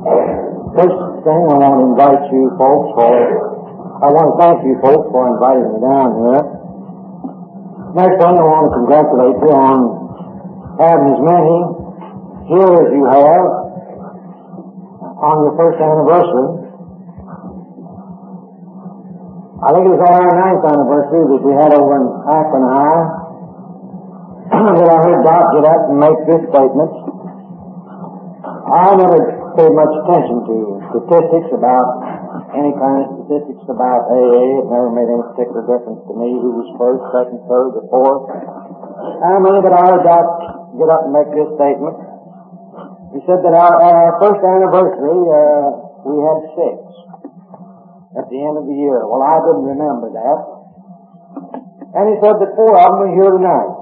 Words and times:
First 0.00 0.96
thing 1.28 1.40
I 1.44 1.56
want 1.60 1.76
to 1.76 1.92
invite 1.92 2.24
you 2.32 2.48
folks 2.56 2.88
for, 2.96 3.12
I 4.00 4.08
want 4.08 4.32
to 4.32 4.36
thank 4.40 4.64
you 4.64 4.80
folks 4.80 5.12
for 5.12 5.28
inviting 5.28 5.68
me 5.76 5.78
down 5.84 6.08
here. 6.24 6.40
Next 8.00 8.16
thing 8.16 8.32
I 8.32 8.46
want 8.48 8.64
to 8.64 8.80
congratulate 8.80 9.36
you 9.44 9.50
on 9.52 9.78
having 10.80 11.04
as 11.04 11.20
many 11.20 11.56
here 12.48 12.72
as 12.80 12.88
you 12.96 13.04
have 13.12 13.44
on 15.20 15.34
your 15.44 15.52
first 15.60 15.76
anniversary. 15.76 16.48
I 19.60 19.68
think 19.76 19.84
it 19.84 19.92
was 19.92 20.00
on 20.00 20.16
our 20.16 20.32
ninth 20.32 20.64
anniversary 20.64 21.28
that 21.28 21.40
we 21.44 21.52
had 21.60 21.76
over 21.76 21.92
in 22.00 22.08
Akron 22.24 22.64
High 22.72 23.04
that 24.80 24.88
I 24.88 24.98
heard 25.04 25.20
Doc 25.28 25.44
get 25.52 25.68
up 25.68 25.92
and 25.92 26.00
make 26.00 26.20
this 26.24 26.40
statement. 26.48 26.88
I 28.64 28.96
never 28.96 29.39
paid 29.60 29.76
much 29.76 29.92
attention 29.92 30.40
to 30.48 30.56
statistics 30.88 31.52
about 31.52 31.84
any 32.56 32.72
kind 32.80 33.04
of 33.04 33.06
statistics 33.12 33.64
about 33.68 34.08
AA. 34.08 34.64
It 34.64 34.66
never 34.72 34.88
made 34.88 35.04
any 35.04 35.20
particular 35.36 35.68
difference 35.68 36.00
to 36.08 36.14
me 36.16 36.32
who 36.32 36.64
was 36.64 36.68
first, 36.80 37.04
second, 37.12 37.44
third, 37.44 37.76
or 37.76 37.84
fourth. 37.92 38.24
I 39.20 39.36
mean 39.36 39.60
that 39.60 39.74
I 39.76 39.82
heard 39.84 40.00
Doc 40.00 40.26
get 40.80 40.88
up 40.88 41.02
and 41.04 41.12
make 41.12 41.28
this 41.36 41.50
statement. 41.60 41.96
He 43.12 43.20
said 43.28 43.44
that 43.44 43.52
our, 43.52 43.74
our 43.76 44.16
first 44.22 44.40
anniversary, 44.40 45.20
uh, 45.28 45.64
we 46.08 46.14
had 46.24 46.38
six 46.56 46.76
at 48.16 48.26
the 48.32 48.40
end 48.40 48.56
of 48.56 48.64
the 48.64 48.76
year. 48.80 49.04
Well, 49.04 49.20
I 49.20 49.44
didn't 49.44 49.66
remember 49.76 50.08
that. 50.16 50.40
And 52.00 52.04
he 52.08 52.16
said 52.22 52.38
that 52.38 52.50
four 52.56 52.80
of 52.80 52.96
them 52.96 53.12
were 53.12 53.12
here 53.12 53.32
tonight. 53.36 53.72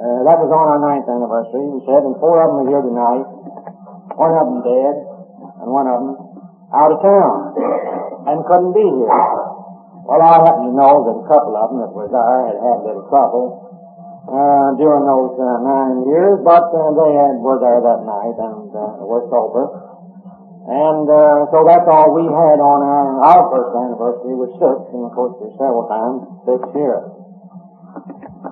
Uh, 0.00 0.24
that 0.24 0.40
was 0.40 0.48
on 0.48 0.64
our 0.64 0.80
ninth 0.80 1.04
anniversary, 1.04 1.60
he 1.76 1.80
said, 1.84 2.00
and 2.08 2.16
four 2.24 2.40
of 2.40 2.56
them 2.56 2.64
are 2.64 2.68
here 2.72 2.80
tonight. 2.80 3.20
One 4.20 4.36
of 4.36 4.44
them 4.52 4.60
dead, 4.68 4.96
and 5.64 5.68
one 5.72 5.88
of 5.88 5.96
them 5.96 6.12
out 6.76 6.92
of 6.92 7.00
town, 7.00 7.36
and 8.28 8.44
couldn't 8.44 8.76
be 8.76 8.84
here. 8.84 9.08
Well, 9.08 10.20
I 10.20 10.44
happen 10.44 10.68
to 10.68 10.74
know 10.76 11.08
that 11.08 11.16
a 11.16 11.24
couple 11.24 11.56
of 11.56 11.72
them 11.72 11.80
that 11.80 11.92
were 11.96 12.12
there 12.12 12.52
had 12.52 12.60
had 12.60 12.76
a 12.80 12.84
little 12.84 13.08
trouble 13.08 13.64
uh, 14.28 14.76
during 14.76 15.08
those 15.08 15.40
uh, 15.40 15.64
nine 15.64 16.04
years, 16.04 16.36
but 16.44 16.68
uh, 16.68 16.92
they 17.00 17.16
had 17.16 17.40
were 17.40 17.64
there 17.64 17.80
that 17.80 18.04
night 18.04 18.36
and 18.36 18.68
uh, 18.76 19.00
were 19.08 19.24
sober. 19.32 19.88
And 20.68 21.08
uh, 21.08 21.48
so 21.48 21.64
that's 21.64 21.88
all 21.88 22.12
we 22.12 22.28
had 22.28 22.60
on 22.60 22.80
our, 22.84 23.24
our 23.24 23.42
first 23.48 23.72
anniversary 23.72 24.36
was 24.36 24.52
six, 24.60 24.76
and 24.92 25.00
of 25.08 25.16
course 25.16 25.32
there's 25.40 25.56
several 25.56 25.88
times 25.88 26.28
six 26.44 26.60
here. 26.76 27.00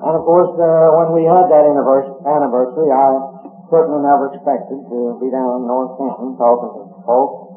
And 0.01 0.13
of 0.17 0.25
course, 0.25 0.57
uh, 0.57 0.97
when 0.97 1.13
we 1.13 1.29
had 1.29 1.53
that 1.53 1.65
anniversary, 1.69 2.89
I 2.89 3.38
certainly 3.69 4.01
never 4.05 4.33
expected 4.33 4.81
to 4.81 4.99
be 5.21 5.29
down 5.29 5.61
in 5.61 5.69
North 5.69 5.97
Canton 6.01 6.37
talking 6.41 6.73
to 6.73 6.85
folks. 7.05 7.49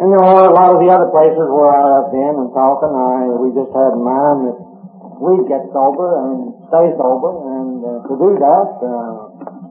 And 0.00 0.08
there 0.08 0.24
are 0.24 0.48
a 0.48 0.54
lot 0.56 0.72
of 0.72 0.78
the 0.80 0.88
other 0.88 1.12
places 1.12 1.44
where 1.44 1.68
I 1.68 2.00
have 2.00 2.08
been 2.08 2.34
and 2.40 2.50
talking, 2.56 2.88
I, 2.88 3.36
we 3.36 3.52
just 3.52 3.68
had 3.68 3.92
in 3.92 4.00
mind 4.00 4.38
that 4.48 4.58
we'd 5.20 5.44
get 5.44 5.60
sober 5.76 6.08
and 6.24 6.56
stay 6.72 6.88
sober, 6.96 7.30
and 7.36 7.84
uh, 7.84 8.00
to 8.08 8.14
do 8.16 8.30
that, 8.40 8.70
uh, 8.80 9.12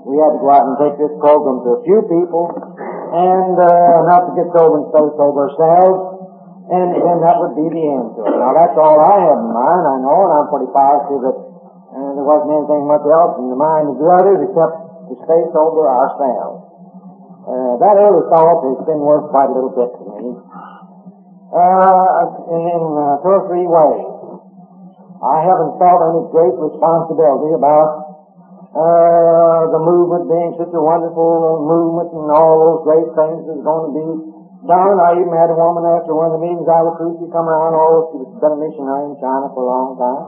we 0.06 0.22
had 0.22 0.38
to 0.38 0.40
go 0.46 0.54
out 0.54 0.70
and 0.70 0.76
take 0.78 0.96
this 1.02 1.10
program 1.18 1.66
to 1.66 1.70
a 1.78 1.82
few 1.82 2.06
people, 2.06 2.46
and 3.10 3.58
uh, 3.58 4.06
not 4.06 4.30
to 4.30 4.32
get 4.38 4.54
sober 4.54 4.86
and 4.86 4.88
stay 4.94 5.06
sober 5.18 5.50
ourselves, 5.50 5.98
and 6.70 6.94
then 6.94 7.18
that 7.26 7.42
would 7.42 7.58
be 7.58 7.66
the 7.66 7.82
end 7.82 8.14
to 8.14 8.22
it. 8.30 8.38
Now 8.38 8.54
that's 8.54 8.78
all 8.78 9.02
I 9.02 9.34
have 9.34 9.40
in 9.42 9.50
mind, 9.50 9.84
I 9.90 9.98
know, 10.06 10.18
and 10.30 10.34
I'm 10.38 10.48
pretty 10.54 10.70
positive 10.70 11.26
that 11.26 11.38
uh, 11.90 12.10
there 12.14 12.28
wasn't 12.30 12.54
anything 12.54 12.86
much 12.86 13.06
else 13.10 13.34
in 13.42 13.50
the 13.50 13.58
mind 13.58 13.90
of 13.90 13.98
the 13.98 14.06
others 14.14 14.46
except 14.46 14.89
to 15.10 15.16
stay 15.26 15.42
sober 15.52 15.90
ourselves. 15.90 16.70
Uh, 17.50 17.74
that 17.82 17.98
early 17.98 18.24
thought 18.30 18.62
has 18.62 18.86
been 18.86 19.02
worth 19.02 19.26
quite 19.34 19.50
a 19.50 19.54
little 19.58 19.74
bit 19.74 19.90
to 19.90 20.04
me. 20.06 20.38
Uh, 21.50 22.30
in 22.54 22.82
uh, 22.94 23.18
two 23.26 23.34
or 23.34 23.44
three 23.50 23.66
ways. 23.66 24.20
I 25.20 25.44
haven't 25.44 25.76
felt 25.82 26.00
any 26.14 26.24
great 26.32 26.56
responsibility 26.56 27.52
about 27.58 28.10
uh, 28.72 29.62
the 29.74 29.82
movement 29.82 30.30
being 30.30 30.54
such 30.62 30.72
a 30.72 30.80
wonderful 30.80 31.66
movement 31.66 32.14
and 32.14 32.30
all 32.30 32.56
those 32.62 32.82
great 32.86 33.10
things 33.18 33.44
that's 33.50 33.66
going 33.66 33.84
to 33.90 33.94
be 33.98 34.08
done. 34.70 34.96
I 35.02 35.18
even 35.18 35.34
had 35.34 35.50
a 35.50 35.58
woman 35.58 35.90
after 35.90 36.14
one 36.14 36.30
of 36.30 36.38
the 36.38 36.44
meetings 36.46 36.70
I 36.70 36.86
recruited, 36.86 37.26
she 37.26 37.28
come 37.34 37.50
around, 37.50 37.74
oh, 37.76 38.14
she 38.14 38.22
was 38.22 38.30
been 38.38 38.54
a 38.54 38.60
missionary 38.62 39.10
in 39.10 39.18
China 39.18 39.50
for 39.52 39.66
a 39.66 39.70
long 39.74 39.90
time. 39.98 40.26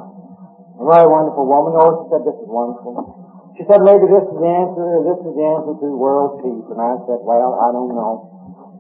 A 0.82 0.84
very 0.90 1.06
wonderful 1.06 1.46
woman. 1.46 1.78
Oh, 1.78 2.02
she 2.02 2.06
said, 2.10 2.26
this 2.26 2.36
is 2.42 2.50
wonderful. 2.50 3.21
She 3.62 3.70
said, 3.70 3.86
maybe 3.86 4.10
this 4.10 4.26
is 4.26 4.38
the 4.42 4.50
answer, 4.58 5.06
this 5.06 5.22
is 5.22 5.38
the 5.38 5.46
answer 5.46 5.78
to 5.78 5.88
world 5.94 6.42
peace. 6.42 6.66
And 6.74 6.82
I 6.82 6.98
said, 7.06 7.22
well, 7.22 7.62
I 7.62 7.70
don't 7.70 7.94
know. 7.94 8.14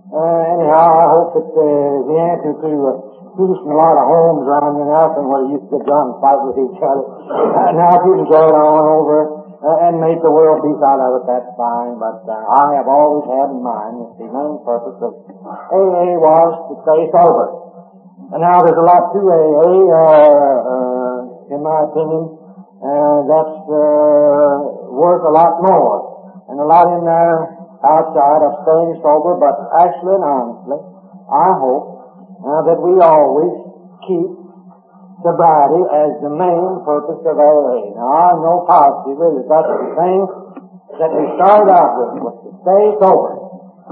Uh, 0.09 0.41
anyhow, 0.57 0.89
I 0.89 1.07
hope 1.13 1.37
it's 1.37 1.53
uh, 1.53 2.09
the 2.09 2.17
answer 2.17 2.49
to 2.65 2.71
uh, 2.89 2.91
peace 3.37 3.61
in 3.61 3.69
a 3.69 3.77
lot 3.77 4.01
of 4.01 4.09
homes 4.09 4.41
around 4.41 4.81
in 4.81 4.89
Akron 4.89 5.29
where 5.29 5.45
you 5.45 5.61
used 5.61 5.69
to 5.69 5.77
get 5.85 5.85
and 5.85 6.17
fight 6.17 6.41
with 6.49 6.65
each 6.65 6.81
other. 6.81 7.05
And 7.69 7.77
now 7.77 7.93
if 7.93 8.09
you 8.09 8.25
can 8.25 8.27
carry 8.33 8.49
it 8.49 8.57
on 8.57 8.85
over 8.89 9.17
uh, 9.61 9.85
and 9.85 10.01
make 10.01 10.17
the 10.25 10.33
world 10.33 10.65
peace 10.65 10.81
out 10.81 10.97
of 10.97 11.21
it, 11.21 11.23
that's 11.29 11.51
fine. 11.53 12.01
But 12.01 12.25
uh, 12.25 12.41
I 12.41 12.81
have 12.81 12.89
always 12.89 13.29
had 13.29 13.53
in 13.53 13.61
mind 13.61 14.01
that 14.01 14.11
the 14.17 14.27
main 14.33 14.65
purpose 14.65 14.97
of 14.97 15.13
AA 15.77 16.17
was 16.17 16.49
to 16.57 16.73
stay 16.89 17.05
sober. 17.13 17.47
And 18.33 18.41
now 18.41 18.65
there's 18.65 18.81
a 18.81 18.87
lot 18.89 19.13
to 19.13 19.19
AA, 19.29 19.77
uh, 19.93 20.57
uh, 20.73 21.53
in 21.53 21.61
my 21.61 21.85
opinion, 21.85 22.40
uh, 22.81 23.17
that's 23.29 23.57
uh, 23.69 24.53
worth 24.89 25.21
a 25.21 25.33
lot 25.33 25.61
more. 25.61 26.45
And 26.49 26.57
a 26.59 26.67
lot 26.67 26.89
in 26.97 27.05
there 27.05 27.61
outside 27.85 28.41
of 28.41 28.51
staying 28.65 28.99
sober, 29.05 29.37
but 29.37 29.55
actually 29.77 30.17
and 30.17 30.25
honestly, 30.25 30.81
I 31.29 31.49
hope 31.61 31.85
uh, 32.41 32.61
that 32.65 32.79
we 32.81 32.97
always 32.99 33.53
keep 34.09 34.29
sobriety 35.21 35.81
as 35.93 36.11
the 36.25 36.33
main 36.33 36.81
purpose 36.81 37.21
of 37.21 37.37
AA. 37.37 37.93
Now, 37.93 38.09
I 38.09 38.29
know 38.41 38.65
positively 38.65 39.29
that 39.41 39.45
that's 39.45 39.69
the 39.69 39.89
thing 39.95 40.19
that 40.97 41.11
we 41.13 41.23
started 41.37 41.69
out 41.69 41.91
with, 42.01 42.11
was 42.25 42.35
to 42.45 42.51
stay 42.65 42.85
sober. 42.97 43.37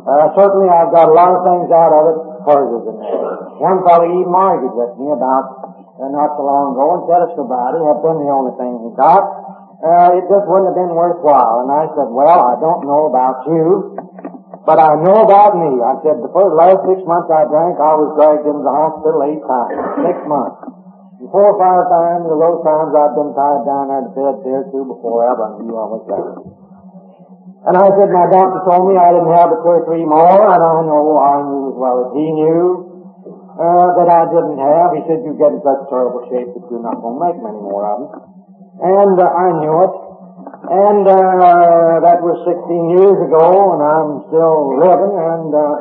Uh, 0.02 0.34
certainly 0.34 0.70
I've 0.70 0.90
got 0.90 1.10
a 1.10 1.16
lot 1.16 1.38
of 1.38 1.42
things 1.46 1.70
out 1.70 1.94
of 1.94 2.04
it 2.10 2.20
further 2.44 2.80
than 2.90 2.98
that. 3.06 3.18
One 3.62 3.80
fellow 3.86 4.10
even 4.10 4.34
argued 4.34 4.74
with 4.74 4.94
me 4.98 5.14
about 5.14 5.69
uh, 6.00 6.08
not 6.16 6.40
so 6.40 6.48
long 6.48 6.72
ago 6.74 6.86
and 6.96 7.02
said 7.12 7.20
if 7.28 7.32
sobriety 7.36 7.84
had 7.84 8.00
been 8.00 8.24
the 8.24 8.32
only 8.32 8.56
thing 8.56 8.72
he 8.88 8.90
got, 8.96 9.24
uh, 9.84 10.16
it 10.16 10.24
just 10.32 10.48
wouldn't 10.48 10.72
have 10.72 10.80
been 10.80 10.96
worthwhile. 10.96 11.64
And 11.64 11.72
I 11.72 11.88
said, 11.92 12.08
well, 12.12 12.40
I 12.52 12.56
don't 12.60 12.88
know 12.88 13.12
about 13.12 13.44
you, 13.48 13.96
but 14.68 14.80
I 14.80 14.96
know 15.00 15.24
about 15.24 15.56
me. 15.60 15.80
I 15.80 16.00
said, 16.04 16.20
the 16.20 16.32
first 16.36 16.56
last 16.56 16.84
six 16.88 17.00
months 17.08 17.32
I 17.32 17.48
drank, 17.48 17.80
I 17.80 17.96
was 17.96 18.16
dragged 18.16 18.48
into 18.48 18.64
the 18.64 18.76
hospital 18.76 19.20
eight 19.28 19.44
times. 19.44 19.80
Six 20.04 20.18
months. 20.28 20.60
And 21.20 21.28
four 21.32 21.52
or 21.52 21.58
five 21.60 21.84
times 21.92 22.28
of 22.32 22.38
those 22.40 22.60
times 22.64 22.92
I've 22.96 23.16
been 23.16 23.32
tied 23.36 23.64
down 23.68 23.92
there 23.92 24.04
to 24.08 24.12
bed 24.16 24.36
there 24.48 24.64
too 24.72 24.84
before 24.88 25.28
ever 25.28 25.64
knew 25.64 25.76
I 25.76 25.88
was 25.88 26.04
there. 26.08 26.36
And 27.68 27.76
I 27.76 27.88
said, 27.92 28.08
my 28.08 28.28
doctor 28.32 28.64
told 28.64 28.88
me 28.88 28.96
I 28.96 29.12
didn't 29.12 29.36
have 29.36 29.52
but 29.52 29.60
two 29.68 29.74
or 29.80 29.84
three 29.84 30.08
more, 30.08 30.48
and 30.48 30.64
I 30.64 30.80
know 30.88 31.20
I 31.20 31.44
knew 31.44 31.64
as 31.72 31.76
well 31.76 31.96
as 32.08 32.10
he 32.16 32.24
knew 32.24 32.89
uh, 33.60 33.88
that 34.00 34.08
I 34.08 34.24
didn't 34.32 34.56
have. 34.56 34.96
He 34.96 35.02
said, 35.04 35.20
you 35.28 35.36
get 35.36 35.52
in 35.52 35.60
such 35.60 35.84
terrible 35.92 36.24
shape 36.32 36.48
that 36.48 36.64
you're 36.72 36.80
not 36.80 37.04
going 37.04 37.20
to 37.20 37.22
make 37.28 37.38
many 37.44 37.60
more 37.60 37.84
of 37.84 37.98
them. 38.08 38.12
And 38.80 39.16
uh, 39.20 39.28
I 39.28 39.48
knew 39.60 39.76
it. 39.84 39.94
And 40.70 41.04
uh, 41.04 42.00
that 42.08 42.24
was 42.24 42.40
16 42.48 42.96
years 42.96 43.20
ago, 43.20 43.76
and 43.76 43.82
I'm 43.84 44.12
still 44.32 44.80
living 44.80 45.14
and 45.18 45.50
uh, 45.52 45.76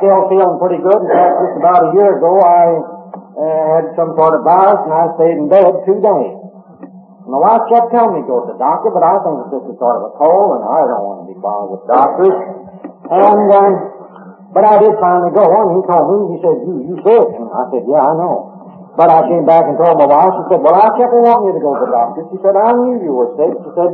still 0.00 0.20
feeling 0.32 0.56
pretty 0.56 0.80
good. 0.80 1.00
In 1.04 1.10
fact, 1.12 1.34
just 1.44 1.56
about 1.60 1.80
a 1.88 1.90
year 1.92 2.16
ago, 2.16 2.32
I 2.40 2.64
uh, 3.36 3.64
had 3.76 3.84
some 3.98 4.16
sort 4.16 4.38
of 4.38 4.48
virus, 4.48 4.80
and 4.88 4.94
I 4.94 5.04
stayed 5.20 5.36
in 5.36 5.52
bed 5.52 5.84
two 5.84 6.00
days. 6.00 6.38
My 7.28 7.40
wife 7.44 7.68
kept 7.68 7.92
telling 7.92 8.16
me 8.16 8.24
to 8.24 8.28
go 8.30 8.48
to 8.48 8.56
the 8.56 8.60
doctor, 8.62 8.88
but 8.88 9.04
I 9.04 9.20
think 9.20 9.34
it's 9.44 9.52
just 9.52 9.68
a 9.68 9.76
sort 9.76 10.00
of 10.00 10.02
a 10.08 10.12
cold, 10.16 10.48
and 10.56 10.64
I 10.64 10.80
don't 10.88 11.04
want 11.04 11.18
to 11.24 11.26
be 11.28 11.36
bothered 11.36 11.70
with 11.76 11.84
doctors. 11.84 12.36
And 13.12 13.48
uh, 13.52 13.97
but 14.52 14.64
I 14.64 14.80
did 14.80 14.96
finally 14.96 15.32
go, 15.36 15.44
and 15.44 15.70
he 15.76 15.80
told 15.84 16.04
me, 16.08 16.16
he 16.32 16.36
said, 16.40 16.56
you, 16.64 16.74
you 16.88 16.96
sick? 17.04 17.26
And 17.36 17.48
I 17.52 17.68
said, 17.68 17.84
yeah, 17.84 18.00
I 18.00 18.12
know. 18.16 18.58
But 18.98 19.14
I 19.14 19.30
came 19.30 19.46
back 19.46 19.62
and 19.68 19.78
told 19.78 19.94
my 19.94 20.10
wife, 20.10 20.34
she 20.34 20.44
said, 20.50 20.58
well, 20.58 20.74
I 20.74 20.90
kept 20.98 21.14
wanting 21.14 21.52
you 21.52 21.54
to 21.54 21.62
go 21.62 21.70
to 21.78 21.86
the 21.86 21.92
doctor. 21.94 22.26
She 22.34 22.38
said, 22.42 22.58
I 22.58 22.74
knew 22.74 22.98
you 22.98 23.14
were 23.14 23.30
sick. 23.38 23.54
She 23.62 23.70
said, 23.78 23.92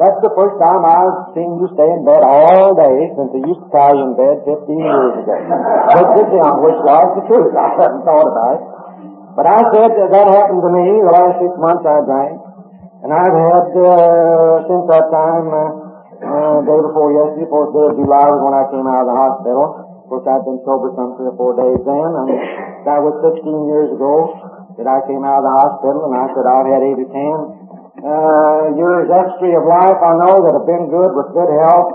that's 0.00 0.20
the 0.24 0.32
first 0.32 0.56
time 0.56 0.80
I've 0.80 1.36
seen 1.36 1.60
you 1.60 1.68
stay 1.76 1.84
in 1.84 2.08
bed 2.08 2.24
all 2.24 2.72
day 2.72 3.12
since 3.16 3.36
they 3.36 3.42
used 3.44 3.60
to 3.60 3.68
tie 3.68 3.92
you 3.92 4.08
in 4.08 4.16
bed 4.16 4.40
15 4.48 4.80
years 4.80 5.12
ago. 5.20 5.34
Which 5.36 6.32
is, 6.32 6.48
which 6.64 6.80
was 6.80 7.06
the 7.20 7.24
truth. 7.28 7.52
I 7.52 7.68
hadn't 7.76 8.00
thought 8.08 8.28
about 8.32 8.52
it. 8.56 8.62
But 9.36 9.44
I 9.44 9.60
said 9.76 9.90
that, 9.92 10.08
that 10.08 10.26
happened 10.32 10.64
to 10.64 10.70
me 10.72 10.84
the 11.04 11.12
last 11.12 11.36
six 11.36 11.52
months 11.60 11.84
I 11.84 12.00
drank. 12.08 12.40
And 13.04 13.12
I've 13.12 13.36
had, 13.36 13.66
uh, 13.76 14.64
since 14.72 14.84
that 14.88 15.06
time, 15.12 15.46
uh, 15.52 15.68
uh, 16.16 16.56
day 16.64 16.80
before 16.80 17.12
yesterday, 17.12 17.44
4th 17.52 17.76
day 17.76 17.84
of 17.92 17.94
July 18.00 18.24
was 18.32 18.40
when 18.40 18.56
I 18.56 18.64
came 18.72 18.88
out 18.88 19.04
of 19.04 19.08
the 19.12 19.16
hospital. 19.20 19.85
Of 20.06 20.22
course, 20.22 20.30
I've 20.30 20.46
been 20.46 20.62
sober 20.62 20.94
some 20.94 21.18
three 21.18 21.26
or 21.26 21.34
four 21.34 21.58
days 21.58 21.82
then, 21.82 22.10
and 22.14 22.30
that 22.86 23.02
was 23.02 23.10
16 23.26 23.42
years 23.42 23.90
ago 23.90 24.38
that 24.78 24.86
I 24.86 25.02
came 25.02 25.26
out 25.26 25.42
of 25.42 25.50
the 25.50 25.54
hospital, 25.58 26.06
and 26.06 26.14
I 26.14 26.30
said 26.30 26.46
I've 26.46 26.70
had 26.70 26.78
eight 26.86 26.94
or 26.94 27.10
ten. 27.10 27.36
Uh, 28.06 28.62
years 28.78 29.10
extra 29.10 29.58
of 29.58 29.66
life 29.66 29.98
I 29.98 30.14
know 30.14 30.46
that 30.46 30.54
have 30.54 30.62
been 30.62 30.94
good 30.94 31.10
with 31.10 31.34
good 31.34 31.50
health, 31.58 31.90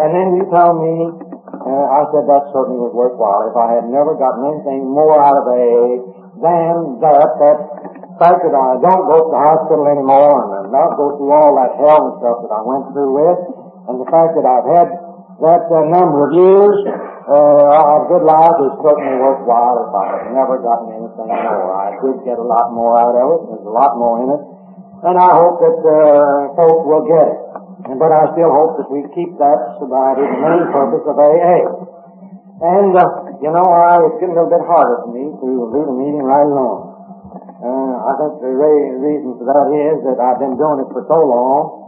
And 0.00 0.16
then 0.16 0.28
you 0.40 0.48
tell 0.48 0.72
me, 0.80 1.12
uh, 1.12 1.86
I 1.92 2.08
said 2.16 2.24
that 2.24 2.48
certainly 2.56 2.80
was 2.80 2.96
worthwhile. 2.96 3.52
If 3.52 3.56
I 3.60 3.76
had 3.76 3.84
never 3.84 4.16
gotten 4.16 4.48
anything 4.48 4.88
more 4.88 5.20
out 5.20 5.36
of 5.36 5.44
AA 5.44 6.08
than 6.40 7.04
that, 7.04 7.28
that 7.36 7.58
fact 8.16 8.48
that 8.48 8.56
I 8.56 8.80
don't 8.80 9.04
go 9.12 9.28
to 9.28 9.28
the 9.28 9.42
hospital 9.44 9.92
anymore 9.92 10.56
and 10.56 10.72
not 10.72 10.96
go 10.96 11.20
through 11.20 11.36
all 11.36 11.52
that 11.60 11.76
hell 11.76 12.00
and 12.00 12.14
stuff 12.16 12.48
that 12.48 12.52
I 12.56 12.64
went 12.64 12.96
through 12.96 13.12
with, 13.12 13.40
and 13.92 14.00
the 14.00 14.08
fact 14.08 14.40
that 14.40 14.48
I've 14.48 14.68
had 14.72 14.88
that 15.44 15.68
uh, 15.68 15.84
number 15.92 16.30
of 16.30 16.32
years 16.32 17.11
uh, 17.22 18.02
of 18.02 18.10
good 18.10 18.26
life 18.26 18.56
is 18.66 18.72
certainly 18.82 19.14
worthwhile 19.22 19.76
if 19.86 19.90
I 19.94 20.04
had 20.10 20.24
never 20.34 20.58
gotten 20.58 20.90
anything 20.90 21.30
more. 21.30 21.70
I 21.70 21.94
did 22.02 22.18
get 22.26 22.34
a 22.34 22.42
lot 22.42 22.74
more 22.74 22.98
out 22.98 23.14
of 23.14 23.26
it. 23.30 23.40
There's 23.46 23.68
a 23.68 23.74
lot 23.74 23.94
more 23.94 24.16
in 24.26 24.28
it. 24.34 24.42
And 25.06 25.14
I 25.18 25.30
hope 25.30 25.62
that 25.62 25.78
uh, 25.82 26.54
folks 26.58 26.82
will 26.82 27.06
get 27.06 27.26
it. 27.26 27.38
And, 27.90 27.98
but 27.98 28.10
I 28.10 28.30
still 28.34 28.50
hope 28.50 28.78
that 28.78 28.90
we 28.90 29.06
keep 29.14 29.34
that 29.38 29.58
sobriety 29.78 30.22
the 30.22 30.38
main 30.38 30.66
purpose 30.74 31.04
of 31.06 31.18
AA. 31.18 31.62
And, 32.62 32.94
uh, 32.94 33.06
you 33.42 33.50
know, 33.50 33.66
I, 33.70 34.02
it's 34.02 34.18
getting 34.22 34.34
a 34.34 34.42
little 34.42 34.54
bit 34.54 34.62
harder 34.66 35.02
for 35.06 35.10
me 35.10 35.26
to 35.26 35.46
lead 35.74 35.86
a 35.90 35.94
meeting 35.94 36.22
right 36.26 36.46
along. 36.46 36.90
Uh, 37.62 37.94
I 38.02 38.12
think 38.18 38.42
the 38.42 38.50
re- 38.50 38.98
reason 38.98 39.38
for 39.38 39.46
that 39.46 39.70
is 39.70 40.02
that 40.10 40.18
I've 40.18 40.42
been 40.42 40.58
doing 40.58 40.82
it 40.82 40.90
for 40.90 41.06
so 41.06 41.18
long, 41.22 41.82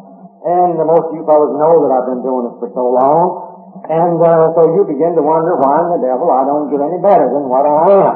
and 0.46 0.78
most 0.78 1.10
of 1.10 1.14
you 1.18 1.26
fellows 1.26 1.58
know 1.58 1.82
that 1.82 1.90
I've 1.90 2.06
been 2.10 2.22
doing 2.22 2.46
it 2.50 2.54
for 2.62 2.70
so 2.70 2.94
long, 2.94 3.43
and 3.84 4.16
uh, 4.16 4.48
so 4.56 4.60
you 4.72 4.82
begin 4.88 5.12
to 5.12 5.20
wonder 5.20 5.60
why 5.60 5.76
in 5.84 6.00
the 6.00 6.00
devil 6.00 6.32
I 6.32 6.48
don't 6.48 6.72
get 6.72 6.80
any 6.80 6.96
better 7.04 7.28
than 7.28 7.44
what 7.52 7.68
I 7.68 7.80
am. 8.00 8.14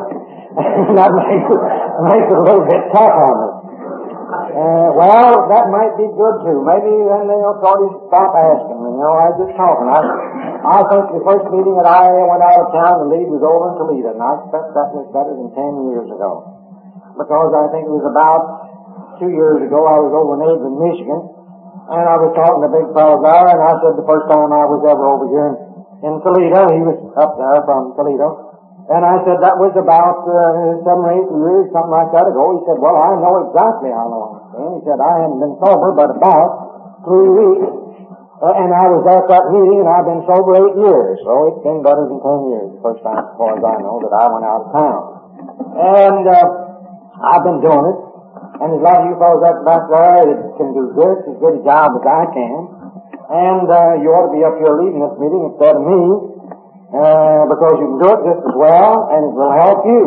that 0.97 1.11
makes 1.13 1.45
it, 1.45 1.61
makes 2.09 2.29
it 2.33 2.39
a 2.41 2.45
little 2.45 2.65
bit 2.65 2.83
tough 2.89 3.13
on 3.13 3.35
me. 3.37 3.49
Uh, 4.49 4.89
well, 4.97 5.45
that 5.53 5.69
might 5.69 5.93
be 6.01 6.09
good 6.09 6.37
too. 6.41 6.65
Maybe 6.65 6.89
then 6.89 7.29
they'll 7.29 7.61
sort 7.61 7.85
of 7.85 8.01
stop 8.09 8.33
asking. 8.33 8.81
Me, 8.81 8.97
you 8.97 9.01
know, 9.01 9.13
I 9.13 9.29
just 9.37 9.53
talking. 9.61 9.89
I, 9.93 10.01
I 10.65 10.79
think 10.89 11.05
the 11.15 11.23
first 11.23 11.47
meeting 11.53 11.77
that 11.77 11.89
I 11.89 12.11
went 12.17 12.41
out 12.41 12.65
of 12.65 12.69
town 12.73 13.05
to 13.05 13.07
lead 13.13 13.29
was 13.29 13.45
over 13.45 13.71
in 13.71 13.75
Toledo, 13.77 14.17
and 14.17 14.25
I 14.25 14.41
expect 14.41 14.73
that 14.73 14.89
was 14.97 15.07
better 15.13 15.37
than 15.37 15.53
ten 15.53 15.73
years 15.93 16.09
ago. 16.09 16.49
Because 17.13 17.51
I 17.53 17.69
think 17.77 17.87
it 17.87 17.95
was 17.95 18.09
about 18.09 19.21
two 19.21 19.31
years 19.31 19.63
ago 19.63 19.85
I 19.85 20.01
was 20.01 20.13
over 20.17 20.33
in 20.41 20.43
Adrian, 20.49 20.77
Michigan, 20.81 21.38
and 21.89 22.05
I 22.05 22.17
was 22.21 22.33
talking 22.37 22.61
to 22.65 22.71
big 22.71 22.89
fellow 22.93 23.19
there, 23.25 23.49
and 23.49 23.61
I 23.65 23.73
said 23.81 23.97
the 23.97 24.05
first 24.05 24.29
time 24.29 24.53
I 24.53 24.65
was 24.69 24.85
ever 24.85 25.05
over 25.09 25.27
here 25.33 25.49
in, 25.49 25.55
in 26.05 26.13
Toledo, 26.21 26.63
he 26.73 26.83
was 26.85 26.99
up 27.17 27.41
there 27.41 27.65
from 27.65 27.97
Toledo, 27.97 28.49
and 28.89 29.05
I 29.05 29.21
said, 29.29 29.45
that 29.45 29.61
was 29.61 29.77
about 29.77 30.25
uh, 30.25 30.81
seven 30.81 31.05
or 31.05 31.13
eight 31.13 31.29
years, 31.29 31.69
something 31.77 31.93
like 31.93 32.09
that 32.17 32.25
ago. 32.25 32.57
He 32.57 32.61
said, 32.65 32.81
well, 32.81 32.97
I 32.97 33.21
know 33.21 33.45
exactly 33.45 33.93
how 33.93 34.09
long 34.09 34.29
it's 34.41 34.49
been. 34.57 34.73
He 34.81 34.83
said, 34.89 34.97
I 34.97 35.13
haven't 35.29 35.41
been 35.45 35.57
sober 35.61 35.93
but 35.93 36.09
about 36.09 37.05
three 37.05 37.29
weeks. 37.29 37.69
Uh, 38.41 38.55
and 38.65 38.73
I 38.73 38.89
was 38.89 39.05
at 39.13 39.29
that 39.29 39.45
meeting 39.53 39.85
and 39.85 39.91
I've 39.93 40.09
been 40.09 40.25
sober 40.25 40.57
eight 40.57 40.77
years. 40.81 41.21
So 41.21 41.33
it's 41.53 41.63
been 41.69 41.85
better 41.85 42.09
than 42.09 42.17
ten 42.17 42.41
years, 42.49 42.69
the 42.73 42.81
first 42.81 43.05
time 43.05 43.29
as 43.29 43.35
far 43.37 43.61
as 43.61 43.63
I 43.67 43.77
know, 43.77 44.01
that 44.01 44.15
I 44.15 44.25
went 44.33 44.47
out 44.49 44.61
of 44.65 44.69
town. 44.73 45.01
And 45.85 46.25
uh, 46.25 46.49
I've 47.29 47.45
been 47.45 47.61
doing 47.61 47.85
it. 47.93 47.99
And 48.59 48.75
there's 48.75 48.83
a 48.83 48.87
lot 48.91 48.99
of 49.03 49.05
you 49.07 49.17
fellows 49.23 49.45
up 49.47 49.59
back 49.63 49.87
there 49.87 50.23
that 50.35 50.41
can 50.59 50.69
do 50.75 50.91
this 50.99 51.17
as 51.31 51.37
good 51.39 51.55
a 51.59 51.63
job 51.63 51.95
as 51.95 52.05
I 52.05 52.25
can. 52.35 52.59
And 53.29 53.67
uh, 53.71 54.03
you 54.03 54.11
ought 54.11 54.31
to 54.31 54.35
be 54.35 54.43
up 54.43 54.59
here 54.59 54.75
leading 54.75 54.99
this 54.99 55.15
meeting 55.21 55.43
instead 55.53 55.79
of 55.79 55.85
me 55.87 56.03
uh, 56.89 57.45
because 57.53 57.75
you 57.79 57.87
can 57.87 57.99
do 58.01 58.09
it 58.09 58.21
just 58.25 58.43
as 58.49 58.57
well, 58.57 59.13
and 59.13 59.21
it 59.29 59.35
will 59.37 59.55
help 59.55 59.85
you. 59.85 60.05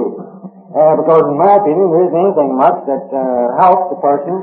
Uh, 0.73 0.93
because 0.99 1.23
in 1.29 1.37
my 1.37 1.59
opinion, 1.61 1.85
there 1.95 2.03
isn't 2.09 2.17
anything 2.17 2.51
much 2.57 2.79
that 2.89 3.05
uh, 3.11 3.55
helps 3.61 3.91
the 3.93 3.99
person 4.01 4.35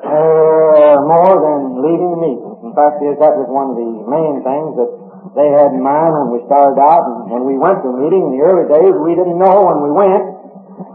uh, 0.00 0.96
more 1.04 1.34
than 1.36 1.82
leading 1.82 2.10
the 2.16 2.20
meeting. 2.22 2.50
In 2.66 2.72
fact, 2.72 2.98
that 3.02 3.34
was 3.36 3.50
one 3.50 3.74
of 3.74 3.76
the 3.76 3.90
main 4.10 4.42
things 4.46 4.70
that 4.80 4.90
they 5.34 5.48
had 5.52 5.74
in 5.74 5.82
mind 5.82 6.16
when 6.16 6.38
we 6.38 6.40
started 6.48 6.80
out, 6.80 7.04
and 7.04 7.28
when 7.28 7.44
we 7.44 7.58
went 7.58 7.82
to 7.84 7.92
a 7.92 7.96
meeting 7.98 8.30
in 8.30 8.38
the 8.38 8.42
early 8.46 8.66
days, 8.70 8.94
we 8.96 9.12
didn't 9.12 9.36
know 9.36 9.68
when 9.68 9.84
we 9.84 9.92
went 9.92 10.24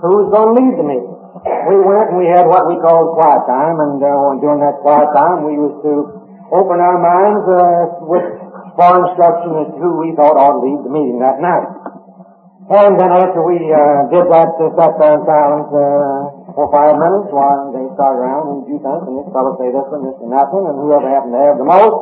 who 0.02 0.26
was 0.26 0.28
going 0.34 0.50
to 0.50 0.56
lead 0.58 0.74
the 0.82 0.88
meeting. 0.88 1.11
We 1.32 1.76
went 1.80 2.12
and 2.12 2.20
we 2.20 2.28
had 2.28 2.44
what 2.44 2.68
we 2.68 2.76
called 2.84 3.16
quiet 3.16 3.48
time, 3.48 3.80
and 3.80 4.04
uh, 4.04 4.36
during 4.44 4.60
that 4.60 4.84
quiet 4.84 5.08
time, 5.16 5.48
we 5.48 5.56
used 5.56 5.80
to 5.80 5.94
open 6.52 6.84
our 6.84 7.00
minds 7.00 7.44
uh, 7.48 8.04
with 8.04 8.28
for 8.76 8.92
instruction 9.08 9.52
as 9.64 9.68
to 9.72 9.78
who 9.80 9.92
we 10.00 10.12
thought 10.16 10.36
ought 10.36 10.60
to 10.60 10.64
lead 10.64 10.80
the 10.84 10.92
meeting 10.92 11.20
that 11.24 11.40
night. 11.40 11.68
And 12.72 12.96
then 12.96 13.12
after 13.12 13.44
we 13.44 13.60
uh, 13.68 14.08
did 14.12 14.32
that, 14.32 14.52
uh, 14.56 14.72
sat 14.80 14.96
there 14.96 15.20
in 15.20 15.24
silence 15.28 15.68
uh, 15.76 16.56
for 16.56 16.72
five 16.72 16.96
minutes 16.96 17.28
while 17.36 17.68
they 17.76 17.84
started 18.00 18.24
around 18.24 18.46
and 18.48 18.60
you 18.72 18.80
think, 18.80 19.02
and 19.12 19.16
this 19.20 19.28
fellow 19.36 19.60
say 19.60 19.76
this 19.76 19.88
one, 19.92 20.08
this 20.08 20.16
and 20.24 20.32
that 20.32 20.48
one, 20.56 20.72
and 20.72 20.80
whoever 20.80 21.04
happened 21.04 21.36
to 21.36 21.42
have 21.52 21.60
the 21.60 21.68
most, 21.68 21.96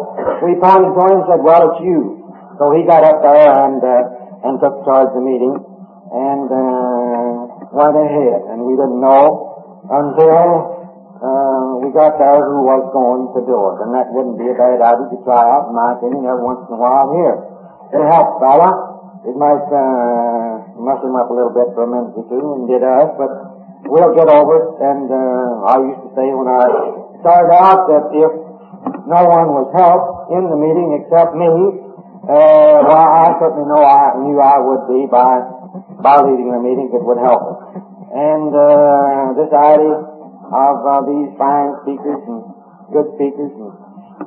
we 0.45 0.53
pointed 0.61 0.93
to 0.93 1.01
him 1.09 1.15
and 1.21 1.25
said, 1.25 1.41
well, 1.41 1.73
it's 1.73 1.81
you. 1.81 2.21
So 2.61 2.69
he 2.77 2.85
got 2.85 3.01
up 3.01 3.17
there 3.25 3.49
and, 3.65 3.81
uh, 3.81 4.45
and 4.45 4.61
took 4.61 4.85
charge 4.85 5.09
of 5.09 5.17
the 5.17 5.25
meeting 5.25 5.57
and 5.57 6.47
uh, 6.53 7.28
went 7.71 7.95
ahead. 7.95 8.49
And 8.49 8.65
we 8.65 8.73
didn't 8.75 9.01
know 9.01 9.83
until 9.89 10.79
uh, 11.19 11.83
we 11.83 11.91
got 11.91 12.15
there 12.15 12.39
who 12.39 12.63
was 12.63 12.83
going 12.95 13.27
to 13.35 13.41
do 13.43 13.57
it, 13.73 13.77
and 13.83 13.91
that 13.91 14.07
wouldn't 14.15 14.39
be 14.39 14.47
a 14.47 14.55
bad 14.55 14.79
idea 14.79 15.07
to 15.11 15.19
try 15.27 15.43
out, 15.43 15.67
in 15.67 15.75
my 15.75 15.99
opinion, 15.99 16.23
every 16.23 16.45
once 16.45 16.63
in 16.67 16.75
a 16.75 16.79
while 16.79 17.11
here. 17.11 17.37
It 17.91 18.03
helps, 18.07 18.39
fella. 18.39 18.71
It 19.27 19.35
might 19.35 19.67
uh, 19.67 20.79
mess 20.79 21.03
him 21.03 21.19
up 21.19 21.27
a 21.27 21.35
little 21.35 21.51
bit 21.51 21.75
for 21.75 21.83
a 21.83 21.89
minute 21.91 22.15
or 22.15 22.23
two, 22.31 22.39
and 22.39 22.71
did 22.71 22.87
us, 22.87 23.11
but 23.19 23.31
we'll 23.83 24.15
get 24.15 24.31
over 24.31 24.53
it. 24.63 24.67
And 24.79 25.11
uh, 25.11 25.67
I 25.67 25.75
used 25.91 26.03
to 26.07 26.11
say 26.15 26.27
when 26.31 26.47
I 26.47 26.63
started 27.19 27.51
out 27.51 27.83
that 27.91 28.05
if 28.15 28.31
no 29.11 29.21
one 29.27 29.59
was 29.59 29.67
helped 29.75 30.31
in 30.31 30.47
the 30.47 30.55
meeting 30.55 31.03
except 31.03 31.35
me, 31.35 31.51
uh, 32.29 32.79
well, 32.85 33.07
I 33.11 33.35
certainly 33.43 33.67
know 33.67 33.83
I 33.83 34.15
knew 34.23 34.39
I 34.39 34.55
would 34.61 34.87
be 34.87 35.03
by 35.11 35.58
by 36.01 36.17
leading 36.23 36.49
the 36.51 36.61
meeting. 36.61 36.89
It 36.93 37.03
would 37.03 37.21
help. 37.21 37.75
And 38.09 38.49
uh, 38.51 39.37
this 39.37 39.51
idea 39.53 39.97
of 40.49 40.75
uh, 40.81 41.01
these 41.05 41.29
fine 41.37 41.71
speakers 41.85 42.21
and 42.25 42.41
good 42.89 43.07
speakers 43.17 43.53
and 43.53 43.69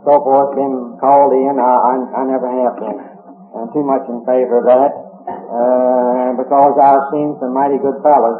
so 0.07 0.15
forth 0.23 0.55
being 0.55 0.97
called 1.03 1.35
in. 1.35 1.59
I, 1.59 1.73
I, 1.83 1.95
I 2.15 2.23
never 2.31 2.47
have 2.47 2.75
been 2.79 2.99
uh, 2.99 3.67
too 3.75 3.83
much 3.83 4.07
in 4.07 4.23
favor 4.23 4.63
of 4.63 4.67
that 4.71 4.93
uh, 5.27 6.29
because 6.39 6.75
I've 6.79 7.07
seen 7.11 7.37
some 7.43 7.53
mighty 7.53 7.79
good 7.83 7.99
fellows 8.07 8.39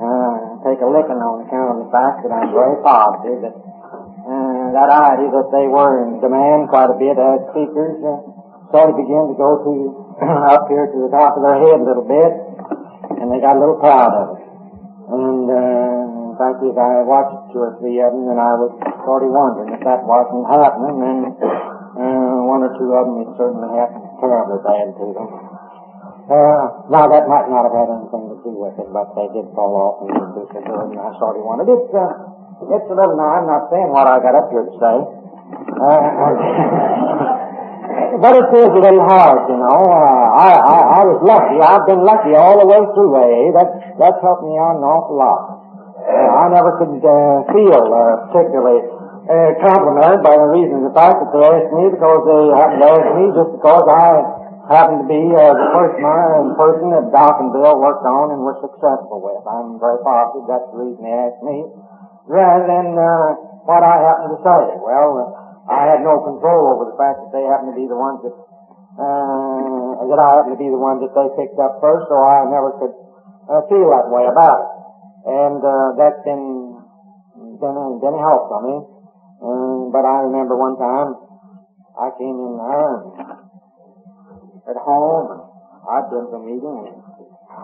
uh, 0.00 0.34
take 0.64 0.80
a 0.80 0.88
licking 0.88 1.20
on 1.20 1.44
account 1.44 1.76
of 1.76 1.78
the 1.84 1.90
fact 1.92 2.24
that 2.24 2.32
I'm 2.32 2.54
very 2.54 2.78
positive 2.80 3.44
that 3.44 3.54
uh, 4.20 4.66
that 4.76 4.88
idea 4.88 5.28
that 5.34 5.48
they 5.50 5.66
were 5.66 6.06
in 6.06 6.22
demand 6.22 6.70
quite 6.70 6.88
a 6.92 6.96
bit 6.96 7.18
as 7.18 7.38
speakers 7.50 7.98
uh, 8.06 8.22
sort 8.70 8.92
of 8.92 8.96
began 8.96 9.28
to 9.28 9.36
go 9.36 9.60
to 9.66 9.72
up 10.22 10.68
here 10.68 10.86
to 10.86 10.98
the 11.06 11.10
top 11.12 11.36
of 11.36 11.42
their 11.42 11.58
head 11.58 11.80
a 11.80 11.86
little 11.86 12.06
bit, 12.06 12.32
and 13.20 13.32
they 13.32 13.40
got 13.40 13.56
a 13.56 13.60
little 13.60 13.80
proud 13.80 14.12
of 14.12 14.26
it. 14.36 14.42
And 15.10 15.46
uh, 15.50 16.00
fact 16.40 16.64
is, 16.64 16.72
I 16.72 17.04
watched 17.04 17.52
two 17.52 17.60
or 17.60 17.76
three 17.84 18.00
of 18.00 18.16
them, 18.16 18.32
and 18.32 18.40
I 18.40 18.56
was 18.56 18.72
sort 19.04 19.20
of 19.20 19.28
wondering 19.28 19.76
if 19.76 19.84
that 19.84 20.00
wasn't 20.08 20.48
happening, 20.48 20.96
then 20.96 21.36
uh, 21.36 22.48
one 22.48 22.64
or 22.64 22.72
two 22.80 22.96
of 22.96 23.04
them, 23.04 23.28
it 23.28 23.36
certainly 23.36 23.68
happened 23.76 24.08
terribly 24.24 24.56
bad 24.64 24.88
to 24.96 25.04
them. 25.12 25.28
Uh, 26.32 26.88
now 26.88 27.04
that 27.12 27.28
might 27.28 27.52
not 27.52 27.68
have 27.68 27.76
had 27.76 27.92
anything 27.92 28.32
to 28.32 28.40
do 28.40 28.56
with 28.56 28.72
it, 28.80 28.88
but 28.88 29.12
they 29.12 29.28
did 29.36 29.52
fall 29.52 29.76
off 29.76 30.00
and 30.08 30.16
do 30.32 30.48
good, 30.48 30.64
and 30.64 30.96
I 30.96 31.12
sort 31.20 31.36
of 31.36 31.44
wondered. 31.44 31.68
It's, 31.68 31.92
uh, 31.92 32.72
it's 32.72 32.88
a 32.88 32.96
little, 32.96 33.20
now 33.20 33.36
I'm 33.36 33.44
not 33.44 33.68
saying 33.68 33.92
what 33.92 34.08
I 34.08 34.16
got 34.24 34.32
up 34.32 34.48
here 34.48 34.64
to 34.64 34.74
say, 34.80 34.96
uh, 35.76 37.28
but 38.20 38.32
it 38.36 38.48
is 38.52 38.70
a 38.72 38.80
little 38.80 39.06
hard, 39.08 39.48
you 39.48 39.58
know. 39.58 39.80
Uh, 39.86 40.26
I, 40.36 40.48
I, 40.56 40.78
I 40.98 41.02
was 41.06 41.20
lucky. 41.24 41.56
I've 41.60 41.86
been 41.86 42.02
lucky 42.04 42.32
all 42.36 42.60
the 42.60 42.68
way 42.68 42.80
through 42.96 43.12
AA. 43.16 43.52
That's, 43.56 43.74
that's 44.00 44.20
helped 44.20 44.44
me 44.44 44.56
out 44.56 44.80
an 44.80 44.84
awful 44.84 45.16
lot. 45.16 45.60
I 46.10 46.48
never 46.50 46.80
could 46.80 47.00
uh, 47.04 47.44
feel 47.52 47.82
uh, 47.92 48.32
particularly 48.32 48.80
uh, 49.30 49.50
complimented 49.62 50.24
by 50.26 50.34
the 50.34 50.48
reason 50.50 50.82
the 50.82 50.94
fact 50.96 51.20
that 51.22 51.30
they 51.30 51.44
asked 51.44 51.70
me 51.70 51.92
because 51.92 52.20
they 52.24 52.42
happened 52.56 52.82
to 52.82 52.88
ask 52.88 53.08
me 53.14 53.24
just 53.36 53.50
because 53.60 53.84
I 53.86 54.06
happened 54.70 55.02
to 55.02 55.08
be 55.10 55.22
uh, 55.34 55.54
the 55.54 55.68
person, 55.74 56.02
uh, 56.02 56.54
person 56.58 56.86
that 56.94 57.06
Doc 57.10 57.42
and 57.42 57.50
Bill 57.50 57.78
worked 57.78 58.06
on 58.06 58.34
and 58.34 58.40
were 58.42 58.58
successful 58.62 59.18
with. 59.18 59.42
I'm 59.46 59.78
very 59.82 59.98
positive 60.02 60.46
that's 60.46 60.66
the 60.70 60.78
reason 60.78 61.02
they 61.04 61.14
asked 61.14 61.42
me, 61.42 61.66
rather 62.30 62.64
than 62.70 62.94
uh, 62.94 63.34
what 63.66 63.82
I 63.82 63.96
happened 64.02 64.34
to 64.34 64.40
say. 64.40 64.62
Well, 64.78 65.10
uh, 65.20 65.39
I 65.70 65.94
had 65.94 66.02
no 66.02 66.18
control 66.26 66.74
over 66.74 66.90
the 66.90 66.98
fact 66.98 67.22
that 67.22 67.30
they 67.30 67.46
happened 67.46 67.72
to 67.72 67.78
be 67.78 67.86
the 67.86 67.96
ones 67.98 68.18
that 68.26 68.34
uh, 69.00 70.02
that 70.10 70.18
I 70.18 70.28
happened 70.42 70.58
to 70.58 70.62
be 70.62 70.68
the 70.68 70.82
ones 70.82 70.98
that 71.00 71.14
they 71.14 71.30
picked 71.38 71.56
up 71.62 71.78
first, 71.78 72.10
so 72.10 72.18
I 72.18 72.50
never 72.50 72.74
could 72.82 72.94
uh, 73.46 73.62
feel 73.70 73.86
that 73.94 74.10
way 74.10 74.26
about 74.26 74.58
it 74.66 74.70
and 75.26 75.60
uh, 75.60 75.92
that's 76.00 76.22
been 76.24 76.80
been 77.60 77.76
been 78.00 78.16
a 78.16 78.22
help 78.24 78.48
for 78.48 78.60
me. 78.64 78.76
Um, 79.40 79.92
but 79.92 80.04
I 80.04 80.24
remember 80.28 80.56
one 80.56 80.76
time 80.80 81.16
I 81.96 82.08
came 82.16 82.36
in 82.36 82.52
there 82.56 82.92
and 83.04 83.12
at 84.68 84.78
home 84.80 85.28
I'd 85.84 86.08
been 86.08 86.24
to 86.28 86.36
a 86.36 86.42
meeting 86.44 86.76
and 86.88 87.00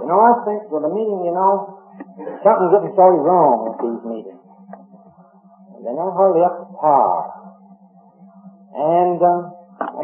you 0.00 0.06
know 0.08 0.20
I 0.20 0.32
think 0.44 0.68
with 0.68 0.84
a 0.84 0.92
meeting 0.92 1.20
you 1.24 1.32
know 1.32 1.80
something's 2.44 2.72
getting 2.76 2.92
sort 2.92 3.16
of 3.16 3.24
wrong 3.24 3.72
with 3.72 3.78
these 3.80 4.02
meetings. 4.04 4.42
And 5.76 5.80
they're 5.84 5.96
not 5.96 6.12
hardly 6.12 6.44
up 6.44 6.60
to 6.60 6.66
par. 6.76 7.45
And 8.76 9.16
uh, 9.16 9.40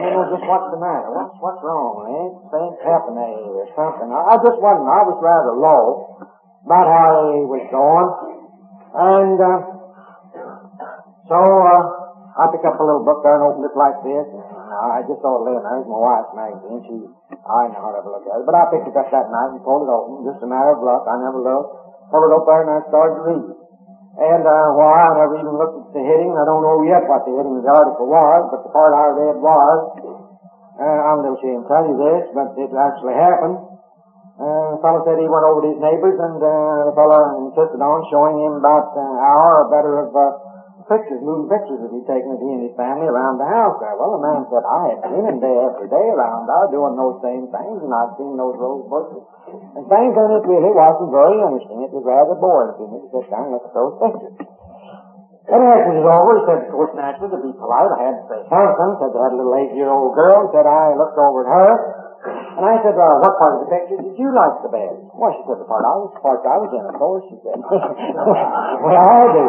then 0.01 0.17
was 0.17 0.33
just, 0.33 0.49
what's 0.49 0.69
the 0.73 0.81
matter? 0.81 1.13
What's, 1.13 1.37
what's 1.45 1.61
wrong? 1.61 2.09
Ain't 2.09 2.37
things 2.49 2.77
happening 2.81 3.53
or 3.53 3.69
something? 3.77 4.09
I, 4.09 4.33
I 4.33 4.35
just 4.41 4.57
wasn't, 4.65 4.89
I 4.89 5.03
was 5.05 5.21
rather 5.21 5.53
low 5.53 6.17
about 6.65 6.89
how 6.89 7.09
he 7.37 7.45
was 7.45 7.65
going. 7.69 8.09
And, 8.97 9.37
uh, 9.37 9.61
so, 11.29 11.37
uh, 11.37 12.03
I 12.33 12.49
picked 12.49 12.65
up 12.65 12.81
a 12.81 12.85
little 12.85 13.05
book 13.05 13.21
there 13.21 13.37
and 13.37 13.45
opened 13.45 13.69
it 13.69 13.77
like 13.77 14.01
this. 14.09 14.25
I 14.25 15.05
just 15.05 15.21
saw 15.21 15.45
it 15.45 15.53
laying 15.53 15.61
there. 15.61 15.85
It's 15.85 15.89
my 15.93 16.01
wife's 16.01 16.33
magazine. 16.33 16.81
She, 16.89 16.97
I 17.45 17.69
never 17.69 17.93
ever 17.93 18.09
look 18.09 18.25
at 18.25 18.41
it. 18.41 18.49
But 18.49 18.57
I 18.57 18.73
picked 18.73 18.89
it 18.89 18.97
up 18.97 19.13
that 19.13 19.29
night 19.29 19.53
and 19.53 19.61
pulled 19.61 19.85
it 19.85 19.93
open. 19.93 20.25
Just 20.25 20.41
a 20.41 20.49
matter 20.49 20.73
of 20.73 20.81
luck. 20.81 21.05
I 21.05 21.21
never 21.21 21.45
looked. 21.45 22.09
Pulled 22.09 22.25
it 22.25 22.33
up 22.33 22.49
there 22.49 22.65
and 22.65 22.73
I 22.73 22.81
started 22.89 23.21
to 23.21 23.25
read. 23.29 23.62
And 24.13 24.45
uh, 24.45 24.77
why 24.77 24.93
I 24.93 25.25
never 25.25 25.41
even 25.41 25.57
looked 25.57 25.89
at 25.89 25.89
the 25.97 26.05
heading. 26.05 26.37
I 26.37 26.45
don't 26.45 26.61
know 26.61 26.85
yet 26.85 27.09
what 27.09 27.25
the 27.25 27.33
heading 27.33 27.57
of 27.57 27.65
the 27.65 27.73
article 27.73 28.13
was, 28.13 28.41
but 28.53 28.61
the 28.61 28.73
part 28.73 28.93
I 28.93 29.09
read 29.17 29.37
was, 29.41 29.79
uh, 30.77 30.85
I'm 30.85 31.19
a 31.19 31.23
little 31.25 31.41
ashamed 31.41 31.65
to 31.65 31.69
tell 31.73 31.85
you 31.89 31.97
this, 31.97 32.23
but 32.37 32.49
it 32.61 32.69
actually 32.77 33.17
happened. 33.17 33.57
Uh, 34.37 34.77
the 34.77 34.81
fellow 34.85 35.01
said 35.09 35.17
he 35.17 35.29
went 35.29 35.49
over 35.49 35.65
to 35.65 35.69
his 35.73 35.81
neighbors, 35.81 36.17
and 36.21 36.41
uh, 36.41 36.93
the 36.93 36.95
fellow 36.97 37.49
insisted 37.49 37.81
on 37.81 38.05
showing 38.13 38.37
him 38.37 38.61
about 38.61 38.93
an 38.97 39.17
hour 39.17 39.65
or 39.65 39.73
better 39.73 40.05
of 40.05 40.13
uh, 40.13 40.52
pictures, 40.87 41.21
moving 41.23 41.49
pictures 41.51 41.79
that 41.83 41.91
he'd 41.91 42.09
taken 42.09 42.35
of 42.35 42.41
he 42.43 42.51
and 42.51 42.65
his 42.67 42.77
family 42.79 43.07
around 43.07 43.39
the 43.39 43.49
house 43.49 43.77
there. 43.79 43.95
Well, 43.99 44.19
the 44.19 44.23
man 44.23 44.43
said, 44.49 44.65
I 44.65 44.83
had 44.95 45.01
seen 45.11 45.25
him 45.27 45.39
day 45.39 45.57
after 45.63 45.87
day 45.87 46.07
around 46.13 46.47
there 46.51 46.69
doing 46.73 46.95
those 46.99 47.19
same 47.23 47.47
things, 47.51 47.79
and 47.83 47.93
I'd 47.93 48.15
seen 48.19 48.35
those 48.35 48.57
rose 48.59 48.87
bushes. 48.91 49.25
And 49.79 49.85
things, 49.87 50.15
and 50.15 50.31
it 50.39 50.45
really 50.47 50.73
wasn't 50.73 51.11
very 51.13 51.39
interesting. 51.39 51.79
It 51.87 51.93
was 51.93 52.05
rather 52.07 52.37
boring 52.39 52.73
to 52.79 52.85
me 52.91 52.99
to 53.03 53.09
sit 53.11 53.27
down 53.31 53.51
and 53.51 53.59
look 53.59 53.67
at 53.67 53.75
those 53.75 53.95
pictures. 54.01 54.37
After 55.53 55.91
it 55.91 56.01
was 56.01 56.07
over, 56.07 56.33
he 56.39 56.43
said, 56.47 56.59
of 56.65 56.71
course, 56.71 56.95
naturally, 56.95 57.35
to 57.35 57.41
be 57.43 57.53
polite, 57.59 57.91
I 57.91 58.01
had 58.09 58.15
to 58.15 58.25
say 58.31 58.41
something. 58.47 58.91
Said 59.03 59.11
they 59.11 59.21
had 59.21 59.35
a 59.35 59.39
little 59.43 59.57
eight-year-old 59.59 60.15
girl. 60.15 60.49
Said 60.55 60.65
I 60.65 60.95
looked 60.95 61.19
over 61.19 61.43
at 61.43 61.51
her. 61.51 61.71
And 62.23 62.63
I 62.63 62.79
said, 62.87 62.95
well, 62.95 63.19
what 63.19 63.35
part 63.43 63.59
of 63.59 63.67
the 63.67 63.71
picture 63.75 63.99
did 63.99 64.15
you 64.15 64.31
like 64.31 64.63
the 64.63 64.71
best? 64.71 64.95
Well, 65.11 65.35
she 65.35 65.43
said, 65.43 65.59
the 65.59 65.67
part 65.67 65.83
I 65.83 65.99
was, 65.99 66.15
the 66.15 66.23
part 66.23 66.47
I 66.47 66.57
was 66.63 66.71
in, 66.71 66.85
of 66.87 66.95
course, 66.95 67.27
she 67.27 67.37
said. 67.43 67.59
well, 68.87 68.95
I 68.95 69.21
do. 69.35 69.45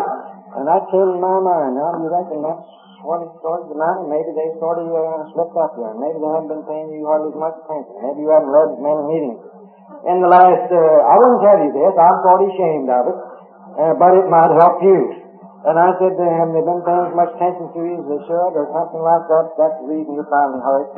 And 0.53 0.63
that 0.69 0.85
came 0.93 1.09
in 1.13 1.19
my 1.19 1.39
mind. 1.41 1.73
Now, 1.77 1.97
you 1.97 2.09
reckon 2.09 2.45
that's 2.45 2.67
what 3.01 3.25
it 3.25 3.31
started 3.41 3.67
to 3.67 3.75
matter? 3.75 4.05
Maybe 4.07 4.31
they 4.31 4.47
sort 4.61 4.79
of 4.79 4.87
uh, 4.87 5.27
slipped 5.33 5.57
up 5.57 5.75
there. 5.75 5.93
Maybe 5.97 6.17
they 6.21 6.29
haven't 6.29 6.51
been 6.53 6.65
paying 6.69 6.89
you 6.93 7.03
hardly 7.09 7.33
as 7.33 7.39
much 7.39 7.55
attention. 7.65 7.93
Maybe 7.99 8.23
you 8.23 8.31
haven't 8.31 8.53
read 8.53 8.69
as 8.71 8.79
many 8.79 9.03
meetings. 9.09 9.41
In 10.07 10.17
the 10.23 10.29
last, 10.31 10.67
uh, 10.71 10.99
I 11.09 11.13
wouldn't 11.19 11.41
tell 11.43 11.59
you 11.59 11.71
this. 11.73 11.93
I'm 11.97 12.17
sort 12.23 12.39
of 12.43 12.47
ashamed 12.53 12.89
of 12.91 13.03
it. 13.11 13.17
Uh, 13.73 13.93
but 13.97 14.13
it 14.13 14.29
might 14.29 14.53
help 14.53 14.77
you. 14.85 14.99
And 15.63 15.79
I 15.79 15.95
said 15.95 16.13
to 16.13 16.25
him, 16.27 16.53
they've 16.53 16.67
been 16.67 16.83
paying 16.83 17.07
as 17.07 17.15
much 17.15 17.31
attention 17.39 17.71
to 17.71 17.79
you 17.81 17.95
as 17.97 18.05
they 18.05 18.21
should, 18.27 18.53
or 18.53 18.67
something 18.69 18.99
like 18.99 19.25
that. 19.31 19.45
That's 19.55 19.77
the 19.79 19.87
reason 19.89 20.13
you're 20.13 20.27
finally 20.27 20.59
hurt. 20.59 20.91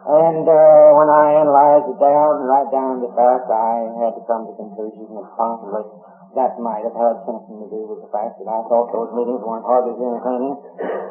And 0.00 0.44
uh, 0.44 0.86
when 0.98 1.08
I 1.08 1.46
analyzed 1.46 1.88
it 1.94 1.98
down 2.02 2.42
and 2.42 2.46
right 2.50 2.68
down 2.74 2.98
to 2.98 3.06
the 3.06 3.12
fact, 3.14 3.46
I 3.48 3.86
had 4.02 4.12
to 4.18 4.22
come 4.26 4.50
to 4.50 4.52
the 4.52 4.58
conclusion 4.58 5.14
that 5.14 5.30
possibly 5.38 6.09
that 6.38 6.54
might 6.62 6.86
have 6.86 6.94
had 6.94 7.16
something 7.26 7.58
to 7.58 7.68
do 7.70 7.80
with 7.90 8.06
the 8.06 8.10
fact 8.14 8.38
that 8.38 8.46
I 8.46 8.62
thought 8.70 8.94
those 8.94 9.10
meetings 9.18 9.42
weren't 9.42 9.66
hardly 9.66 9.98
entertaining 9.98 10.54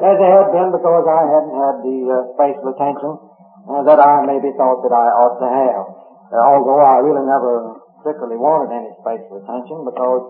as 0.00 0.16
they 0.16 0.30
had 0.32 0.48
been 0.48 0.72
because 0.72 1.04
I 1.04 1.22
hadn't 1.28 1.56
had 1.56 1.76
the 1.84 1.98
uh, 2.08 2.16
spatial 2.36 2.66
attention 2.72 3.12
uh, 3.68 3.82
that 3.84 4.00
I 4.00 4.24
maybe 4.24 4.48
thought 4.56 4.80
that 4.80 4.94
I 4.96 5.06
ought 5.12 5.36
to 5.44 5.48
have. 5.48 5.84
Uh, 6.32 6.42
although 6.56 6.80
I 6.80 7.04
really 7.04 7.26
never 7.28 7.84
particularly 8.00 8.40
wanted 8.40 8.72
any 8.72 8.88
spatial 9.04 9.44
attention 9.44 9.84
because, 9.84 10.22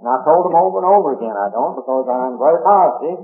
and 0.00 0.08
I 0.08 0.16
told 0.24 0.48
them 0.48 0.56
over 0.56 0.80
and 0.80 0.88
over 0.88 1.08
again 1.18 1.36
I 1.36 1.52
don't 1.52 1.76
because 1.76 2.08
I'm 2.08 2.40
very 2.40 2.60
positive 2.64 3.20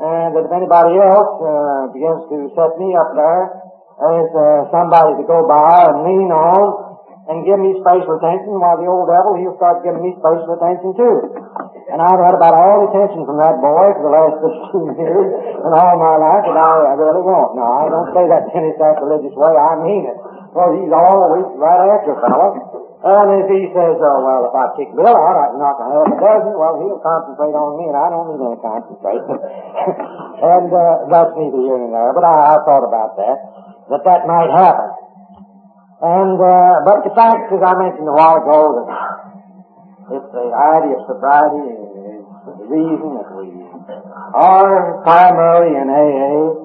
and 0.00 0.32
that 0.32 0.48
if 0.48 0.52
anybody 0.54 0.96
else 0.96 1.34
uh, 1.44 1.92
begins 1.92 2.24
to 2.32 2.38
set 2.56 2.72
me 2.80 2.96
up 2.96 3.12
there 3.12 3.44
as 4.00 4.26
uh, 4.32 4.64
somebody 4.72 5.20
to 5.20 5.24
go 5.28 5.44
by 5.44 5.92
and 5.92 6.08
lean 6.08 6.32
on, 6.32 6.89
and 7.30 7.46
give 7.46 7.62
me 7.62 7.78
spatial 7.78 8.18
attention, 8.18 8.58
while 8.58 8.74
the 8.74 8.90
old 8.90 9.06
devil, 9.06 9.38
he'll 9.38 9.54
start 9.54 9.86
giving 9.86 10.02
me 10.02 10.18
spatial 10.18 10.50
attention 10.58 10.90
too. 10.98 11.16
And 11.94 12.02
I've 12.02 12.18
had 12.18 12.34
about 12.34 12.58
all 12.58 12.82
the 12.82 12.88
attention 12.90 13.22
from 13.22 13.38
that 13.38 13.54
boy 13.62 13.86
for 13.94 14.02
the 14.02 14.14
last 14.14 14.34
15 14.98 14.98
years 14.98 15.28
and 15.62 15.70
all 15.70 15.94
my 15.94 16.18
life 16.18 16.46
and 16.50 16.58
I, 16.58 16.90
I 16.90 16.94
really 16.98 17.22
want. 17.22 17.54
Now, 17.54 17.70
I 17.82 17.86
don't 17.86 18.10
say 18.10 18.26
that 18.26 18.50
in 18.50 18.66
any 18.66 18.72
sacrilegious 18.74 19.34
way. 19.38 19.54
I 19.54 19.78
mean 19.78 20.10
it. 20.10 20.18
Because 20.50 20.74
he's 20.82 20.90
always 20.90 21.46
right 21.54 21.82
after 21.94 22.14
a 22.14 22.18
fellow. 22.18 22.50
And 23.00 23.26
if 23.40 23.48
he 23.48 23.62
says, 23.72 23.96
oh, 23.96 24.18
well, 24.20 24.42
if 24.50 24.54
I 24.54 24.66
kick 24.76 24.90
Bill 24.92 25.08
out, 25.08 25.38
I 25.38 25.46
can 25.54 25.56
knock 25.56 25.80
a 25.80 25.88
half 25.88 26.04
a 26.04 26.16
dozen, 26.20 26.52
well, 26.52 26.76
he'll 26.84 27.00
concentrate 27.00 27.56
on 27.56 27.80
me, 27.80 27.88
and 27.88 27.96
I 27.96 28.12
don't 28.12 28.28
need 28.28 28.44
any 28.44 28.60
concentration. 28.60 29.40
and 30.52 30.68
uh, 30.68 31.08
that's 31.08 31.32
neither 31.32 31.64
here 31.64 31.80
nor 31.80 31.88
there. 31.96 32.12
But 32.12 32.28
I, 32.28 32.34
I 32.52 32.54
thought 32.60 32.84
about 32.84 33.16
that, 33.16 33.36
that 33.88 34.02
that 34.04 34.28
might 34.28 34.52
happen. 34.52 34.99
And, 36.00 36.40
uh, 36.40 36.80
but 36.88 37.04
the 37.04 37.12
fact, 37.12 37.52
as 37.52 37.60
I 37.60 37.74
mentioned 37.76 38.08
a 38.08 38.16
while 38.16 38.40
ago, 38.40 38.60
that 38.80 38.88
it's 40.16 40.30
the 40.32 40.48
idea 40.48 40.96
of 40.96 41.04
sobriety 41.04 41.76
is 41.76 42.24
the 42.56 42.66
reason 42.72 43.20
that 43.20 43.28
we 43.36 43.52
are 44.32 45.04
primarily 45.04 45.76
in 45.76 45.86
AA, 45.92 46.60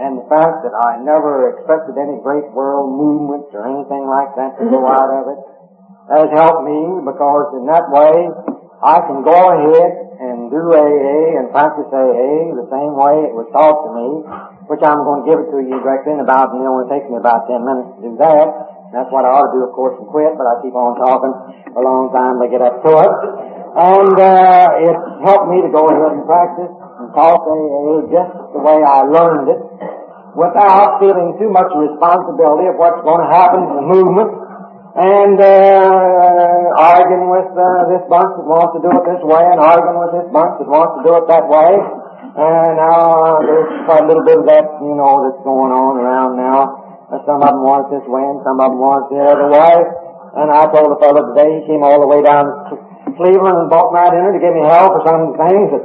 and 0.00 0.16
the 0.16 0.26
fact 0.32 0.64
that 0.64 0.72
I 0.72 1.04
never 1.04 1.58
expected 1.58 2.00
any 2.00 2.16
great 2.24 2.48
world 2.56 2.96
movements 2.96 3.52
or 3.52 3.68
anything 3.68 4.08
like 4.08 4.32
that 4.40 4.56
to 4.56 4.64
go 4.70 4.80
out 4.88 5.10
of 5.10 5.36
it 5.36 5.40
has 6.08 6.28
helped 6.32 6.64
me 6.64 7.04
because 7.04 7.60
in 7.60 7.68
that 7.68 7.84
way 7.92 8.14
I 8.80 9.04
can 9.04 9.20
go 9.20 9.36
ahead 9.36 9.92
and 10.22 10.48
do 10.48 10.62
AA 10.72 11.36
and 11.36 11.52
practice 11.52 11.90
AA 11.92 12.56
the 12.56 12.66
same 12.72 12.94
way 12.96 13.28
it 13.28 13.34
was 13.36 13.50
taught 13.52 13.78
to 13.84 13.90
me, 13.92 14.08
which 14.70 14.80
I'm 14.80 15.04
going 15.04 15.22
to 15.22 15.26
give 15.28 15.38
it 15.44 15.48
to 15.52 15.58
you 15.60 15.76
directly 15.82 16.14
in 16.16 16.20
about, 16.22 16.54
and 16.54 16.62
it 16.62 16.68
only 16.70 16.86
takes 16.88 17.10
me 17.10 17.18
about 17.18 17.50
10 17.50 17.58
minutes 17.60 17.90
to 17.98 18.00
do 18.06 18.12
that. 18.22 18.77
That's 18.88 19.12
what 19.12 19.28
I 19.28 19.30
ought 19.36 19.52
to 19.52 19.60
do, 19.60 19.60
of 19.68 19.76
course, 19.76 20.00
and 20.00 20.08
quit, 20.08 20.32
but 20.40 20.48
I 20.48 20.64
keep 20.64 20.72
on 20.72 20.96
talking 20.96 21.34
a 21.76 21.80
long 21.84 22.08
time 22.08 22.40
to 22.40 22.48
get 22.48 22.64
up 22.64 22.80
to 22.80 22.92
it. 22.96 23.14
And 23.68 24.16
uh, 24.16 24.66
it 24.80 24.96
helped 25.28 25.48
me 25.52 25.60
to 25.60 25.68
go 25.68 25.92
ahead 25.92 26.16
and 26.16 26.24
practice 26.24 26.72
and 26.72 27.12
talk 27.12 27.44
AA 27.44 28.08
just 28.08 28.32
the 28.56 28.60
way 28.64 28.80
I 28.80 29.04
learned 29.04 29.52
it, 29.52 29.60
without 30.32 31.04
feeling 31.04 31.36
too 31.36 31.52
much 31.52 31.68
responsibility 31.76 32.72
of 32.72 32.80
what's 32.80 33.04
going 33.04 33.20
to 33.20 33.28
happen 33.28 33.60
to 33.68 33.74
the 33.76 33.86
movement, 33.92 34.30
and 34.96 35.36
uh, 35.36 36.80
arguing 36.80 37.28
with 37.28 37.52
uh, 37.54 37.92
this 37.92 38.02
bunch 38.08 38.40
that 38.40 38.48
wants 38.48 38.72
to 38.72 38.80
do 38.80 38.88
it 38.88 39.04
this 39.04 39.20
way, 39.20 39.44
and 39.52 39.60
arguing 39.60 40.00
with 40.00 40.12
this 40.16 40.28
bunch 40.32 40.56
that 40.64 40.66
wants 40.66 40.96
to 40.96 41.00
do 41.04 41.12
it 41.12 41.28
that 41.28 41.44
way. 41.44 41.76
And 42.40 42.72
now 42.80 43.36
uh, 43.36 43.38
there's 43.44 43.84
quite 43.84 44.00
a 44.00 44.08
little 44.08 44.24
bit 44.24 44.40
of 44.40 44.46
that, 44.48 44.64
you 44.80 44.96
know, 44.96 45.28
that's 45.28 45.44
going 45.44 45.76
on 45.76 46.00
around 46.00 46.40
now. 46.40 46.87
Some 47.08 47.40
of 47.40 47.48
them 47.48 47.64
want 47.64 47.88
this 47.88 48.04
way 48.04 48.20
and 48.20 48.44
some 48.44 48.60
of 48.60 48.68
them 48.68 48.76
want 48.76 49.08
the 49.08 49.16
other 49.16 49.48
way. 49.48 49.76
And 50.36 50.52
I 50.52 50.68
told 50.68 50.92
the 50.92 51.00
fellow 51.00 51.32
today, 51.32 51.48
he 51.56 51.60
came 51.64 51.80
all 51.80 52.04
the 52.04 52.10
way 52.10 52.20
down 52.20 52.44
to 52.68 52.74
Cleveland 53.16 53.64
and 53.64 53.68
bought 53.72 53.96
my 53.96 54.12
dinner 54.12 54.36
to 54.36 54.40
give 54.40 54.52
me 54.52 54.60
help 54.68 55.00
for 55.00 55.02
some 55.08 55.32
things 55.40 55.66
that 55.72 55.84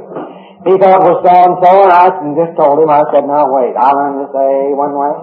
he 0.68 0.76
thought 0.76 1.00
was 1.00 1.24
so 1.24 1.32
and 1.32 1.56
so. 1.64 1.72
And 1.88 1.92
I 1.96 2.12
just 2.36 2.52
told 2.60 2.76
him, 2.76 2.92
I 2.92 3.08
said, 3.08 3.24
now 3.24 3.48
wait, 3.48 3.72
I 3.72 3.96
learned 3.96 4.20
this 4.20 4.36
AA 4.36 4.76
one 4.76 4.92
way. 4.92 5.14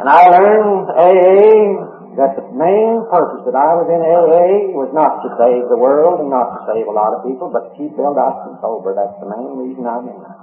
And 0.00 0.08
I 0.08 0.32
learned 0.32 0.88
AA 0.96 1.92
that 2.16 2.32
the 2.36 2.44
main 2.56 3.04
purpose 3.12 3.44
that 3.44 3.56
I 3.56 3.72
was 3.76 3.88
in 3.92 4.00
AA 4.00 4.72
was 4.72 4.92
not 4.96 5.20
to 5.24 5.28
save 5.36 5.68
the 5.68 5.76
world 5.76 6.24
and 6.24 6.32
not 6.32 6.56
to 6.56 6.60
save 6.72 6.88
a 6.88 6.94
lot 6.96 7.12
of 7.12 7.24
people, 7.24 7.52
but 7.52 7.68
to 7.68 7.70
keep 7.76 7.92
Bill 8.00 8.16
Dotson 8.16 8.56
sober. 8.64 8.96
That's 8.96 9.16
the 9.20 9.28
main 9.28 9.60
reason 9.60 9.84
I'm 9.84 10.08
in 10.08 10.16
there. 10.20 10.40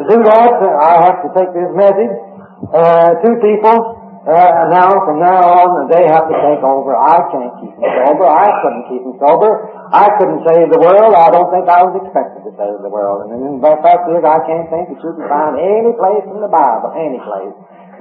To 0.00 0.04
do 0.08 0.18
that, 0.24 0.52
I 0.80 0.92
have 1.12 1.20
to 1.24 1.30
take 1.36 1.52
this 1.52 1.68
message 1.76 2.31
uh, 2.70 3.18
two 3.18 3.34
people, 3.42 4.02
uh, 4.22 4.70
now, 4.70 5.02
from 5.02 5.18
now 5.18 5.50
on, 5.50 5.90
they 5.90 6.06
have 6.06 6.30
to 6.30 6.36
take 6.46 6.62
over. 6.62 6.94
I 6.94 7.26
can't 7.34 7.50
keep 7.58 7.74
them 7.74 7.90
sober. 8.06 8.22
I 8.22 8.54
couldn't 8.62 8.86
keep 8.86 9.02
them 9.02 9.18
sober. 9.18 9.50
I 9.90 10.06
couldn't 10.14 10.46
save 10.46 10.70
the 10.70 10.78
world. 10.78 11.10
I 11.10 11.26
don't 11.34 11.50
think 11.50 11.66
I 11.66 11.82
was 11.82 11.98
expected 11.98 12.46
to 12.46 12.54
save 12.54 12.78
the 12.86 12.92
world. 12.92 13.26
And 13.26 13.34
in 13.34 13.58
fact 13.58 14.06
is, 14.14 14.22
I 14.22 14.38
can't 14.46 14.70
think 14.70 14.94
that 14.94 15.00
you 15.02 15.10
can 15.10 15.26
find 15.26 15.58
any 15.58 15.90
place 15.98 16.22
in 16.22 16.38
the 16.38 16.46
Bible, 16.46 16.94
any 16.94 17.18
place, 17.18 17.50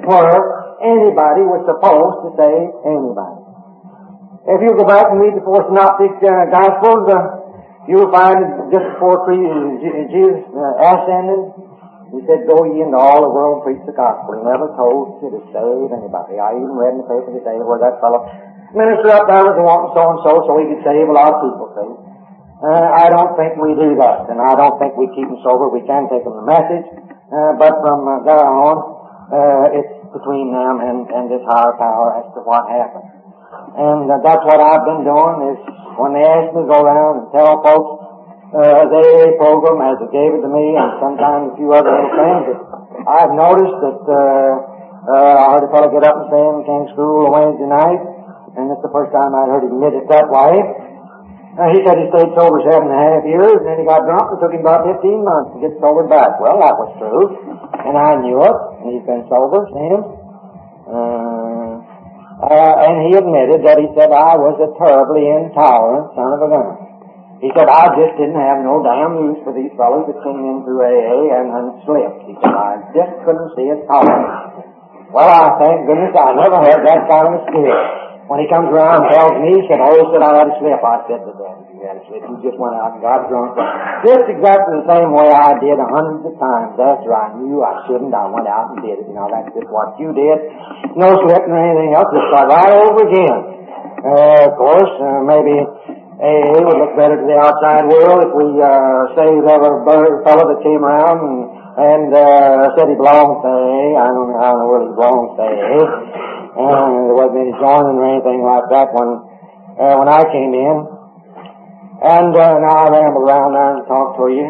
where 0.06 0.78
anybody 0.86 1.42
was 1.42 1.66
supposed 1.66 2.18
to 2.22 2.30
save 2.38 2.70
anybody. 2.86 3.42
If 4.46 4.62
you 4.62 4.78
go 4.78 4.86
back 4.86 5.10
and 5.10 5.26
read 5.26 5.34
the 5.34 5.42
four 5.42 5.66
synoptic 5.74 6.22
uh, 6.22 6.54
gospels, 6.54 7.10
uh, 7.10 7.18
you'll 7.90 8.14
find 8.14 8.70
just 8.70 8.86
before 8.94 9.26
Jesus 9.26 10.46
uh, 10.54 10.86
ascended, 10.86 11.50
he 12.12 12.20
said, 12.28 12.44
go 12.44 12.68
ye 12.68 12.84
into 12.84 13.00
all 13.00 13.24
the 13.24 13.32
world 13.32 13.64
and 13.64 13.64
preach 13.64 13.84
the 13.88 13.96
gospel. 13.96 14.36
He 14.36 14.44
never 14.44 14.68
told 14.76 15.24
you 15.24 15.32
to 15.32 15.42
save 15.56 15.90
anybody. 15.96 16.44
I 16.44 16.60
even 16.60 16.76
read 16.76 17.00
in 17.00 17.04
the 17.04 17.08
paper 17.08 17.32
today 17.32 17.56
where 17.64 17.80
that 17.80 18.04
fellow 18.04 18.28
minister 18.76 19.16
up 19.16 19.32
there 19.32 19.48
was 19.48 19.56
wanting 19.56 19.92
so 19.96 20.04
and 20.12 20.20
so 20.24 20.32
so 20.44 20.52
he 20.60 20.68
could 20.76 20.84
save 20.84 21.08
a 21.08 21.16
lot 21.16 21.32
of 21.32 21.40
people, 21.40 21.68
see. 21.72 21.92
Uh, 22.62 22.88
I 22.94 23.10
don't 23.10 23.34
think 23.40 23.58
we 23.58 23.74
do 23.74 23.98
that, 23.98 24.30
and 24.30 24.38
I 24.38 24.54
don't 24.54 24.78
think 24.78 24.94
we 24.94 25.10
keep 25.18 25.26
them 25.26 25.42
sober. 25.42 25.66
We 25.66 25.82
can 25.82 26.06
take 26.14 26.22
them 26.22 26.38
the 26.38 26.46
message, 26.46 26.86
uh, 27.34 27.58
but 27.58 27.74
from 27.82 28.06
uh, 28.06 28.22
there 28.22 28.38
on, 28.38 28.78
uh, 29.34 29.66
it's 29.82 29.96
between 30.14 30.54
them 30.54 30.78
and, 30.78 31.10
and 31.10 31.24
this 31.26 31.42
higher 31.50 31.74
power 31.82 32.22
as 32.22 32.28
to 32.38 32.46
what 32.46 32.70
happens. 32.70 33.10
And 33.82 34.06
uh, 34.06 34.22
that's 34.22 34.46
what 34.46 34.62
I've 34.62 34.86
been 34.86 35.04
doing 35.10 35.38
is 35.56 35.60
when 35.98 36.14
they 36.14 36.22
ask 36.22 36.54
me 36.54 36.62
to 36.62 36.70
go 36.70 36.86
around 36.86 37.14
and 37.18 37.28
tell 37.34 37.66
folks 37.66 38.01
uh, 38.52 38.84
the 38.92 39.00
AA 39.00 39.28
program 39.40 39.80
as 39.80 39.98
it 40.04 40.12
gave 40.12 40.32
it 40.36 40.42
to 40.44 40.52
me, 40.52 40.76
and 40.76 40.92
sometimes 41.00 41.52
a 41.52 41.56
few 41.56 41.72
other 41.72 41.92
little 41.92 42.14
things. 42.14 42.46
I've 43.08 43.34
noticed 43.34 43.78
that 43.82 44.02
uh, 44.06 44.72
Uh, 45.02 45.18
I 45.18 45.58
heard 45.58 45.66
a 45.66 45.72
fellow 45.74 45.90
get 45.90 46.06
up 46.06 46.14
and 46.14 46.28
say 46.30 46.38
he 46.38 46.62
came 46.70 46.86
to 46.86 46.94
school 46.94 47.34
Wednesday 47.34 47.66
night, 47.66 48.02
and 48.54 48.70
it's 48.70 48.86
the 48.86 48.94
first 48.94 49.10
time 49.10 49.34
I'd 49.34 49.50
heard 49.50 49.66
him 49.66 49.74
admit 49.82 49.98
it 49.98 50.06
that 50.14 50.30
way. 50.30 50.62
Uh, 51.58 51.74
he 51.74 51.82
said 51.82 51.98
he 51.98 52.06
stayed 52.14 52.30
sober 52.38 52.62
seven 52.70 52.86
and 52.86 52.94
a 52.94 53.02
half 53.02 53.26
years, 53.26 53.50
and 53.50 53.66
then 53.66 53.78
he 53.82 53.86
got 53.90 54.06
drunk, 54.06 54.30
and 54.30 54.38
took 54.38 54.54
him 54.54 54.62
about 54.62 54.86
15 54.86 55.26
months 55.26 55.50
to 55.52 55.58
get 55.58 55.74
sober 55.82 56.06
back. 56.06 56.38
Well, 56.38 56.62
that 56.62 56.78
was 56.78 56.94
true, 57.02 57.34
and 57.82 57.98
I 57.98 58.22
knew 58.22 58.46
it, 58.46 58.58
and 58.78 58.88
he's 58.94 59.06
been 59.10 59.26
sober 59.26 59.66
since. 59.74 60.06
Uh, 60.86 61.74
uh, 62.46 62.74
and 62.86 62.96
he 63.10 63.18
admitted 63.18 63.66
that 63.66 63.82
he 63.82 63.90
said 63.98 64.14
I 64.14 64.38
was 64.38 64.54
a 64.62 64.70
terribly 64.86 65.26
intolerant 65.34 66.14
son 66.14 66.30
of 66.30 66.42
a 66.46 66.50
gun. 66.54 66.91
He 67.42 67.50
said, 67.58 67.66
I 67.66 67.90
just 67.98 68.14
didn't 68.22 68.38
have 68.38 68.62
no 68.62 68.86
damn 68.86 69.18
use 69.34 69.42
for 69.42 69.50
these 69.50 69.74
fellows 69.74 70.06
that 70.06 70.22
came 70.22 70.46
in 70.46 70.62
through 70.62 70.86
AA 70.86 71.42
and, 71.42 71.50
and 71.50 71.68
slipped. 71.90 72.22
He 72.30 72.38
said, 72.38 72.54
I 72.54 72.86
just 72.94 73.14
couldn't 73.26 73.50
see 73.58 73.66
it 73.66 73.82
coming. 73.90 74.62
Well, 75.10 75.26
I 75.26 75.58
thank 75.58 75.90
goodness 75.90 76.14
I 76.14 76.38
never 76.38 76.62
had 76.62 76.86
that 76.86 77.02
kind 77.10 77.26
of 77.34 77.42
a 77.42 77.42
spirit. 77.50 77.82
When 78.30 78.40
he 78.40 78.48
comes 78.48 78.70
around 78.70 79.04
and 79.04 79.08
tells 79.10 79.36
me, 79.42 79.58
he 79.58 79.66
said, 79.66 79.82
oh, 79.82 80.14
said, 80.14 80.22
I 80.22 80.32
had 80.38 80.54
a 80.54 80.56
slip. 80.62 80.80
I 80.86 80.98
said 81.10 81.26
to 81.26 81.34
them, 81.34 81.58
you 81.76 81.84
had 81.84 81.98
a 81.98 82.04
slip. 82.06 82.22
You 82.30 82.38
just 82.46 82.62
went 82.62 82.78
out 82.78 82.96
and 82.96 83.02
got 83.02 83.26
drunk. 83.26 83.58
Just 84.06 84.30
exactly 84.30 84.78
the 84.78 84.88
same 84.88 85.10
way 85.12 85.28
I 85.34 85.58
did 85.58 85.82
a 85.82 85.88
hundreds 85.90 86.24
of 86.30 86.38
times 86.38 86.78
after 86.78 87.10
I 87.10 87.36
knew 87.42 87.66
I 87.66 87.90
shouldn't. 87.90 88.14
I 88.14 88.30
went 88.30 88.48
out 88.48 88.72
and 88.72 88.86
did 88.86 89.02
it. 89.02 89.10
You 89.10 89.18
know, 89.18 89.28
that's 89.28 89.50
just 89.52 89.68
what 89.68 89.98
you 89.98 90.14
did. 90.14 90.38
No 90.94 91.12
slipping 91.26 91.52
or 91.52 91.60
anything 91.60 91.92
else. 91.98 92.08
Just 92.14 92.30
start 92.32 92.54
right 92.54 92.72
over 92.72 93.02
again. 93.04 93.40
Uh, 94.02 94.48
of 94.48 94.54
course, 94.56 94.94
uh, 95.04 95.22
maybe 95.28 95.62
AA 96.22 96.54
would 96.54 96.78
look 96.78 96.94
better 96.94 97.18
to 97.18 97.26
the 97.26 97.34
outside 97.34 97.90
world 97.90 98.22
if 98.22 98.32
we 98.38 98.46
uh, 98.62 99.10
saved 99.18 99.42
every 99.42 100.22
fellow 100.22 100.54
that 100.54 100.62
came 100.62 100.86
around 100.86 101.18
and, 101.18 101.42
and 101.82 102.10
uh, 102.14 102.70
said 102.78 102.94
he 102.94 102.96
belonged 102.96 103.42
to 103.42 103.50
AA. 103.50 103.98
I 103.98 104.06
don't 104.14 104.30
know 104.30 104.70
world 104.70 104.86
he 104.86 104.94
belongs 105.02 105.34
to 105.34 105.42
AA. 105.50 105.82
Uh, 105.82 107.10
there 107.10 107.18
wasn't 107.18 107.42
any 107.42 107.56
joining 107.58 107.98
or 107.98 108.06
anything 108.06 108.46
like 108.46 108.70
that 108.70 108.94
when 108.94 109.10
uh, 109.82 109.98
when 109.98 110.10
I 110.14 110.22
came 110.30 110.54
in. 110.54 110.78
And 112.06 112.30
uh, 112.38 112.54
now 112.70 112.86
I 112.86 113.02
ramble 113.02 113.26
around 113.26 113.58
there 113.58 113.82
and 113.82 113.86
talk 113.90 114.14
to 114.22 114.30
you. 114.30 114.46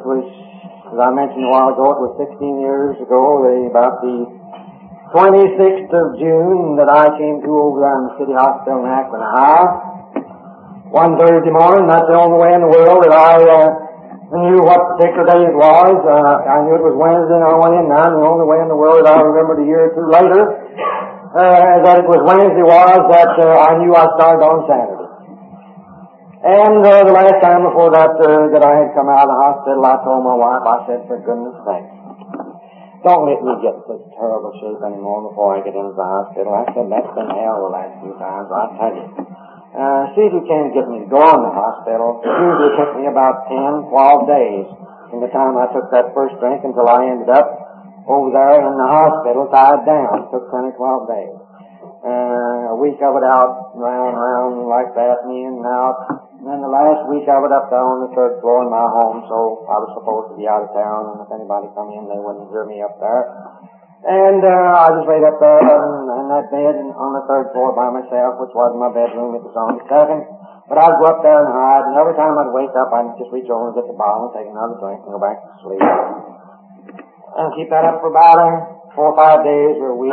was, 0.00 0.24
as 0.92 0.96
I 0.96 1.12
mentioned 1.12 1.44
a 1.44 1.52
while 1.52 1.76
ago, 1.76 1.92
it 1.92 2.00
was 2.00 2.16
16 2.24 2.40
years 2.64 2.96
ago, 3.04 3.44
about 3.68 4.00
the 4.00 4.32
26th 5.12 5.92
of 5.92 6.16
June 6.16 6.80
that 6.80 6.88
I 6.88 7.12
came 7.20 7.44
to 7.44 7.50
over 7.52 7.84
there 7.84 7.96
in 8.00 8.04
the 8.08 8.14
city 8.16 8.32
hospital 8.32 8.80
in 8.80 8.88
Akron, 8.88 9.20
Ohio 9.20 9.95
one 10.96 11.20
Thursday 11.20 11.52
morning. 11.52 11.84
That's 11.92 12.08
the 12.08 12.16
only 12.16 12.40
way 12.40 12.56
in 12.56 12.64
the 12.64 12.72
world 12.72 13.04
that 13.04 13.12
I 13.12 13.36
uh, 13.36 13.68
knew 14.32 14.64
what 14.64 14.96
particular 14.96 15.28
day 15.28 15.42
it 15.44 15.52
was. 15.52 15.96
Uh, 16.00 16.40
I 16.48 16.64
knew 16.64 16.80
it 16.80 16.84
was 16.88 16.96
Wednesday, 16.96 17.36
and 17.36 17.44
I 17.44 17.52
went 17.60 17.76
in 17.76 17.86
now. 17.92 18.08
The 18.08 18.24
only 18.24 18.48
way 18.48 18.64
in 18.64 18.72
the 18.72 18.80
world 18.80 19.04
that 19.04 19.12
I 19.12 19.20
remembered 19.20 19.60
a 19.60 19.66
year 19.68 19.86
or 19.86 19.92
two 19.92 20.08
later 20.08 20.42
uh, 21.36 21.84
that 21.84 22.00
it 22.00 22.08
was 22.08 22.20
Wednesday 22.24 22.64
was 22.64 23.00
that 23.12 23.32
uh, 23.36 23.68
I 23.68 23.76
knew 23.84 23.92
I 23.92 24.08
started 24.16 24.40
on 24.40 24.64
Saturday. 24.64 25.04
And 26.46 26.80
uh, 26.80 27.04
the 27.04 27.12
last 27.12 27.44
time 27.44 27.66
before 27.68 27.92
that 27.92 28.16
uh, 28.16 28.48
that 28.56 28.62
I 28.64 28.86
had 28.86 28.96
come 28.96 29.12
out 29.12 29.28
of 29.28 29.36
the 29.36 29.40
hospital, 29.44 29.82
I 29.84 30.00
told 30.00 30.24
my 30.24 30.36
wife, 30.38 30.64
I 30.64 30.78
said, 30.88 31.00
for 31.10 31.20
goodness 31.20 31.60
sake, 31.66 31.88
don't 33.04 33.28
let 33.28 33.44
me 33.44 33.52
get 33.60 33.76
in 33.76 33.82
such 33.84 34.04
terrible 34.16 34.54
shape 34.64 34.80
anymore 34.80 35.28
before 35.28 35.58
I 35.58 35.66
get 35.66 35.76
into 35.76 35.92
the 35.92 36.08
hospital. 36.08 36.56
I 36.56 36.64
said, 36.72 36.88
that's 36.88 37.12
been 37.12 37.28
hell 37.36 37.68
the 37.68 37.72
last 37.74 38.00
few 38.00 38.14
times, 38.16 38.48
I 38.48 38.64
tell 38.80 38.94
you. 38.96 39.06
Uh, 39.76 40.08
see 40.16 40.24
if 40.24 40.32
you 40.32 40.40
can 40.48 40.72
get 40.72 40.88
me 40.88 41.04
to 41.04 41.08
go 41.12 41.20
in 41.20 41.40
the 41.44 41.52
hospital. 41.52 42.24
It 42.24 42.32
usually 42.32 42.72
took 42.80 42.96
me 42.96 43.12
about 43.12 43.44
10, 43.52 43.92
12 43.92 44.24
days 44.24 44.64
from 45.12 45.20
the 45.20 45.28
time 45.28 45.52
I 45.60 45.68
took 45.68 45.92
that 45.92 46.16
first 46.16 46.32
drink 46.40 46.64
until 46.64 46.88
I 46.88 47.04
ended 47.04 47.28
up 47.28 47.44
over 48.08 48.32
there 48.32 48.64
in 48.64 48.72
the 48.72 48.88
hospital 48.88 49.52
tied 49.52 49.84
down. 49.84 50.24
It 50.24 50.32
took 50.32 50.48
10 50.48 50.72
or 50.72 50.74
12 50.80 51.12
days. 51.12 51.36
Uh, 52.08 52.72
a 52.72 52.76
week 52.80 52.96
of 53.04 53.20
it 53.20 53.26
out, 53.28 53.76
round, 53.76 54.16
round 54.16 54.64
like 54.64 54.96
that, 54.96 55.28
me 55.28 55.44
in 55.44 55.60
and 55.60 55.68
out. 55.68 56.24
And 56.40 56.48
then 56.48 56.64
the 56.64 56.72
last 56.72 57.04
week 57.12 57.28
of 57.28 57.44
it 57.44 57.52
up 57.52 57.68
there 57.68 57.82
on 57.82 58.08
the 58.08 58.12
third 58.16 58.40
floor 58.40 58.64
in 58.64 58.70
my 58.72 58.86
home, 58.86 59.28
so 59.28 59.66
I 59.68 59.76
was 59.82 59.92
supposed 59.92 60.32
to 60.32 60.36
be 60.40 60.48
out 60.48 60.64
of 60.64 60.72
town, 60.72 61.00
and 61.12 61.18
if 61.26 61.30
anybody 61.34 61.68
come 61.76 61.92
in, 61.92 62.08
they 62.08 62.16
wouldn't 62.16 62.48
hear 62.48 62.64
me 62.64 62.80
up 62.80 62.96
there. 62.96 63.24
And 64.04 64.44
uh, 64.44 64.76
I 64.76 64.92
just 64.92 65.08
laid 65.08 65.24
up 65.24 65.40
there 65.40 65.62
in, 65.62 65.84
in 66.20 66.26
that 66.28 66.46
bed 66.52 66.76
on 66.76 67.10
the 67.16 67.24
third 67.24 67.48
floor 67.56 67.72
by 67.72 67.88
myself, 67.88 68.36
which 68.44 68.52
wasn't 68.52 68.84
my 68.84 68.92
bedroom, 68.92 69.34
it 69.34 69.42
was 69.42 69.56
on 69.56 69.80
the 69.80 69.84
second. 69.88 70.20
But 70.68 70.82
I'd 70.82 70.98
go 70.98 71.06
up 71.08 71.22
there 71.22 71.46
and 71.46 71.48
hide, 71.48 71.84
and 71.88 71.94
every 71.94 72.18
time 72.18 72.34
I'd 72.36 72.50
wake 72.50 72.74
up, 72.74 72.90
I'd 72.90 73.16
just 73.16 73.30
reach 73.30 73.46
over 73.48 73.70
and 73.70 73.76
get 73.78 73.86
the 73.86 73.94
bottle 73.94 74.28
and 74.28 74.34
take 74.34 74.50
another 74.50 74.76
drink 74.82 75.00
and 75.06 75.14
go 75.14 75.22
back 75.22 75.38
to 75.38 75.50
sleep. 75.62 75.80
And 75.80 77.54
keep 77.54 77.70
that 77.70 77.86
up 77.86 78.02
for 78.02 78.10
about 78.10 78.36
uh, 78.36 78.52
four 78.98 79.14
or 79.14 79.16
five 79.16 79.46
days 79.46 79.78
or 79.78 79.94
a 79.94 79.98
week. 79.98 80.12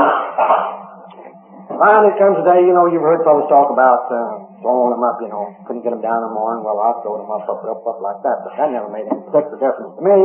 Finally, 1.74 2.14
comes 2.22 2.38
a 2.38 2.46
day, 2.46 2.62
you 2.62 2.76
know, 2.76 2.86
you've 2.86 3.02
heard 3.02 3.26
fellas 3.26 3.50
talk 3.50 3.74
about 3.74 4.06
uh, 4.14 4.46
throwing 4.62 4.94
them 4.94 5.02
up, 5.02 5.18
you 5.24 5.32
know, 5.32 5.50
couldn't 5.66 5.82
get 5.82 5.90
them 5.90 6.06
down 6.06 6.22
in 6.22 6.30
the 6.30 6.36
morning. 6.36 6.62
Well, 6.62 6.78
I 6.78 7.02
throw 7.02 7.18
them 7.18 7.32
up, 7.34 7.50
up, 7.50 7.66
up, 7.66 7.82
up 7.82 8.00
like 8.04 8.20
that. 8.22 8.46
But 8.46 8.54
that 8.60 8.70
never 8.70 8.94
made 8.94 9.10
any 9.10 9.26
particular 9.26 9.58
difference 9.58 9.98
to 9.98 10.04
me, 10.06 10.18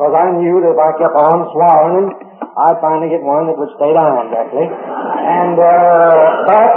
because 0.00 0.16
I 0.16 0.32
knew 0.32 0.64
that 0.64 0.72
if 0.72 0.80
I 0.80 0.96
kept 0.96 1.12
on 1.12 1.44
swallowing 1.52 2.08
them, 2.08 2.08
I'd 2.56 2.80
finally 2.80 3.12
get 3.12 3.20
one 3.20 3.52
that 3.52 3.56
would 3.60 3.68
stay 3.76 3.92
down, 3.92 4.32
exactly. 4.32 4.64
And, 4.64 5.60
uh, 5.60 6.48
but, 6.48 6.72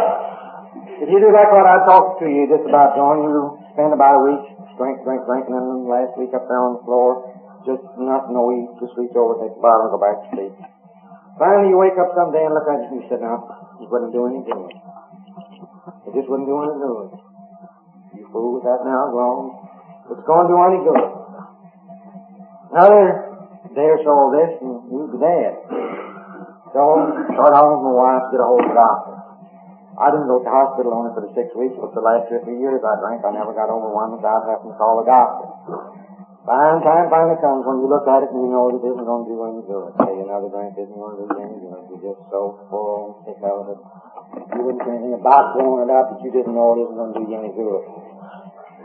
if 0.99 1.07
you 1.07 1.23
do 1.23 1.31
like 1.31 1.47
what 1.55 1.63
I 1.63 1.87
talked 1.87 2.19
to 2.19 2.27
you 2.27 2.51
just 2.51 2.67
about 2.67 2.99
doing, 2.99 3.23
you 3.23 3.63
spend 3.71 3.95
about 3.95 4.19
a 4.19 4.23
week 4.27 4.43
drink, 4.75 5.07
drink, 5.07 5.23
drink, 5.23 5.47
and 5.47 5.55
then 5.55 5.87
last 5.87 6.19
week 6.19 6.35
up 6.35 6.51
there 6.51 6.59
on 6.67 6.75
the 6.75 6.83
floor, 6.83 7.31
just 7.63 7.79
nothing, 7.95 8.35
no 8.35 8.51
eat, 8.59 8.67
just 8.83 8.91
reach 8.99 9.15
over, 9.15 9.39
take 9.39 9.55
the 9.55 9.63
bottle, 9.63 9.87
and 9.87 9.95
go 9.95 10.03
back 10.03 10.19
to 10.19 10.27
sleep. 10.35 10.53
Finally, 11.39 11.71
you 11.71 11.79
wake 11.79 11.95
up 11.95 12.11
someday 12.19 12.43
and 12.43 12.51
look 12.51 12.67
at 12.67 12.75
it 12.75 12.91
and 12.91 12.99
you 12.99 13.07
sit 13.07 13.23
down. 13.23 13.39
You 13.79 13.87
wouldn't 13.87 14.11
do 14.11 14.27
any 14.27 14.43
good. 14.43 14.67
It 14.67 16.11
just 16.11 16.27
wouldn't 16.27 16.51
do 16.51 16.59
any 16.59 16.75
good. 16.75 17.07
You 18.19 18.27
fool 18.35 18.59
with 18.59 18.67
that 18.67 18.83
now, 18.83 19.15
wrong. 19.15 19.63
It's 20.11 20.27
going 20.27 20.43
to 20.43 20.51
do 20.51 20.59
any 20.59 20.83
good. 20.83 21.22
Another 22.73 23.37
day 23.77 23.85
or 23.85 24.33
this, 24.33 24.57
and 24.57 24.81
you'd 24.89 25.13
be 25.13 25.21
dead. 25.21 25.53
So, 26.73 26.81
start 27.37 27.53
out 27.53 27.69
with 27.69 27.85
my 27.85 27.93
wife 27.93 28.33
get 28.33 28.41
a 28.41 28.49
hold 28.49 28.65
of 28.65 28.73
the 28.73 28.73
doctor. 28.73 29.13
I 29.93 30.09
didn't 30.09 30.25
go 30.25 30.41
to 30.41 30.45
the 30.49 30.49
hospital 30.49 30.89
only 30.89 31.13
for 31.13 31.21
the 31.21 31.29
six 31.37 31.53
weeks, 31.53 31.77
but 31.77 31.93
the 31.93 32.01
last 32.01 32.33
two 32.33 32.41
or 32.41 32.43
three 32.49 32.57
years 32.57 32.81
I 32.81 32.97
drank, 32.97 33.21
I 33.21 33.29
never 33.29 33.53
got 33.53 33.69
over 33.69 33.93
one 33.93 34.17
without 34.17 34.49
having 34.49 34.73
to 34.73 34.77
call 34.81 35.05
the 35.05 35.05
doctor. 35.05 35.45
Fine 36.49 36.81
time 36.81 37.13
finally 37.13 37.37
comes 37.45 37.61
when 37.61 37.77
you 37.77 37.87
look 37.87 38.09
at 38.09 38.25
it 38.25 38.33
and 38.33 38.41
you 38.41 38.49
know 38.49 38.73
it 38.73 38.81
isn't 38.81 39.05
going 39.05 39.21
to 39.21 39.29
do 39.29 39.37
any 39.45 39.61
good. 39.69 39.93
Say 40.01 40.17
another 40.25 40.49
drink 40.49 40.73
isn't 40.73 40.97
going 40.97 41.13
to 41.13 41.29
do 41.29 41.37
any 41.45 41.57
good. 41.61 41.77
You're 41.93 42.03
just 42.09 42.25
so 42.33 42.57
full 42.73 43.21
and 43.21 43.37
sick 43.37 43.37
of 43.37 43.69
it. 43.69 43.79
You 44.49 44.61
wouldn't 44.65 44.81
say 44.81 44.97
anything 44.97 45.13
about 45.13 45.53
throwing 45.53 45.85
it 45.85 45.93
out 45.93 46.09
that 46.09 46.19
you 46.25 46.33
didn't 46.33 46.57
know 46.57 46.73
it 46.73 46.89
isn't 46.89 46.97
going 46.97 47.13
to 47.13 47.21
do 47.21 47.25
you 47.29 47.37
any 47.37 47.53
good. 47.53 47.85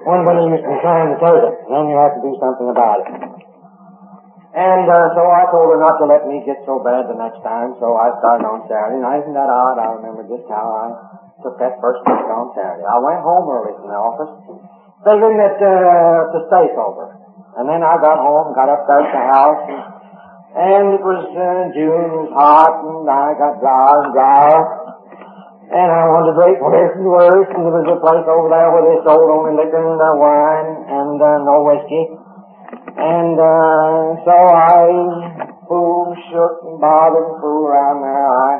One 0.04 0.28
when 0.28 0.44
you 0.44 0.60
be 0.60 0.76
trying 0.84 1.08
to 1.08 1.16
take 1.16 1.40
it, 1.40 1.56
then 1.72 1.88
you 1.88 1.96
have 1.96 2.14
to 2.14 2.22
do 2.22 2.36
something 2.36 2.68
about 2.68 3.00
it. 3.00 3.47
And 4.58 4.90
uh, 4.90 5.14
so 5.14 5.22
I 5.22 5.46
told 5.54 5.70
her 5.70 5.78
not 5.78 6.02
to 6.02 6.06
let 6.10 6.26
me 6.26 6.42
get 6.42 6.58
so 6.66 6.82
bad 6.82 7.06
the 7.06 7.14
next 7.14 7.38
time, 7.46 7.78
so 7.78 7.94
I 7.94 8.10
started 8.18 8.42
on 8.42 8.66
Saturday. 8.66 8.98
Now 8.98 9.14
isn't 9.14 9.30
that 9.30 9.46
odd? 9.46 9.78
I 9.78 9.94
remember 10.02 10.26
just 10.26 10.50
how 10.50 10.66
I 10.66 10.86
took 11.46 11.54
that 11.62 11.78
first 11.78 12.02
week 12.02 12.26
on 12.26 12.50
Saturday. 12.58 12.82
I 12.82 12.98
went 12.98 13.22
home 13.22 13.46
early 13.46 13.78
from 13.78 13.86
the 13.86 13.94
office, 13.94 14.34
figuring 15.06 15.38
that 15.38 15.62
uh, 15.62 16.34
to 16.34 16.38
stay 16.50 16.74
sober. 16.74 17.06
And 17.54 17.70
then 17.70 17.86
I 17.86 18.02
got 18.02 18.18
home, 18.18 18.50
got 18.58 18.66
up 18.66 18.82
there 18.90 18.98
to 18.98 19.10
the 19.14 19.26
house, 19.30 19.62
and, 19.62 19.82
and 20.58 20.84
it 20.98 21.02
was 21.06 21.22
uh, 21.22 21.62
June, 21.78 22.10
it 22.10 22.18
was 22.26 22.34
hot, 22.34 22.82
and 22.82 23.06
I 23.06 23.38
got 23.38 23.62
drier 23.62 23.98
and 24.02 24.10
drier. 24.10 24.62
And 25.70 25.86
I 25.86 26.02
wanted 26.10 26.34
to 26.34 26.36
drink 26.42 26.58
worse 26.58 26.98
and 26.98 27.06
worse, 27.06 27.50
and 27.54 27.62
there 27.62 27.78
was 27.78 27.94
a 27.94 28.00
place 28.02 28.26
over 28.26 28.50
there 28.50 28.74
where 28.74 28.90
they 28.90 28.98
sold 29.06 29.30
only 29.38 29.54
liquor 29.54 29.78
and 29.78 30.02
uh, 30.02 30.18
wine 30.18 30.70
and 30.82 31.14
uh, 31.22 31.46
no 31.46 31.62
whiskey. 31.62 32.17
And 32.98 33.38
uh, 33.38 34.18
so 34.26 34.34
I 34.34 34.82
fooled, 35.70 36.18
shook, 36.34 36.54
and 36.66 36.82
bothered 36.82 37.30
and 37.30 37.38
fooled 37.38 37.70
around 37.70 38.02
there. 38.02 38.26
I 38.26 38.52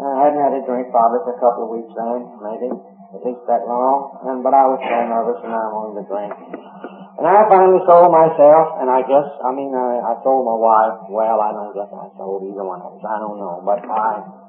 uh, 0.00 0.14
hadn't 0.24 0.40
had 0.40 0.56
a 0.56 0.62
drink 0.64 0.88
probably 0.88 1.20
for 1.28 1.36
a 1.36 1.40
couple 1.44 1.68
of 1.68 1.70
weeks 1.76 1.92
then, 1.92 2.24
maybe 2.40 2.72
at 3.12 3.20
least 3.22 3.44
that 3.44 3.68
long. 3.68 4.24
And 4.24 4.40
but 4.40 4.56
I 4.56 4.64
was 4.72 4.80
so 4.80 4.96
nervous, 5.04 5.38
and 5.44 5.52
I 5.52 5.68
wanted 5.68 6.00
to 6.00 6.04
drink. 6.08 6.32
And 7.20 7.28
I 7.28 7.44
finally 7.46 7.84
sold 7.86 8.10
myself, 8.10 8.80
and 8.80 8.88
I 8.90 9.04
guess 9.04 9.28
I 9.44 9.52
mean 9.52 9.70
I, 9.70 10.00
I 10.02 10.12
sold 10.24 10.48
my 10.48 10.58
wife. 10.58 11.04
Well, 11.12 11.38
I 11.44 11.52
don't 11.52 11.76
guess 11.76 11.92
I 11.92 12.08
sold 12.18 12.42
either 12.42 12.64
one 12.64 12.82
of 12.82 12.98
us. 12.98 13.04
I 13.04 13.20
don't 13.20 13.38
know, 13.38 13.62
but 13.62 13.84
I 13.84 14.43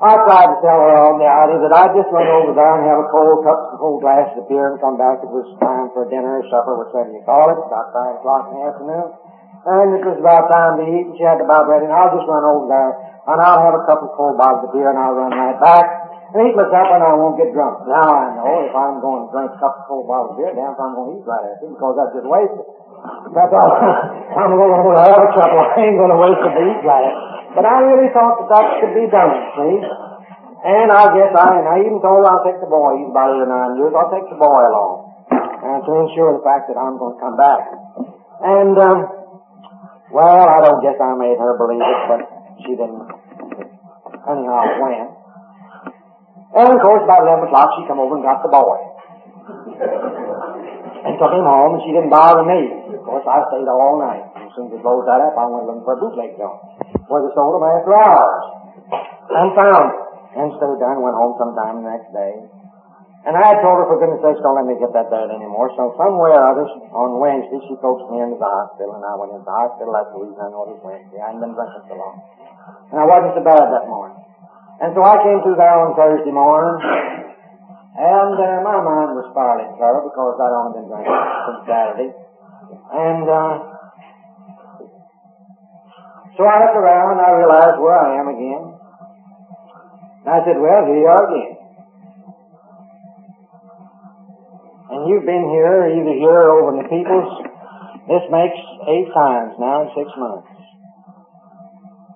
I 0.00 0.12
tried 0.26 0.48
to 0.50 0.58
tell 0.64 0.80
her 0.82 0.94
on 0.98 1.20
the 1.20 1.28
idea 1.28 1.58
that 1.68 1.72
I'd 1.74 1.94
just 1.94 2.10
run 2.10 2.26
over 2.26 2.56
there 2.56 2.72
and 2.80 2.88
have 2.88 3.00
a 3.04 3.08
cold 3.12 3.44
cup, 3.44 3.70
some 3.70 3.78
cold 3.78 4.00
glass 4.02 4.32
of 4.34 4.48
beer 4.48 4.74
and 4.74 4.80
come 4.82 4.98
back. 4.98 5.22
It 5.22 5.30
was 5.30 5.46
time 5.62 5.92
for 5.94 6.08
dinner 6.08 6.40
or 6.40 6.44
supper, 6.48 6.74
whichever 6.74 7.12
you 7.12 7.22
call 7.22 7.52
it, 7.52 7.58
about 7.60 7.92
five 7.94 8.18
o'clock 8.18 8.42
in 8.50 8.52
the 8.58 8.62
afternoon. 8.66 9.08
And 9.62 9.86
it 9.94 10.02
was 10.02 10.18
about 10.18 10.50
time 10.50 10.82
to 10.82 10.84
eat, 10.90 11.06
and 11.06 11.14
she 11.14 11.22
had 11.22 11.38
the 11.38 11.46
about 11.46 11.70
ready, 11.70 11.86
and 11.86 11.94
I'll 11.94 12.10
just 12.10 12.26
run 12.26 12.42
over 12.42 12.66
there, 12.66 12.92
and 13.30 13.38
I'll 13.38 13.62
have 13.62 13.78
a 13.78 13.86
couple 13.86 14.10
of 14.10 14.18
cold 14.18 14.34
bottles 14.34 14.66
of 14.66 14.74
beer, 14.74 14.90
and 14.90 14.98
I'll 14.98 15.14
run 15.14 15.30
right 15.38 15.54
back, 15.62 15.86
and 16.34 16.50
eat 16.50 16.58
my 16.58 16.66
supper, 16.66 16.98
and 16.98 17.06
I 17.06 17.14
won't 17.14 17.38
get 17.38 17.54
drunk. 17.54 17.86
Now 17.86 18.10
I 18.10 18.34
know 18.34 18.66
if 18.66 18.74
I'm 18.74 18.98
going 18.98 19.22
to 19.22 19.28
drink 19.30 19.54
a 19.54 19.58
couple 19.62 19.86
of 19.86 19.86
cold 19.86 20.06
bottles 20.10 20.34
of 20.34 20.36
beer, 20.42 20.50
damn 20.50 20.74
if 20.74 20.82
I'm 20.82 20.98
going 20.98 21.14
to 21.14 21.22
eat 21.22 21.26
right 21.30 21.46
after, 21.46 21.70
because 21.70 21.94
I've 21.94 22.10
just 22.10 22.26
wasted. 22.26 22.66
That's 23.38 23.54
all. 23.54 23.70
I'm 24.42 24.50
going 24.50 24.66
to 24.74 24.98
have 24.98 25.14
a 25.14 25.30
trouble. 25.30 25.62
I 25.62 25.78
ain't 25.78 25.94
going 25.94 26.10
to 26.10 26.18
waste 26.18 26.42
a 26.42 26.50
beat 26.58 26.78
glass. 26.82 27.14
But 27.52 27.68
I 27.68 27.84
really 27.84 28.08
thought 28.16 28.40
that 28.40 28.48
that 28.48 28.66
could 28.80 28.94
be 28.96 29.06
done, 29.12 29.32
see? 29.60 29.76
And 30.62 30.88
I 30.88 31.04
guess 31.12 31.34
I, 31.36 31.58
and 31.58 31.68
I 31.68 31.76
even 31.84 31.98
told 32.00 32.22
her 32.22 32.30
I'll 32.30 32.46
take 32.46 32.62
the 32.62 32.70
boy. 32.70 32.96
He's 32.96 33.10
about 33.10 33.34
eight 33.34 33.44
or 33.44 33.50
nine 33.50 33.76
years. 33.76 33.92
I'll 33.92 34.14
take 34.14 34.30
the 34.30 34.40
boy 34.40 34.62
along. 34.62 35.10
And 35.60 35.82
to 35.84 35.92
ensure 36.06 36.38
the 36.38 36.44
fact 36.46 36.70
that 36.72 36.78
I'm 36.78 36.96
going 36.96 37.18
to 37.18 37.20
come 37.20 37.36
back. 37.36 37.62
And, 38.40 38.74
um, 38.78 38.98
well, 40.14 40.48
I 40.48 40.64
don't 40.64 40.80
guess 40.80 40.96
I 40.96 41.12
made 41.18 41.36
her 41.36 41.58
believe 41.60 41.82
it, 41.82 42.00
but 42.08 42.22
she 42.64 42.72
didn't. 42.78 43.04
Anyhow, 44.22 44.60
it 44.70 44.78
went. 44.80 45.10
And 46.56 46.68
of 46.72 46.78
course, 46.80 47.04
about 47.04 47.26
11 47.26 47.52
o'clock, 47.52 47.68
she 47.76 47.84
come 47.90 48.00
over 48.00 48.16
and 48.16 48.24
got 48.24 48.40
the 48.40 48.52
boy. 48.54 48.78
and 51.04 51.18
took 51.18 51.32
him 51.34 51.44
home, 51.44 51.74
and 51.74 51.82
she 51.82 51.92
didn't 51.92 52.10
bother 52.10 52.46
me. 52.46 52.96
Of 52.96 53.02
course, 53.02 53.26
I 53.26 53.42
stayed 53.50 53.66
all 53.66 53.98
night. 53.98 54.31
Soon 54.52 54.68
as 54.68 54.76
we 54.76 54.84
closed 54.84 55.08
that 55.08 55.20
up, 55.24 55.34
I 55.36 55.48
went 55.48 55.64
looking 55.64 55.84
for 55.84 55.96
a 55.96 56.00
bootleg 56.00 56.36
joint, 56.36 56.60
where 57.08 57.24
they 57.24 57.32
sold 57.32 57.56
them 57.56 57.64
after 57.64 57.92
hours. 57.96 58.44
And 59.32 59.48
found 59.56 59.86
it. 59.88 60.02
And 60.32 60.48
stayed 60.56 60.80
and 60.80 61.00
went 61.04 61.16
home 61.16 61.36
sometime 61.36 61.84
the 61.84 61.88
next 61.88 62.08
day. 62.12 62.32
And 63.22 63.38
I 63.38 63.54
had 63.54 63.62
told 63.62 63.78
her, 63.78 63.86
for 63.86 64.02
goodness 64.02 64.18
sakes, 64.18 64.42
don't 64.42 64.58
let 64.58 64.66
me 64.66 64.74
get 64.82 64.90
that 64.98 65.06
bad 65.06 65.30
anymore. 65.30 65.70
So 65.78 65.94
somewhere 65.94 66.34
or 66.34 66.42
other, 66.42 66.66
on 66.90 67.22
Wednesday, 67.22 67.62
she 67.70 67.78
coaxed 67.78 68.10
me 68.10 68.18
into 68.18 68.34
the 68.34 68.50
hospital, 68.50 68.98
and 68.98 69.04
I 69.06 69.14
went 69.14 69.30
into 69.30 69.46
the 69.46 69.54
hospital. 69.54 69.94
That's 69.94 70.10
the 70.10 70.20
reason 70.26 70.42
I 70.42 70.50
know 70.50 70.66
it 70.66 70.74
was 70.74 70.82
Wednesday. 70.82 71.22
I 71.22 71.30
hadn't 71.30 71.38
been 71.38 71.54
drinking 71.54 71.86
so 71.86 71.94
long. 72.02 72.16
And 72.90 72.98
I 72.98 73.06
wasn't 73.06 73.38
so 73.38 73.42
bad 73.46 73.62
that 73.62 73.86
morning. 73.86 74.18
And 74.82 74.90
so 74.90 75.00
I 75.06 75.16
came 75.22 75.38
through 75.46 75.54
there 75.54 75.78
on 75.86 75.94
Thursday 75.94 76.34
morning, 76.34 76.76
and 77.94 78.34
uh, 78.34 78.58
my 78.66 78.78
mind 78.82 79.14
was 79.14 79.30
fairly 79.30 79.70
clear 79.78 80.02
because 80.02 80.34
I'd 80.42 80.56
only 80.58 80.72
been 80.82 80.88
drinking 80.90 81.22
since 81.46 81.60
Saturday. 81.70 82.10
And 82.90 83.24
uh, 83.30 83.71
so 86.36 86.48
I 86.48 86.64
looked 86.64 86.80
around 86.80 87.18
and 87.18 87.20
I 87.20 87.30
realized 87.36 87.76
where 87.76 87.98
I 87.98 88.10
am 88.16 88.28
again. 88.32 88.64
And 90.24 90.30
I 90.32 90.40
said, 90.48 90.56
well, 90.56 90.82
here 90.88 91.00
you 91.02 91.08
are 91.10 91.24
again. 91.28 91.52
And 94.92 95.00
you've 95.08 95.28
been 95.28 95.46
here, 95.52 95.92
either 95.92 96.16
here 96.16 96.40
or 96.46 96.52
over 96.56 96.70
in 96.76 96.84
the 96.84 96.88
Peoples. 96.88 97.30
This 98.08 98.24
makes 98.32 98.60
eight 98.88 99.08
times 99.12 99.56
now 99.60 99.84
in 99.84 99.88
six 99.96 100.08
months. 100.16 100.48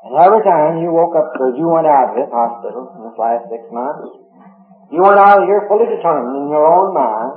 And 0.06 0.14
every 0.16 0.44
time 0.46 0.80
you 0.80 0.94
woke 0.94 1.18
up, 1.18 1.34
or 1.40 1.52
you 1.58 1.66
went 1.66 1.90
out 1.90 2.14
of 2.14 2.20
this 2.20 2.30
hospital 2.30 2.94
in 2.94 3.00
this 3.10 3.18
last 3.18 3.48
six 3.50 3.64
months, 3.74 4.06
you 4.94 5.02
went 5.02 5.18
out 5.18 5.42
of 5.42 5.50
here 5.50 5.66
fully 5.66 5.90
determined 5.90 6.46
in 6.46 6.46
your 6.46 6.62
own 6.62 6.94
mind 6.94 7.32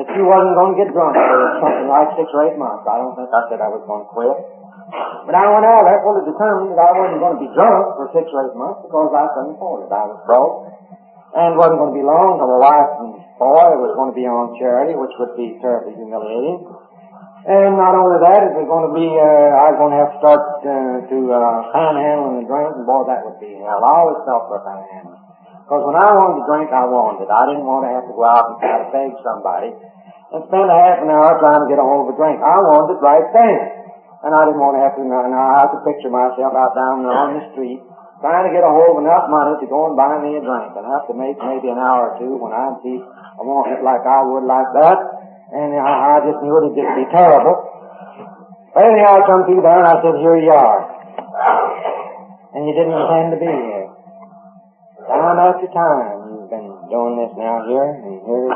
that 0.00 0.08
you 0.18 0.24
wasn't 0.24 0.56
going 0.56 0.72
to 0.72 0.78
get 0.82 0.90
drunk 0.90 1.14
for 1.14 1.40
something 1.60 1.86
like 1.86 2.16
six 2.16 2.26
or 2.32 2.48
eight 2.48 2.56
months. 2.56 2.88
I 2.88 2.96
don't 2.96 3.12
think 3.12 3.28
I 3.28 3.42
said 3.52 3.60
I 3.60 3.70
was 3.70 3.84
going 3.84 4.02
to 4.02 4.10
quit. 4.10 4.63
But 5.24 5.34
I 5.34 5.44
went 5.50 5.66
out 5.66 5.88
there 5.88 6.00
fully 6.04 6.22
determined 6.28 6.76
that 6.76 6.84
I 6.84 6.92
wasn't 6.94 7.20
going 7.20 7.36
to 7.40 7.42
be 7.42 7.50
drunk 7.56 7.96
for 7.98 8.06
six 8.12 8.28
or 8.30 8.46
eight 8.46 8.56
months 8.56 8.84
because 8.84 9.10
I 9.10 9.24
couldn't 9.34 9.56
afford 9.56 9.88
it. 9.88 9.90
I 9.90 10.04
was 10.06 10.20
broke. 10.28 10.70
And 11.34 11.58
wasn't 11.58 11.82
going 11.82 11.92
to 11.94 11.98
be 11.98 12.06
long 12.06 12.38
till 12.38 12.46
my 12.46 12.60
wife 12.62 12.90
and 13.02 13.24
boy 13.34 13.66
was 13.82 13.92
going 13.98 14.14
to 14.14 14.18
be 14.18 14.22
on 14.22 14.54
charity, 14.54 14.94
which 14.94 15.10
would 15.18 15.34
be 15.34 15.58
terribly 15.58 15.98
humiliating. 15.98 16.62
And 17.44 17.76
not 17.76 17.92
only 17.92 18.22
that, 18.24 18.40
it 18.48 18.56
was 18.56 18.64
going 18.64 18.86
to 18.88 18.94
be, 18.96 19.04
uh, 19.04 19.50
I 19.52 19.74
was 19.74 19.76
going 19.76 19.92
to 19.92 20.00
have 20.00 20.12
to 20.16 20.18
start 20.22 20.42
uh, 20.64 20.96
to 21.12 21.18
uh, 21.28 21.60
panhandling 21.76 22.40
and 22.40 22.48
drink, 22.48 22.72
and 22.72 22.88
boy, 22.88 23.04
that 23.04 23.20
would 23.20 23.36
be 23.36 23.52
hell. 23.60 23.84
I 23.84 23.92
always 24.00 24.24
felt 24.24 24.48
for 24.48 24.64
panhandling. 24.64 25.20
Because 25.68 25.82
when 25.84 25.96
I 25.96 26.08
wanted 26.12 26.40
to 26.40 26.44
drink, 26.48 26.72
I 26.72 26.88
wanted 26.88 27.28
it. 27.28 27.30
I 27.32 27.44
didn't 27.52 27.68
want 27.68 27.84
to 27.84 27.90
have 27.92 28.06
to 28.08 28.14
go 28.16 28.24
out 28.24 28.44
and 28.48 28.56
try 28.64 28.76
to 28.80 28.88
beg 28.92 29.10
somebody 29.20 29.70
and 29.76 30.40
spend 30.48 30.68
a 30.72 30.76
half 30.76 31.04
an 31.04 31.12
hour 31.12 31.36
trying 31.36 31.62
to 31.64 31.68
get 31.68 31.76
a 31.76 31.84
hold 31.84 32.08
of 32.08 32.12
a 32.12 32.16
drink. 32.16 32.40
I 32.40 32.56
wanted 32.64 32.96
it 32.96 33.04
right 33.04 33.28
then. 33.36 33.83
And 34.24 34.32
I 34.32 34.48
didn't 34.48 34.60
want 34.60 34.80
to 34.80 34.82
have 34.82 34.96
to, 34.96 35.04
now 35.04 35.20
I 35.20 35.68
have 35.68 35.72
to 35.76 35.80
picture 35.84 36.08
myself 36.08 36.56
out 36.56 36.72
down 36.72 37.04
there 37.04 37.12
on 37.12 37.30
the 37.36 37.44
street 37.52 37.84
trying 38.24 38.48
to 38.48 38.52
get 38.56 38.64
a 38.64 38.72
hold 38.72 38.96
of 38.96 39.04
enough 39.04 39.28
money 39.28 39.52
to 39.60 39.66
go 39.68 39.92
and 39.92 40.00
buy 40.00 40.16
me 40.24 40.40
a 40.40 40.40
drink. 40.40 40.72
And 40.72 40.84
I 40.88 40.90
have 40.96 41.06
to 41.12 41.16
make 41.16 41.36
maybe 41.36 41.68
an 41.68 41.76
hour 41.76 42.12
or 42.12 42.14
two 42.16 42.40
when 42.40 42.56
I'd 42.56 42.80
be 42.80 42.96
I 43.04 43.42
want 43.44 43.68
it 43.68 43.84
like 43.84 44.00
I 44.00 44.24
would 44.24 44.48
like 44.48 44.70
that 44.80 44.96
and 45.54 45.76
I, 45.76 46.18
I 46.18 46.24
just 46.24 46.40
knew 46.40 46.56
it 46.56 46.72
would 46.72 46.78
just 46.78 46.94
be 46.98 47.06
terrible. 47.12 47.54
But 48.74 48.90
anyhow, 48.90 49.20
I 49.20 49.28
come 49.28 49.46
through 49.46 49.62
there 49.62 49.78
and 49.78 49.86
I 49.86 50.02
said, 50.02 50.18
here 50.18 50.34
you 50.34 50.50
are. 50.50 50.80
And 52.58 52.66
you 52.66 52.74
didn't 52.74 52.96
intend 52.96 53.28
to 53.34 53.38
be 53.38 53.46
here. 53.46 53.86
Time 55.04 55.38
after 55.38 55.68
time, 55.70 56.32
you've 56.32 56.50
been 56.50 56.70
doing 56.88 57.14
this 57.20 57.32
now 57.36 57.60
here, 57.68 57.86
and 57.92 58.24
here, 58.24 58.48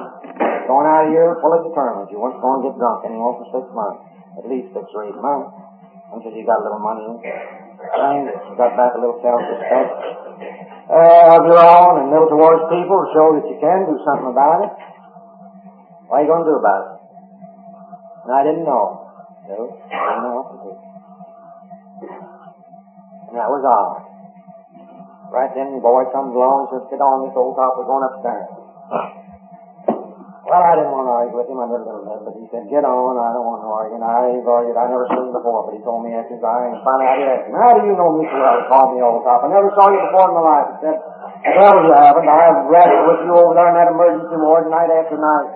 going 0.65 0.87
out 0.89 1.07
of 1.07 1.13
here 1.13 1.37
fully 1.45 1.61
determined. 1.69 2.09
You 2.09 2.19
weren't 2.25 2.41
going 2.41 2.65
to 2.65 2.73
get 2.73 2.81
drunk 2.81 3.05
anymore 3.05 3.37
for 3.37 3.47
six 3.53 3.69
months, 3.69 4.08
at 4.39 4.47
least 4.47 4.71
six 4.73 4.87
or 4.95 5.05
eight 5.11 5.19
months, 5.19 5.53
until 6.15 6.33
you 6.33 6.47
got 6.47 6.63
a 6.63 6.65
little 6.65 6.83
money. 6.83 7.19
And 7.79 8.27
got 8.59 8.75
back 8.75 8.95
a 8.95 9.01
little 9.01 9.23
self-respect 9.23 9.91
uh, 10.91 11.37
of 11.37 11.43
your 11.47 11.63
own 11.63 11.93
and 12.03 12.07
a 12.09 12.11
little 12.11 12.27
towards 12.27 12.67
people 12.75 12.99
to 12.99 13.09
show 13.15 13.29
that 13.39 13.47
you 13.47 13.55
can 13.61 13.87
do 13.87 13.97
something 14.03 14.35
about 14.35 14.67
it. 14.67 14.73
What 16.11 16.19
are 16.19 16.23
you 16.25 16.31
going 16.33 16.43
to 16.43 16.51
do 16.51 16.59
about 16.59 16.83
it? 16.83 16.91
And 18.25 18.33
I 18.35 18.43
didn't 18.43 18.67
know. 18.67 18.87
No, 19.47 19.59
I 19.79 20.11
didn't 20.11 20.25
know 20.27 20.35
what 20.43 20.49
to 20.53 20.57
do. 20.59 20.73
And 23.29 23.35
that 23.39 23.49
was 23.53 23.63
odd. 23.63 24.09
Right 25.31 25.53
then 25.53 25.77
the 25.77 25.85
boy 25.85 26.09
comes 26.09 26.33
along 26.33 26.67
and 26.67 26.81
says, 26.81 26.89
get 26.89 27.05
on 27.05 27.29
this 27.29 27.37
old 27.37 27.55
top, 27.55 27.77
we're 27.77 27.85
going 27.85 28.09
upstairs. 28.09 28.49
Well, 30.49 30.65
I 30.65 30.81
didn't 30.81 30.97
want 30.97 31.05
to 31.05 31.13
argue 31.13 31.37
with 31.37 31.49
him. 31.53 31.61
I 31.61 31.69
never 31.69 31.85
little 31.85 32.09
bit, 32.09 32.25
but 32.25 32.33
he 32.41 32.49
said, 32.49 32.65
get 32.73 32.81
on, 32.81 33.21
I 33.21 33.37
don't 33.37 33.45
want 33.45 33.61
to 33.61 33.69
argue. 33.69 34.01
And 34.01 34.07
I 34.09 34.33
argued. 34.33 34.81
I 34.81 34.89
never 34.89 35.05
seen 35.13 35.29
him 35.29 35.37
before, 35.37 35.69
but 35.69 35.77
he 35.77 35.85
told 35.85 36.09
me 36.09 36.17
after 36.17 36.41
his 36.41 36.41
eye, 36.41 36.73
and 36.73 36.81
finally 36.81 37.05
I 37.05 37.17
did 37.21 37.53
him, 37.53 37.53
how 37.53 37.77
do 37.77 37.85
you 37.85 37.93
know 37.93 38.17
me 38.17 38.25
well? 38.25 38.57
He 38.57 38.65
called 38.65 38.97
me 38.97 39.05
old 39.05 39.29
top. 39.29 39.45
I 39.45 39.53
never 39.53 39.69
saw 39.77 39.93
you 39.93 40.01
before 40.09 40.33
in 40.33 40.35
my 40.41 40.45
life. 40.49 40.69
He 40.73 40.77
said, 40.89 40.97
well, 41.53 41.77
you 41.85 41.93
haven't. 41.93 42.25
I 42.33 42.39
have 42.49 42.59
wrestled 42.65 43.05
with 43.13 43.21
you 43.29 43.33
over 43.37 43.53
there 43.53 43.69
in 43.69 43.77
that 43.77 43.93
emergency 43.93 44.37
ward 44.41 44.73
night 44.73 44.89
after 44.89 45.21
night. 45.21 45.49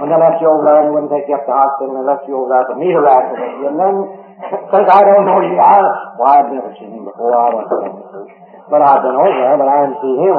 When 0.00 0.08
they 0.08 0.16
left 0.16 0.40
you 0.40 0.48
over 0.48 0.64
there, 0.64 0.80
they 0.80 0.92
wouldn't 0.96 1.12
take 1.12 1.28
you 1.28 1.36
up 1.36 1.44
to 1.44 1.52
the 1.52 1.58
hospital, 1.60 1.92
and 1.92 1.96
they 2.00 2.06
left 2.08 2.24
you 2.24 2.40
over 2.40 2.48
there 2.48 2.64
to 2.72 2.74
meet 2.80 2.96
a 2.96 3.02
rat 3.04 3.28
with. 3.28 3.68
And 3.68 3.76
then, 3.76 3.94
since 4.72 4.88
I 4.88 5.00
don't 5.04 5.28
know 5.28 5.44
you, 5.44 5.60
I, 5.60 5.76
well, 6.16 6.24
I've 6.24 6.48
never 6.48 6.72
seen 6.80 6.96
him 6.96 7.04
before. 7.04 7.36
I 7.36 7.52
to 7.52 7.76
him. 7.84 7.94
But 8.72 8.80
I've 8.80 9.04
been 9.04 9.12
over 9.12 9.28
there, 9.28 9.56
but 9.60 9.68
I 9.68 9.76
didn't 9.84 10.00
see 10.00 10.16
him. 10.24 10.36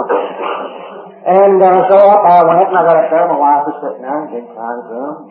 And 1.30 1.62
uh, 1.62 1.86
so 1.86 1.94
up 2.10 2.26
I 2.26 2.42
went, 2.42 2.74
and 2.74 2.78
I 2.78 2.82
got 2.90 2.98
up 2.98 3.10
there. 3.14 3.30
My 3.30 3.38
wife 3.38 3.70
was 3.70 3.78
sitting 3.86 4.02
there, 4.02 4.18
big 4.34 4.50
time 4.50 4.82
room. 4.90 5.30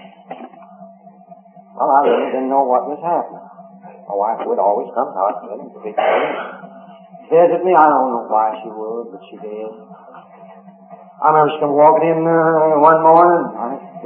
Well, 1.75 1.91
I 1.91 1.99
really 2.07 2.31
didn't 2.31 2.51
know 2.55 2.63
what 2.63 2.87
was 2.87 3.03
happening. 3.03 3.43
My 4.07 4.15
wife 4.15 4.47
would 4.47 4.63
always 4.63 4.87
come 4.95 5.11
and 5.11 5.75
speak 5.83 5.99
to 5.99 6.07
me. 6.07 6.23
Visit 7.35 7.67
me. 7.67 7.75
I 7.75 7.91
don't 7.91 8.15
know 8.15 8.31
why 8.31 8.63
she 8.63 8.71
would, 8.71 9.11
but 9.11 9.23
she 9.27 9.43
did. 9.43 9.75
I 11.19 11.35
remember 11.35 11.51
she 11.51 11.59
come 11.67 11.75
walking 11.75 12.15
in 12.15 12.23
uh, 12.23 12.79
one 12.79 13.03
morning 13.03 13.43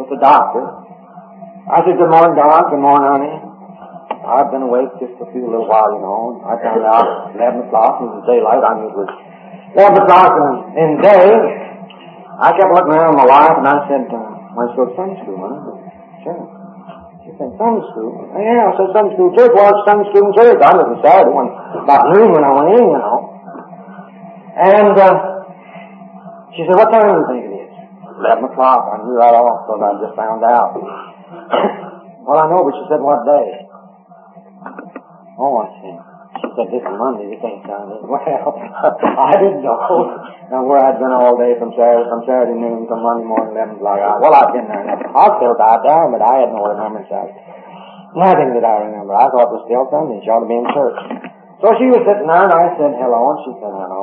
with 0.00 0.09
the 0.09 0.16
doctor. 0.16 0.64
I 0.64 1.85
said, 1.85 2.00
good 2.00 2.09
morning, 2.09 2.40
Doc. 2.40 2.72
Good 2.72 2.81
morning, 2.81 3.05
honey. 3.05 3.37
I've 4.33 4.48
been 4.48 4.64
awake 4.64 4.96
just 4.96 5.12
a 5.20 5.28
few 5.28 5.44
little 5.44 5.68
while, 5.68 5.92
you 5.92 6.00
know. 6.00 6.40
I 6.40 6.57
found 6.57 6.88
out 6.88 7.37
11 7.37 7.68
o'clock 7.68 8.00
in 8.00 8.16
the 8.16 8.24
daylight. 8.24 8.64
I 8.64 8.81
knew 8.81 8.88
it 8.88 8.96
was 8.96 9.12
11 9.76 10.09
o'clock 10.09 10.33
in, 10.40 10.52
in 10.81 10.90
day. 11.05 11.72
I 12.42 12.50
kept 12.59 12.74
looking 12.74 12.90
around 12.90 13.14
my 13.14 13.22
wife 13.22 13.55
and 13.55 13.68
I 13.70 13.87
said, 13.87 14.02
uh, 14.11 14.66
to 14.66 14.74
go 14.74 14.90
Sunday 14.98 15.14
school, 15.22 15.38
huh? 15.38 15.62
Sure. 16.26 16.42
She 17.22 17.31
said, 17.38 17.55
Sunday 17.55 17.87
school? 17.94 18.18
Yeah, 18.35 18.66
I 18.66 18.74
said 18.74 18.90
Sunday 18.90 19.14
school 19.14 19.31
church. 19.38 19.55
Well, 19.55 19.70
it's 19.70 19.87
Sunday 19.87 20.11
school 20.11 20.35
church. 20.35 20.59
I 20.59 20.74
in 20.74 20.98
Saturday 21.07 21.31
when, 21.31 21.46
about 21.87 22.11
noon 22.11 22.35
when 22.35 22.42
I 22.42 22.50
went 22.50 22.74
in, 22.74 22.83
you 22.83 22.98
know. 22.98 23.18
And, 24.59 24.94
uh, 24.98 25.14
she 26.59 26.66
said, 26.66 26.74
what 26.74 26.90
time 26.90 27.14
do 27.14 27.14
you 27.14 27.26
think 27.31 27.42
it 27.46 27.55
is? 27.62 27.72
11 28.26 28.50
o'clock. 28.50 28.90
I 28.90 29.07
knew 29.07 29.22
right 29.22 29.38
off 29.38 29.62
because 29.62 29.78
I 29.78 29.90
just 30.02 30.14
found 30.18 30.42
out. 30.42 30.74
well, 32.26 32.42
I 32.42 32.50
know, 32.50 32.66
but 32.66 32.74
she 32.74 32.85
said, 32.90 32.98
what 32.98 33.22
day? 33.22 33.70
Oh, 35.38 35.62
I 35.62 35.66
see. 35.78 36.12
Said, 36.53 36.69
this 36.69 36.85
Monday. 36.85 37.33
This 37.33 37.41
ain't 37.41 37.65
Sunday. 37.65 37.97
Well, 38.05 38.21
I 38.21 39.35
didn't 39.41 39.65
know. 39.65 39.81
Now, 40.53 40.69
where 40.69 40.85
I'd 40.85 41.01
been 41.01 41.12
all 41.17 41.41
day 41.41 41.57
from 41.57 41.73
Saturday, 41.73 42.05
from 42.12 42.29
Saturday 42.29 42.57
noon 42.61 42.85
to 42.85 42.97
Monday 43.01 43.25
morning, 43.25 43.57
11 43.57 43.81
o'clock. 43.81 44.21
Well, 44.21 44.37
I'd 44.37 44.53
been 44.53 44.69
there. 44.69 44.85
The 44.85 45.09
hospital 45.09 45.57
died 45.57 45.81
down, 45.81 46.12
but 46.12 46.21
I 46.21 46.45
had 46.45 46.53
no 46.53 46.69
remembrance 46.69 47.09
of. 47.09 47.33
Nothing 48.12 48.53
that 48.53 48.65
I 48.69 48.85
remember. 48.85 49.17
I 49.17 49.33
thought 49.33 49.49
it 49.49 49.57
was 49.57 49.65
still 49.65 49.88
Sunday. 49.88 50.21
She 50.21 50.29
ought 50.29 50.45
to 50.45 50.51
be 50.51 50.61
in 50.61 50.69
church. 50.77 50.99
So 51.65 51.73
she 51.81 51.88
was 51.88 52.05
sitting 52.05 52.29
there, 52.29 52.45
and 52.45 52.53
I 52.53 52.77
said 52.77 52.93
hello, 53.01 53.33
and 53.33 53.41
she 53.49 53.53
said 53.57 53.73
hello. 53.73 54.03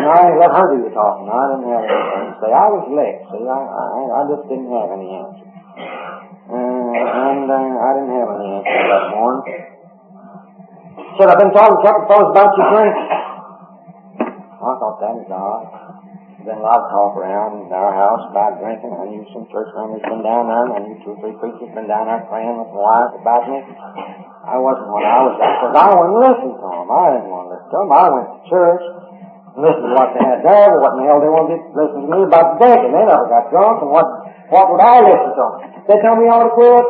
And 0.00 0.06
I 0.08 0.32
let 0.40 0.56
her 0.56 0.66
do 0.72 0.88
the 0.88 0.92
talking. 0.96 1.28
I 1.28 1.44
didn't 1.52 1.68
have 1.68 1.84
anything 1.84 2.24
to 2.32 2.36
say. 2.40 2.50
I 2.56 2.66
was 2.72 2.84
licked. 2.88 3.24
See, 3.28 3.44
I, 3.44 3.60
I, 3.60 4.00
I 4.16 4.20
just 4.32 4.44
didn't 4.48 4.72
have 4.72 4.88
any 4.96 5.08
answer. 5.12 5.48
Uh, 6.48 6.56
and 6.56 7.44
uh, 7.52 7.74
I 7.84 7.88
didn't 8.00 8.14
have 8.16 8.30
any 8.40 8.48
answer 8.56 8.80
that 8.88 9.04
morning. 9.12 9.69
Said, 11.18 11.28
I've 11.28 11.40
been 11.40 11.52
talking 11.52 11.76
to 11.80 11.92
fellows 12.08 12.30
about 12.32 12.50
your 12.56 12.66
drink. 12.72 12.96
I 14.60 14.70
thought 14.76 14.96
that 15.00 15.12
was 15.16 15.28
odd. 15.32 15.66
There's 16.40 16.56
been 16.56 16.60
a 16.60 16.64
lot 16.64 16.84
of 16.84 16.88
talk 16.92 17.12
around 17.20 17.68
our 17.68 17.92
house 17.92 18.24
about 18.32 18.60
drinking. 18.60 18.92
I 18.92 19.08
knew 19.08 19.24
some 19.32 19.44
church 19.52 19.72
members 19.76 20.00
been 20.04 20.24
down 20.24 20.48
there, 20.48 20.68
and 20.68 20.72
I 20.72 20.80
knew 20.84 20.96
two 21.04 21.12
or 21.12 21.18
three 21.20 21.36
preachers 21.36 21.68
been 21.76 21.88
down 21.88 22.08
there 22.08 22.24
praying 22.28 22.56
with 22.56 22.72
my 22.72 22.80
wife 22.80 23.12
about 23.16 23.44
me. 23.48 23.60
I 23.60 24.56
wasn't 24.56 24.88
when 24.88 25.04
I 25.04 25.20
was 25.28 25.34
there 25.36 25.52
because 25.52 25.76
I 25.76 25.88
wouldn't 25.92 26.20
listen 26.20 26.50
to 26.56 26.64
them. 26.64 26.88
I 26.88 27.04
didn't 27.12 27.28
want 27.28 27.44
to 27.44 27.50
listen 27.56 27.68
to 27.68 27.76
them. 27.76 27.90
I 27.92 28.06
went 28.08 28.28
to 28.32 28.40
church 28.48 28.84
and 29.52 29.60
listened 29.60 29.88
to 29.88 29.94
what 29.96 30.08
they 30.16 30.24
had 30.24 30.40
there, 30.40 30.68
but 30.72 30.80
what 30.80 30.92
in 30.96 30.98
the 31.00 31.06
hell 31.08 31.20
they 31.20 31.32
wanted 31.32 31.60
to 31.60 31.72
listen 31.76 32.00
to 32.04 32.08
me 32.08 32.20
about 32.24 32.46
the 32.52 32.56
begging. 32.64 32.92
They 32.96 33.04
never 33.04 33.28
got 33.28 33.52
drunk, 33.52 33.84
and 33.84 33.92
what 33.92 34.08
what 34.48 34.64
would 34.72 34.80
I 34.80 34.96
listen 35.04 35.30
to 35.36 35.44
them? 35.44 35.52
They 35.88 35.96
tell 36.00 36.16
me 36.16 36.24
I 36.24 36.40
ought 36.40 36.48
to 36.48 36.56
quit. 36.56 36.84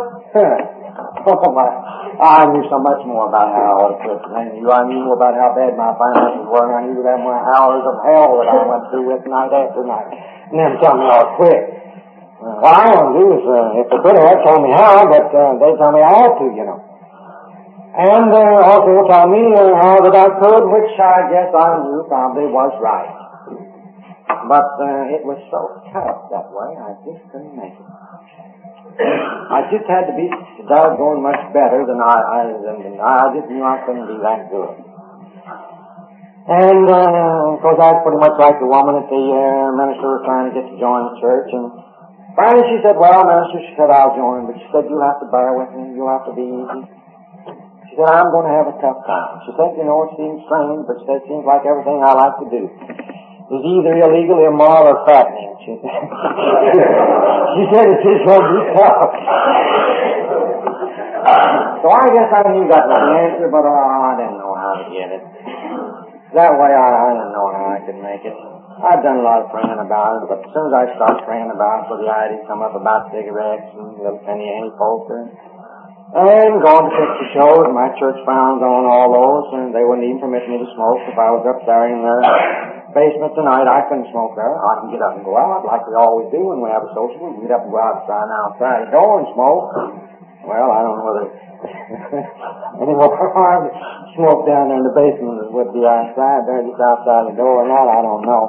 oh 1.27 1.51
my. 1.55 1.66
I 2.20 2.44
knew 2.52 2.68
so 2.68 2.76
much 2.76 3.00
more 3.09 3.33
about 3.33 3.48
how 3.48 3.72
I 3.80 3.96
to 3.96 4.12
than 4.28 4.61
you. 4.61 4.68
I 4.68 4.85
knew 4.85 5.09
about 5.16 5.33
how 5.40 5.56
bad 5.56 5.72
my 5.72 5.96
finances 5.96 6.44
were, 6.52 6.68
and 6.68 6.76
I 6.76 6.83
knew 6.85 7.00
that 7.00 7.16
more 7.16 7.33
hours 7.33 7.80
of 7.80 7.96
hell 8.04 8.37
that 8.37 8.48
I 8.52 8.61
went 8.68 8.85
through 8.92 9.09
with 9.09 9.24
night 9.24 9.48
after 9.48 9.80
night. 9.88 10.12
And 10.52 10.61
then 10.61 10.76
tell 10.85 11.00
me 11.00 11.09
I 11.09 11.16
ought 11.16 11.40
quit. 11.40 11.64
What 12.61 12.76
I 12.76 12.92
want 12.92 13.09
to 13.09 13.24
do 13.24 13.26
is, 13.40 13.44
uh, 13.48 13.80
if 13.80 13.87
they 13.88 14.00
could 14.04 14.16
have 14.20 14.40
told 14.44 14.61
me 14.64 14.70
how, 14.72 15.00
but 15.09 15.33
uh, 15.33 15.56
they 15.64 15.72
tell 15.80 15.92
me 15.96 16.04
I 16.04 16.12
ought 16.12 16.37
to, 16.44 16.46
you 16.52 16.64
know. 16.68 16.80
And 17.96 18.28
uh, 18.37 18.68
also 18.68 19.09
tell 19.09 19.24
me 19.24 19.40
uh, 19.56 19.80
how 19.80 20.04
that 20.04 20.12
I 20.12 20.28
could, 20.44 20.64
which 20.68 20.92
I 21.00 21.24
guess 21.33 21.48
I 21.56 21.68
knew 21.88 22.04
probably 22.04 22.52
was 22.52 22.72
right. 22.85 23.16
But 24.44 24.76
uh, 24.76 25.16
it 25.16 25.24
was 25.24 25.40
so 25.48 25.80
tough 25.88 26.28
that 26.37 26.52
way, 26.52 26.76
I 26.76 27.00
just 27.00 27.24
couldn't 27.33 27.56
make 27.56 27.80
it. 27.80 27.99
I 29.00 29.64
just 29.72 29.88
had 29.88 30.12
to 30.12 30.14
be 30.14 30.28
doggone 30.68 31.24
much 31.24 31.40
better 31.56 31.88
than 31.88 31.96
I, 31.96 32.16
I 32.20 32.40
than 32.52 33.00
I 33.00 33.32
just 33.32 33.48
knew 33.48 33.64
I 33.64 33.80
couldn't 33.88 34.08
be 34.12 34.18
that 34.20 34.52
good. 34.52 34.76
And 36.50 36.84
uh, 36.84 37.56
of 37.56 37.58
course, 37.64 37.80
I 37.80 37.96
was 37.96 38.00
pretty 38.04 38.20
much 38.20 38.36
like 38.36 38.60
the 38.60 38.68
woman 38.68 39.00
that 39.00 39.08
the 39.08 39.24
uh, 39.24 39.72
minister 39.72 40.04
was 40.04 40.22
trying 40.28 40.46
to 40.50 40.52
get 40.52 40.68
to 40.68 40.76
join 40.76 41.00
the 41.08 41.16
church. 41.22 41.48
And 41.48 41.66
finally, 42.36 42.64
she 42.68 42.78
said, 42.84 43.00
"Well, 43.00 43.24
minister," 43.24 43.64
she 43.64 43.72
said, 43.78 43.88
"I'll 43.88 44.12
join," 44.12 44.44
but 44.44 44.60
she 44.60 44.68
said, 44.68 44.84
"You'll 44.84 45.04
have 45.04 45.22
to 45.24 45.28
bear 45.32 45.56
with 45.56 45.72
me. 45.72 45.96
You'll 45.96 46.12
have 46.12 46.28
to 46.28 46.34
be 46.36 46.44
easy." 46.44 46.80
She 47.88 47.92
said, 47.96 48.08
"I'm 48.08 48.28
going 48.28 48.52
to 48.52 48.54
have 48.54 48.68
a 48.68 48.76
tough 48.84 49.00
time." 49.08 49.48
She 49.48 49.52
said, 49.56 49.80
"You 49.80 49.88
know, 49.88 50.04
it 50.08 50.12
seems 50.20 50.44
strange, 50.44 50.84
but 50.84 51.00
she 51.00 51.04
said, 51.08 51.24
it 51.24 51.26
seems 51.30 51.48
like 51.48 51.64
everything 51.64 52.04
I 52.04 52.12
like 52.12 52.36
to 52.44 52.48
do 52.52 52.62
is 53.50 53.62
either 53.66 53.98
illegal, 53.98 54.46
immoral, 54.46 54.94
or 54.94 55.02
fattening. 55.02 55.50
She, 55.66 55.74
she 55.74 57.62
said 57.74 57.86
it 57.90 57.98
just 57.98 58.22
won't. 58.22 59.14
So 61.82 61.86
I 61.90 62.06
guess 62.14 62.30
I 62.30 62.42
knew 62.54 62.70
that 62.70 62.84
was 62.86 63.00
the 63.02 63.10
answer, 63.10 63.48
but 63.50 63.64
uh, 63.66 63.74
I 63.74 64.12
didn't 64.22 64.38
know 64.38 64.54
how 64.54 64.72
to 64.78 64.86
get 64.94 65.08
it. 65.10 65.22
That 66.38 66.52
way 66.54 66.70
I, 66.70 66.88
I 66.94 67.10
didn't 67.10 67.34
know 67.34 67.48
how 67.50 67.74
I 67.74 67.80
could 67.82 67.98
make 67.98 68.22
it. 68.22 68.36
I've 68.80 69.02
done 69.02 69.18
a 69.18 69.26
lot 69.26 69.42
of 69.44 69.52
praying 69.52 69.82
about 69.82 70.22
it, 70.22 70.30
but 70.30 70.46
as 70.46 70.50
soon 70.54 70.70
as 70.70 70.74
I 70.76 70.84
started 70.94 71.26
praying 71.26 71.50
about 71.50 71.84
it, 71.84 71.84
so 71.90 71.98
the 72.00 72.08
idea 72.08 72.46
come 72.46 72.62
up 72.62 72.78
about 72.78 73.10
cigarettes 73.10 73.68
and 73.76 73.98
little 73.98 74.22
penny 74.24 74.46
ante 74.46 74.72
poker 74.78 75.26
and 76.10 76.58
going 76.58 76.86
to 76.86 76.92
picture 76.94 77.28
shows, 77.38 77.70
my 77.70 77.90
church 77.98 78.18
found 78.26 78.62
on 78.66 78.82
all 78.86 79.14
those, 79.14 79.46
and 79.58 79.70
they 79.74 79.86
wouldn't 79.86 80.06
even 80.06 80.18
permit 80.18 80.42
me 80.50 80.58
to 80.58 80.66
smoke 80.74 80.98
if 81.06 81.14
I 81.14 81.30
was 81.30 81.46
up 81.46 81.62
there 81.66 81.86
in 81.86 82.02
their 82.02 82.80
basement 82.92 83.33
tonight. 83.38 83.66
I 83.66 83.87
couldn't 83.87 84.11
smoke 84.11 84.35
there. 84.35 84.50
I 84.50 84.83
can 84.83 84.90
get 84.90 85.03
up 85.03 85.18
and 85.18 85.24
go 85.24 85.38
out 85.38 85.62
like 85.66 85.87
we 85.87 85.94
always 85.94 86.31
do 86.35 86.42
when 86.42 86.62
we 86.62 86.70
have 86.70 86.87
a 86.87 86.92
social. 86.92 87.31
We 87.35 87.46
get 87.46 87.55
up 87.55 87.66
and 87.66 87.72
go 87.72 87.81
outside 87.81 88.29
outside 88.31 88.88
the 88.88 88.90
door 88.94 89.22
and 89.22 89.29
smoke. 89.35 89.66
Well, 90.40 90.68
I 90.72 90.81
don't 90.83 90.96
know 90.98 91.07
whether 91.07 91.26
any 92.83 92.94
more 92.96 93.12
smoke 94.16 94.48
down 94.48 94.72
there 94.72 94.81
in 94.81 94.87
the 94.88 94.96
basement 94.96 95.44
as 95.44 95.53
would 95.53 95.70
be 95.76 95.85
outside 95.85 96.48
there, 96.48 96.64
just 96.64 96.81
outside 96.81 97.31
the 97.31 97.37
door 97.37 97.62
or 97.62 97.68
not. 97.68 97.87
I 97.87 98.00
don't 98.00 98.24
know. 98.24 98.44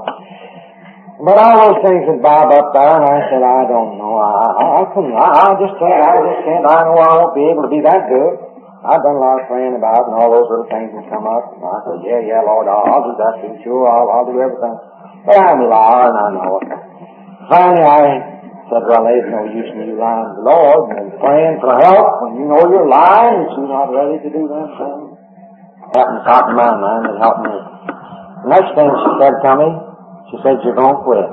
But 1.22 1.38
all 1.38 1.56
those 1.62 1.80
things 1.86 2.02
would 2.10 2.24
bob 2.26 2.50
up 2.50 2.74
there, 2.74 2.98
and 2.98 3.06
I 3.06 3.22
said, 3.30 3.46
I 3.46 3.62
don't 3.70 4.02
know. 4.02 4.18
I, 4.18 4.42
I, 4.58 4.66
I 4.82 4.84
couldn't. 4.90 5.14
I, 5.14 5.28
I 5.30 5.50
just 5.54 5.76
can't. 5.78 6.02
I 6.02 6.18
just 6.18 6.42
can't. 6.50 6.66
I 6.66 6.82
know 6.82 6.98
I 6.98 7.12
won't 7.22 7.38
be 7.38 7.46
able 7.46 7.62
to 7.62 7.70
be 7.70 7.86
that 7.86 8.10
good. 8.10 8.51
I've 8.82 9.06
done 9.06 9.14
a 9.14 9.22
lot 9.22 9.38
of 9.38 9.46
praying 9.46 9.78
about 9.78 10.10
and 10.10 10.18
all 10.18 10.34
those 10.34 10.50
little 10.50 10.66
things 10.66 10.90
would 10.98 11.06
come 11.06 11.30
up. 11.30 11.54
And 11.54 11.62
I 11.62 11.78
said, 11.86 12.02
yeah, 12.02 12.22
yeah, 12.26 12.42
Lord, 12.42 12.66
I'll, 12.66 12.82
I'll 12.82 13.06
do 13.06 13.14
that 13.14 13.34
too. 13.38 13.54
Sure, 13.62 13.86
I'll, 13.86 14.10
I'll 14.10 14.26
do 14.26 14.42
everything. 14.42 14.78
But 15.22 15.38
I'm 15.38 15.62
a 15.62 15.70
liar, 15.70 16.10
and 16.10 16.18
I 16.18 16.28
know 16.34 16.52
it. 16.58 16.66
Finally, 17.46 17.86
I 17.86 18.02
said, 18.74 18.82
well, 18.90 19.06
there's 19.06 19.30
no 19.30 19.42
use 19.54 19.70
in 19.70 19.86
you 19.86 20.02
lying 20.02 20.34
to 20.34 20.42
the 20.42 20.46
Lord 20.50 20.98
and 20.98 21.14
praying 21.22 21.62
for 21.62 21.78
help 21.78 22.26
when 22.26 22.42
you 22.42 22.50
know 22.50 22.64
you're 22.74 22.90
lying 22.90 23.46
and 23.46 23.54
you're 23.54 23.70
not 23.70 23.94
ready 23.94 24.18
to 24.18 24.30
do 24.34 24.50
them 24.50 24.66
things. 24.74 25.14
Happened 25.94 26.18
to 26.18 26.26
talk 26.26 26.50
in 26.50 26.56
my 26.58 26.74
mind 26.74 27.06
and 27.06 27.18
help 27.22 27.38
me. 27.46 27.54
The 27.54 28.50
next 28.50 28.72
thing 28.74 28.90
she 28.90 29.12
said 29.22 29.36
to 29.46 29.52
me, 29.62 29.68
she 30.34 30.36
said, 30.42 30.58
you're 30.66 30.74
going 30.74 30.98
to 30.98 31.04
quit. 31.06 31.30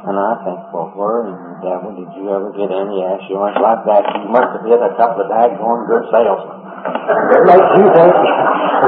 And 0.00 0.16
I 0.16 0.32
think, 0.48 0.58
well, 0.72 0.88
where 0.96 1.28
in 1.28 1.29
devil 1.60 1.92
did 1.96 2.10
you 2.16 2.28
ever 2.32 2.50
get 2.56 2.68
any 2.68 2.98
assurance 3.04 3.56
like 3.60 3.82
that? 3.86 4.04
You 4.20 4.28
must 4.32 4.50
have 4.56 4.64
hit 4.66 4.80
a 4.80 4.92
couple 4.96 5.24
of 5.24 5.28
daggone 5.30 5.86
good 5.88 6.04
salesmen. 6.12 6.58
It 6.60 7.44
makes 7.44 7.70
you 7.76 7.86
think, 7.92 8.14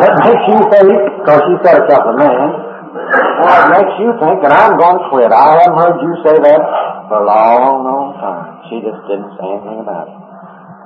it 0.02 0.14
makes 0.24 0.44
you 0.48 0.58
think, 0.72 0.90
because 1.20 1.40
she 1.44 1.54
said 1.64 1.76
a 1.80 1.87
couple 1.88 2.16
of 2.16 2.18
men, 2.18 2.48
it 2.92 3.68
makes 3.76 3.94
you 4.00 4.08
think 4.20 4.37
that 4.44 4.52
I'm 4.52 4.76
going 4.80 4.98
to 5.00 5.04
quit. 5.12 5.30
I 5.32 5.61
haven't 5.61 5.76
heard 5.76 5.96
you 6.00 6.12
say 6.24 6.37
that 6.40 6.62
for 7.08 7.20
a 7.20 7.26
long, 7.28 7.85
long 7.85 8.08
time. 8.16 8.64
She 8.68 8.80
just 8.80 9.00
didn't 9.08 9.32
say 9.37 9.46
anything 9.48 9.80
about 9.85 10.08
it. 10.08 10.16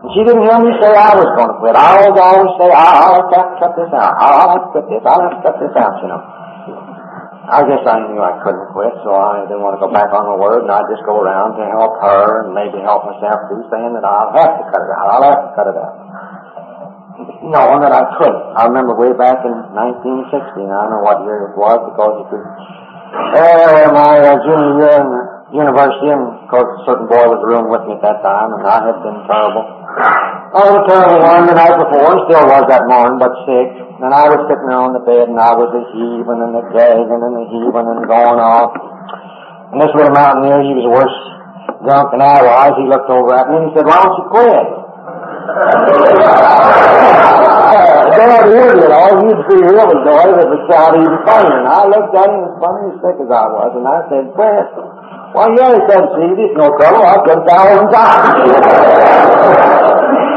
And 0.06 0.10
she 0.12 0.20
didn't 0.26 0.44
hear 0.44 0.58
me 0.60 0.70
say 0.82 0.90
I 0.92 1.14
was 1.14 1.30
going 1.34 1.50
to 1.50 1.58
quit. 1.62 1.74
I 1.74 1.98
always, 1.98 2.14
always 2.18 2.52
say, 2.60 2.68
I'll 2.68 3.22
have 3.22 3.30
to 3.32 3.42
cut 3.58 3.72
this 3.78 3.90
out. 3.94 4.12
I'll 4.18 4.50
have 4.54 4.62
to 4.66 4.68
quit 4.74 4.86
this. 4.90 5.02
I'll 5.06 5.22
have 5.22 5.34
to 5.34 5.42
cut 5.42 5.56
this 5.62 5.74
out, 5.78 5.94
you 6.02 6.08
know. 6.10 6.20
I 7.46 7.62
guess 7.62 7.86
I 7.86 8.02
knew 8.10 8.18
I 8.18 8.42
couldn't 8.42 8.74
quit, 8.74 8.90
so 9.06 9.14
I 9.14 9.46
didn't 9.46 9.62
want 9.62 9.78
to 9.78 9.82
go 9.86 9.90
back 9.94 10.10
on 10.10 10.26
my 10.26 10.34
word, 10.34 10.66
and 10.66 10.70
I'd 10.70 10.90
just 10.90 11.06
go 11.06 11.22
around 11.22 11.54
to 11.54 11.64
help 11.70 12.02
her 12.02 12.42
and 12.42 12.50
maybe 12.50 12.82
help 12.82 13.06
myself 13.06 13.46
too, 13.46 13.62
saying 13.70 13.94
that 13.94 14.02
I'll 14.02 14.34
have 14.34 14.52
to 14.58 14.64
cut 14.74 14.82
it 14.82 14.90
out. 14.90 15.06
I'll 15.06 15.26
have 15.30 15.42
to 15.46 15.52
cut 15.54 15.66
it 15.70 15.78
out. 15.78 15.94
Knowing 17.46 17.80
that 17.86 17.94
I 17.94 18.18
couldn't. 18.18 18.44
I 18.58 18.66
remember 18.66 18.98
way 18.98 19.14
back 19.14 19.46
in 19.46 19.54
1960, 19.72 20.66
and 20.66 20.74
I 20.74 20.90
don't 20.90 20.98
know 20.98 21.04
what 21.06 21.22
year 21.22 21.50
it 21.50 21.54
was 21.54 21.78
because 21.94 22.14
it 22.18 22.34
was 22.34 22.42
uh, 23.14 23.94
my 23.94 24.18
junior 24.42 24.82
year 24.82 24.96
in 24.98 25.08
the 25.14 25.22
university, 25.54 26.10
and 26.10 26.26
of 26.26 26.50
course 26.50 26.66
a 26.66 26.82
certain 26.82 27.06
boy 27.06 27.30
was 27.30 27.40
room 27.46 27.70
with 27.70 27.86
me 27.86 27.94
at 27.94 28.02
that 28.02 28.18
time, 28.26 28.58
and 28.58 28.66
I 28.66 28.90
had 28.90 28.98
been 29.06 29.22
terrible. 29.30 30.35
I 30.46 30.62
was 30.62 30.78
a 30.78 30.86
terrible 30.86 31.18
the 31.50 31.58
night 31.58 31.74
before, 31.74 32.06
and 32.06 32.22
still 32.30 32.46
was 32.46 32.64
that 32.70 32.86
morning, 32.86 33.18
but 33.18 33.34
sick. 33.42 33.66
And 33.98 34.14
I 34.14 34.30
was 34.30 34.46
sitting 34.46 34.68
there 34.70 34.78
on 34.78 34.94
the 34.94 35.02
bed 35.02 35.26
and 35.26 35.40
I 35.40 35.56
was 35.56 35.72
a 35.72 35.82
heaving 35.90 36.38
and 36.38 36.54
a 36.54 36.62
gagging 36.70 37.08
and 37.18 37.34
a 37.34 37.44
heaving 37.50 37.88
and 37.90 38.04
going 38.06 38.38
off. 38.38 38.76
And 39.72 39.82
this 39.82 39.90
little 39.96 40.14
mountaineer, 40.14 40.62
he 40.62 40.76
was 40.76 40.86
worse 40.86 41.18
drunk 41.82 42.14
than 42.14 42.22
I 42.22 42.44
was. 42.44 42.76
He 42.78 42.86
looked 42.86 43.10
over 43.10 43.32
at 43.34 43.50
me 43.50 43.56
and 43.56 43.64
he 43.66 43.74
said, 43.74 43.88
why 43.88 43.98
don't 44.04 44.14
you 44.20 44.26
quit? 44.30 44.68
Dad, 48.16 48.46
you 48.46 48.70
know, 48.70 49.00
all 49.00 49.16
you'd 49.26 49.48
be 49.50 49.58
really 49.66 49.98
joy 50.04 50.24
if 50.30 50.46
it 50.46 50.62
sounded 50.70 51.02
even 51.08 51.20
funnier. 51.26 51.58
And 51.58 51.68
I 51.68 51.88
looked 51.88 52.14
at 52.14 52.28
him 52.30 52.52
as 52.52 52.54
funny 52.60 52.84
as 52.92 53.00
sick 53.00 53.16
as 53.18 53.30
I 53.32 53.44
was 53.50 53.72
and 53.80 53.86
I 53.88 53.98
said, 54.12 54.30
quit. 54.36 54.68
Well, 55.32 55.50
yeah, 55.56 55.72
he 55.72 55.80
said, 55.90 56.04
see, 56.14 56.30
this 56.38 56.52
no 56.54 56.70
trouble. 56.76 57.02
I've 57.02 57.24
done 57.24 57.42
a 57.42 57.48
thousand 57.48 57.88
times. 57.90 58.44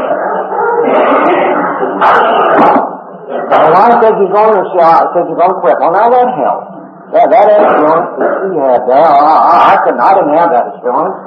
And 3.50 3.74
I 3.74 3.88
said 4.00 4.14
you're 4.16 4.32
going 4.32 4.54
to 4.54 4.64
I 4.80 5.04
said 5.12 5.24
you're 5.26 5.40
going 5.40 5.54
to 5.54 5.60
quit. 5.60 5.76
Well, 5.80 5.92
now 5.92 6.08
that 6.08 6.28
helped. 6.38 6.80
Yeah, 7.10 7.26
that 7.26 7.46
assurance 7.50 8.10
that 8.22 8.32
she 8.38 8.54
had 8.54 8.86
there, 8.86 9.02
I, 9.02 9.74
I, 9.74 9.82
I 9.82 10.10
didn't 10.14 10.34
have 10.38 10.50
that 10.54 10.66
assurance. 10.78 11.18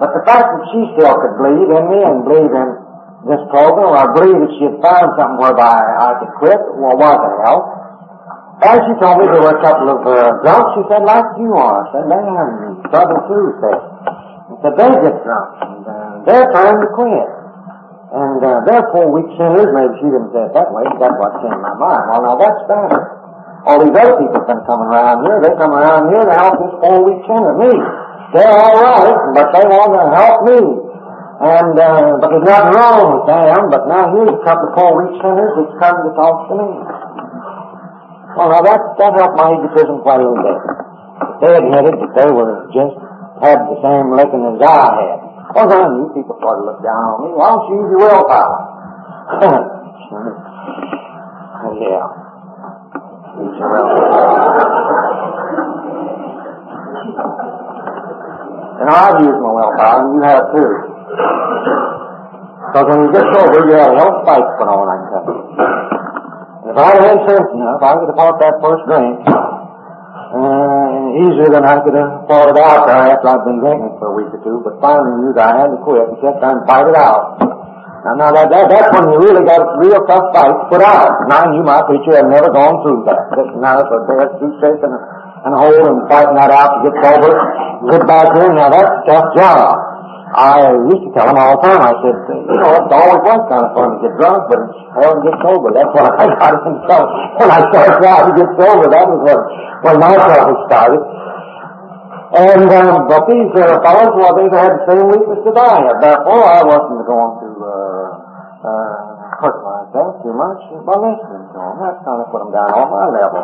But 0.00 0.16
the 0.16 0.24
fact 0.24 0.48
that 0.48 0.64
she 0.72 0.80
still 0.96 1.12
could 1.12 1.36
believe 1.36 1.68
in 1.68 1.84
me 1.92 2.00
and 2.00 2.24
believe 2.24 2.48
in 2.48 2.68
this 3.28 3.42
program, 3.52 3.92
or 3.92 4.16
believe 4.16 4.40
that 4.40 4.52
she 4.56 4.64
had 4.64 4.80
found 4.80 5.12
something 5.20 5.36
whereby 5.36 5.76
I 5.76 6.16
could 6.24 6.32
quit, 6.40 6.56
well, 6.80 6.96
was 6.96 7.20
a 7.20 7.32
help. 7.44 7.64
As 8.64 8.80
she 8.88 8.96
told 8.96 9.20
me 9.20 9.28
there 9.28 9.44
were 9.44 9.56
a 9.56 9.62
couple 9.64 9.92
of 9.92 10.00
uh, 10.08 10.40
drunks, 10.40 10.72
she 10.80 10.82
said, 10.88 11.04
like 11.04 11.28
you 11.36 11.52
are. 11.52 11.84
I 11.84 11.92
said, 11.92 12.04
man, 12.08 12.80
trouble 12.88 13.20
too, 13.28 13.60
said. 13.60 13.76
I 13.76 14.56
said, 14.64 14.72
they 14.80 14.88
get 15.04 15.16
drunk, 15.20 15.48
and 15.68 15.84
uh, 15.84 16.24
they're 16.24 16.48
trying 16.48 16.80
to 16.80 16.88
quit. 16.96 17.39
And 18.10 18.42
uh, 18.42 18.66
therefore, 18.66 19.06
weak 19.14 19.30
sinners, 19.38 19.70
maybe 19.70 19.94
she 20.02 20.10
didn't 20.10 20.34
say 20.34 20.42
it 20.42 20.52
that 20.58 20.74
way, 20.74 20.82
that's 20.98 21.14
what 21.14 21.30
came 21.38 21.54
to 21.54 21.62
my 21.62 21.78
mind. 21.78 22.04
Well, 22.10 22.22
now 22.26 22.34
that's 22.42 22.62
better. 22.66 23.00
All 23.70 23.78
these 23.86 23.94
other 23.94 24.18
people 24.18 24.42
been 24.50 24.62
coming 24.66 24.90
around 24.90 25.22
here, 25.22 25.38
they 25.38 25.54
come 25.54 25.70
around 25.70 26.10
here 26.10 26.26
to 26.26 26.34
help 26.34 26.58
this 26.58 26.74
poor 26.82 27.06
weak 27.06 27.22
sinner, 27.30 27.54
me. 27.54 27.70
They're 28.34 28.50
all 28.50 28.76
right, 28.82 29.14
but 29.30 29.46
they 29.54 29.62
want 29.62 29.94
to 29.94 30.02
help 30.10 30.38
me. 30.42 30.58
And, 31.40 31.74
uh, 31.78 32.18
but 32.18 32.28
there's 32.34 32.50
nothing 32.50 32.74
wrong 32.74 33.04
with 33.14 33.24
them, 33.30 33.60
but 33.70 33.82
now 33.86 34.10
here's 34.10 34.34
a 34.34 34.42
couple 34.42 34.66
of 34.68 34.72
poor 34.74 34.90
weak 35.06 35.14
sinners 35.22 35.52
that's 35.54 35.76
come 35.78 35.96
to 36.02 36.10
talk 36.18 36.36
to 36.50 36.54
me. 36.58 36.68
Well, 38.34 38.48
now 38.50 38.62
that, 38.66 38.80
that 38.98 39.12
helped 39.22 39.38
my 39.38 39.54
egotism 39.54 40.02
quite 40.02 40.18
a 40.18 40.26
little 40.26 40.42
bit. 40.42 40.58
They 41.46 41.52
admitted 41.62 41.94
that 41.94 42.12
they 42.18 42.30
were 42.34 42.66
just, 42.74 42.98
had 43.38 43.70
the 43.70 43.78
same 43.86 44.12
licking 44.18 44.44
as 44.50 44.58
I 44.58 44.98
had. 44.98 45.29
Well, 45.50 45.66
then 45.66 45.82
you 45.98 46.06
people 46.14 46.38
sort 46.38 46.62
of 46.62 46.64
look 46.64 46.78
down 46.78 46.94
on 46.94 47.26
me. 47.26 47.34
Why 47.34 47.50
don't 47.50 47.66
you 47.66 47.82
use 47.82 47.90
your 47.90 48.06
willpower? 48.06 48.58
yeah. 51.74 52.06
Use 53.34 53.56
your 53.58 53.68
willpower. 53.74 54.30
And 58.78 58.88
I've 58.94 59.18
used 59.26 59.40
my 59.42 59.50
willpower, 59.50 59.98
and 60.06 60.14
you 60.14 60.22
have 60.22 60.44
too. 60.54 60.70
Because 62.70 62.86
when 62.86 62.98
you 63.02 63.10
get 63.10 63.26
sober, 63.34 63.60
you 63.66 63.74
have 63.74 63.98
of 63.98 64.22
fight 64.22 64.46
put 64.54 64.70
on, 64.70 64.86
I 64.86 64.96
can 65.02 65.08
tell 65.10 65.26
you. 65.26 65.34
And 66.62 66.70
if 66.70 66.78
I'd 66.78 67.02
had 67.02 67.18
sense 67.26 67.50
enough, 67.58 67.82
I 67.82 67.98
could 67.98 68.06
have 68.06 68.14
fought 68.14 68.38
that 68.38 68.54
first 68.62 68.86
drink 68.86 69.18
uh, 70.30 71.20
easier 71.26 71.50
than 71.50 71.66
I 71.66 71.82
could 71.82 71.98
have 71.98 72.30
fought 72.30 72.54
it 72.54 72.58
out 72.58 72.86
after 72.86 73.26
I'd 73.26 73.42
been 73.42 73.58
drinking 73.58 73.98
for 73.98 74.14
a 74.14 74.14
week 74.14 74.30
or 74.30 74.40
two. 74.46 74.62
But 74.62 74.78
finally 74.78 75.26
knew 75.26 75.32
that 75.34 75.42
I 75.42 75.54
had 75.66 75.70
to 75.74 75.78
quit 75.82 76.06
and 76.06 76.16
sit 76.22 76.38
there 76.38 76.54
and 76.54 76.62
fight 76.70 76.86
it 76.86 76.94
out. 76.94 77.42
Now, 78.06 78.14
now 78.16 78.30
that, 78.32 78.48
that, 78.48 78.64
that's 78.70 78.88
when 78.96 79.12
you 79.12 79.18
really 79.20 79.44
got 79.44 79.60
a 79.60 79.76
real 79.76 80.00
tough 80.08 80.32
fight 80.32 80.56
put 80.72 80.80
out. 80.80 81.28
Now, 81.28 81.50
you, 81.52 81.60
my 81.66 81.82
preacher, 81.84 82.16
have 82.16 82.30
never 82.30 82.48
gone 82.48 82.80
through 82.80 83.04
that. 83.10 83.28
Sitting 83.34 83.60
now 83.60 83.82
for 83.84 84.00
a 84.00 84.06
bear 84.08 84.24
suitcase 84.40 84.80
and, 84.80 84.94
and 85.44 85.52
a 85.52 85.58
hole 85.58 85.84
and 85.84 86.08
fighting 86.08 86.38
that 86.38 86.48
out 86.48 86.80
to 86.80 86.88
get 86.88 86.94
sober. 87.02 87.34
Get 87.90 88.02
back 88.08 88.32
here. 88.38 88.54
Now, 88.54 88.70
that's 88.72 88.88
a 88.88 89.02
tough 89.04 89.28
job. 89.36 89.89
I 90.30 90.78
used 90.86 91.02
to 91.02 91.10
tell 91.10 91.26
him 91.26 91.42
all 91.42 91.58
the 91.58 91.62
time, 91.66 91.82
I 91.82 91.90
said, 92.06 92.14
you 92.30 92.58
know, 92.62 92.70
it's 92.70 92.94
always 92.94 93.18
was 93.18 93.42
kind 93.50 93.66
of 93.66 93.74
fun 93.74 93.88
to 93.90 93.98
get 93.98 94.14
drunk, 94.14 94.46
but 94.46 94.62
it's 94.62 94.78
hard 94.94 95.14
to 95.18 95.22
get 95.26 95.36
sober. 95.42 95.68
That's 95.74 95.90
what 95.90 96.06
I 96.06 96.24
got 96.38 96.54
into 96.54 96.70
trouble. 96.86 97.10
When 97.34 97.50
I 97.50 97.60
started 97.66 97.94
trying 97.98 98.26
to 98.30 98.34
get 98.38 98.50
sober, 98.54 98.86
that 98.94 99.04
was 99.10 99.20
what, 99.26 99.40
when 99.82 99.96
my 99.98 100.14
trouble 100.14 100.58
started. 100.70 101.02
And, 102.30 102.62
um, 102.62 103.10
but 103.10 103.26
these 103.26 103.50
uh, 103.58 103.82
fellows, 103.82 104.14
well, 104.14 104.32
they've 104.38 104.54
had 104.54 104.70
the 104.70 104.82
same 104.86 105.06
weakness 105.10 105.42
that 105.50 105.58
I 105.58 105.74
have. 105.82 105.98
Therefore, 105.98 106.46
I 106.46 106.62
wasn't 106.62 107.02
going 107.10 107.32
to, 107.42 107.48
uh, 107.66 108.06
uh, 108.70 108.92
hurt 109.34 109.58
myself 109.66 110.22
too 110.22 110.30
much 110.30 110.62
by 110.86 110.94
listening 110.94 111.42
to 111.50 111.58
them. 111.58 111.74
That's 111.82 111.98
kind 112.06 112.22
of 112.22 112.30
put 112.30 112.38
them 112.46 112.54
down 112.54 112.70
on 112.70 112.86
my 112.86 113.06
level. 113.10 113.42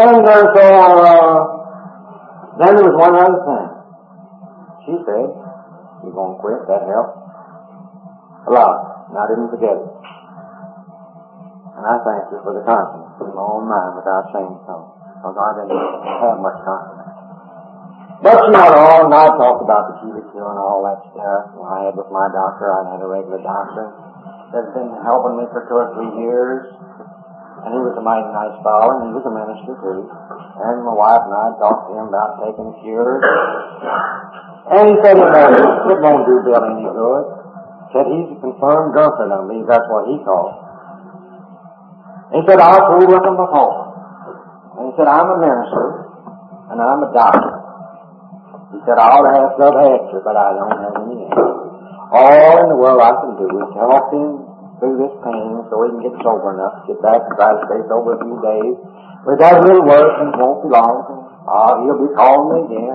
And, 0.00 0.24
uh, 0.24 0.44
so, 0.48 0.64
uh, 0.64 1.36
then 2.56 2.72
there 2.72 2.88
was 2.88 2.96
one 2.96 3.20
other 3.20 3.40
thing. 3.44 3.68
She 4.88 4.96
said, 5.04 5.28
you're 6.04 6.16
going 6.16 6.36
to 6.36 6.40
quit? 6.40 6.60
That 6.68 6.84
helped? 6.88 7.16
A 8.46 8.50
lot. 8.50 8.76
And 9.10 9.16
I 9.18 9.24
didn't 9.28 9.50
forget 9.52 9.76
it. 9.76 9.90
And 11.76 11.84
I 11.84 11.96
thank 12.04 12.28
you 12.32 12.38
for 12.44 12.52
the 12.56 12.64
confidence 12.64 13.16
in 13.24 13.32
my 13.32 13.44
own 13.44 13.64
mind 13.64 13.96
without 13.96 14.28
saying 14.36 14.56
so. 14.68 14.74
Because 15.20 15.36
I 15.36 15.50
didn't 15.60 15.80
have 16.24 16.36
much 16.40 16.58
confidence. 16.60 17.00
You 18.20 18.28
know, 18.28 18.76
all 18.84 19.08
and 19.08 19.16
I 19.16 19.32
talked 19.32 19.64
about 19.64 19.96
the 19.96 20.12
hill 20.12 20.44
and 20.44 20.60
all 20.60 20.84
that 20.84 21.00
stuff. 21.08 21.56
When 21.56 21.64
I 21.72 21.88
had 21.88 21.96
with 21.96 22.12
my 22.12 22.28
doctor, 22.28 22.68
I 22.68 22.92
had 22.92 23.00
a 23.00 23.08
regular 23.08 23.40
doctor 23.40 23.96
that's 24.52 24.72
been 24.76 24.92
helping 25.08 25.40
me 25.40 25.48
for 25.48 25.64
two 25.64 25.78
or 25.80 25.88
three 25.96 26.28
years. 26.28 26.68
And 27.64 27.72
he 27.72 27.80
was 27.80 27.96
a 27.96 28.04
mighty 28.04 28.28
nice 28.28 28.56
fellow, 28.60 29.00
and 29.00 29.08
he 29.08 29.12
was 29.16 29.24
a 29.24 29.32
minister 29.32 29.72
too. 29.72 30.04
And 30.04 30.84
my 30.84 30.92
wife 30.92 31.24
and 31.24 31.32
I 31.32 31.48
talked 31.60 31.88
to 31.88 31.96
him 31.96 32.12
about 32.12 32.44
taking 32.44 32.68
cures. 32.84 33.24
And 34.68 34.82
he 34.92 34.94
said, 35.00 35.16
it 35.16 35.24
won't, 35.24 35.56
it 35.56 35.98
won't 36.04 36.24
do 36.28 36.34
Bill 36.44 36.60
any 36.60 36.84
good. 36.84 37.24
Said 37.96 38.06
he's 38.06 38.28
a 38.28 38.38
confirmed 38.44 38.92
drunkard, 38.92 39.32
I 39.32 39.40
believe 39.42 39.66
that's 39.66 39.88
what 39.88 40.04
he 40.06 40.20
called. 40.22 40.54
He 42.36 42.40
said, 42.46 42.60
I'll 42.60 42.86
prove 42.92 43.10
with 43.10 43.24
him 43.24 43.34
before. 43.34 43.74
And 44.78 44.82
he 44.86 44.92
said, 44.94 45.08
I'm 45.10 45.26
a 45.26 45.38
minister, 45.42 45.86
and 46.70 46.78
I'm 46.78 47.02
a 47.02 47.10
doctor. 47.10 47.56
He 48.70 48.78
said, 48.86 48.94
I 49.00 49.06
ought 49.10 49.26
to 49.26 49.32
have 49.34 49.50
some 49.58 49.74
extra, 49.74 50.22
but 50.22 50.36
I 50.38 50.54
don't 50.54 50.78
have 50.78 50.94
any 51.02 51.26
extra. 51.26 51.50
All 52.14 52.54
in 52.62 52.66
the 52.70 52.78
world 52.78 53.02
I 53.02 53.10
can 53.18 53.34
do 53.42 53.50
is 53.50 53.70
help 53.74 54.06
him 54.14 54.46
through 54.78 54.96
this 55.02 55.14
pain 55.26 55.66
so 55.66 55.74
he 55.82 55.88
can 55.98 56.02
get 56.06 56.14
sober 56.22 56.54
enough 56.54 56.86
to 56.86 56.94
get 56.94 56.98
back 57.02 57.26
to 57.26 57.32
stay 57.34 57.80
sober 57.90 58.14
a 58.14 58.20
few 58.22 58.38
days. 58.38 58.76
But 59.26 59.34
it 59.34 59.40
doesn't 59.42 59.84
work 59.90 60.12
and 60.22 60.30
won't 60.38 60.62
be 60.62 60.70
long. 60.70 61.02
Uh, 61.50 61.82
he'll 61.82 61.98
be 61.98 62.14
calling 62.14 62.46
me 62.54 62.58
again. 62.70 62.94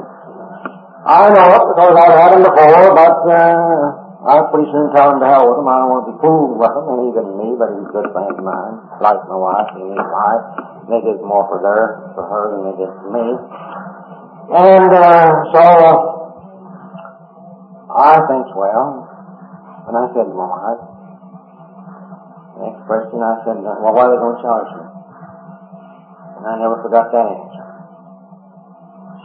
I 1.06 1.30
know 1.30 1.46
it 1.54 1.64
because 1.70 1.94
I've 2.02 2.18
had 2.18 2.34
him 2.34 2.42
before, 2.42 2.98
but 2.98 3.18
uh, 3.30 4.26
I 4.26 4.42
pretty 4.50 4.66
soon 4.74 4.90
tell 4.98 5.14
him 5.14 5.22
to 5.22 5.30
hell 5.30 5.54
with 5.54 5.62
him. 5.62 5.70
I 5.70 5.86
don't 5.86 5.94
want 5.94 6.10
to 6.10 6.18
be 6.18 6.18
fooled 6.18 6.58
with 6.58 6.74
him, 6.74 6.86
and 6.90 7.02
even 7.14 7.26
me, 7.38 7.54
but 7.62 7.70
he's 7.78 7.86
a 7.86 7.94
good 7.94 8.10
friend 8.10 8.34
of 8.34 8.42
mine, 8.42 8.76
like 9.06 9.22
my 9.30 9.38
wife 9.38 9.70
and 9.78 9.94
his 9.94 10.02
wife. 10.02 10.46
They 10.90 11.06
did 11.06 11.22
more 11.22 11.46
for 11.46 11.62
her, 11.62 12.10
for 12.18 12.26
her 12.26 12.44
than 12.58 12.62
they 12.66 12.76
did 12.82 12.90
for 12.90 13.10
me. 13.14 13.26
And 14.50 14.90
uh, 14.98 15.30
so 15.54 15.62
I 17.94 18.18
think, 18.26 18.46
well, 18.58 19.06
and 19.86 19.94
I 19.94 20.10
said 20.10 20.26
to 20.26 20.34
my 20.34 20.50
wife, 20.50 20.82
next 22.66 22.82
question 22.90 23.22
I 23.22 23.46
said, 23.46 23.62
well, 23.62 23.94
are 23.94 24.10
they 24.10 24.18
going 24.18 24.38
to 24.38 24.42
charge 24.42 24.70
me? 24.74 24.86
And 26.34 26.44
I 26.50 26.54
never 26.66 26.82
forgot 26.82 27.14
that 27.14 27.30
answer. 27.30 27.45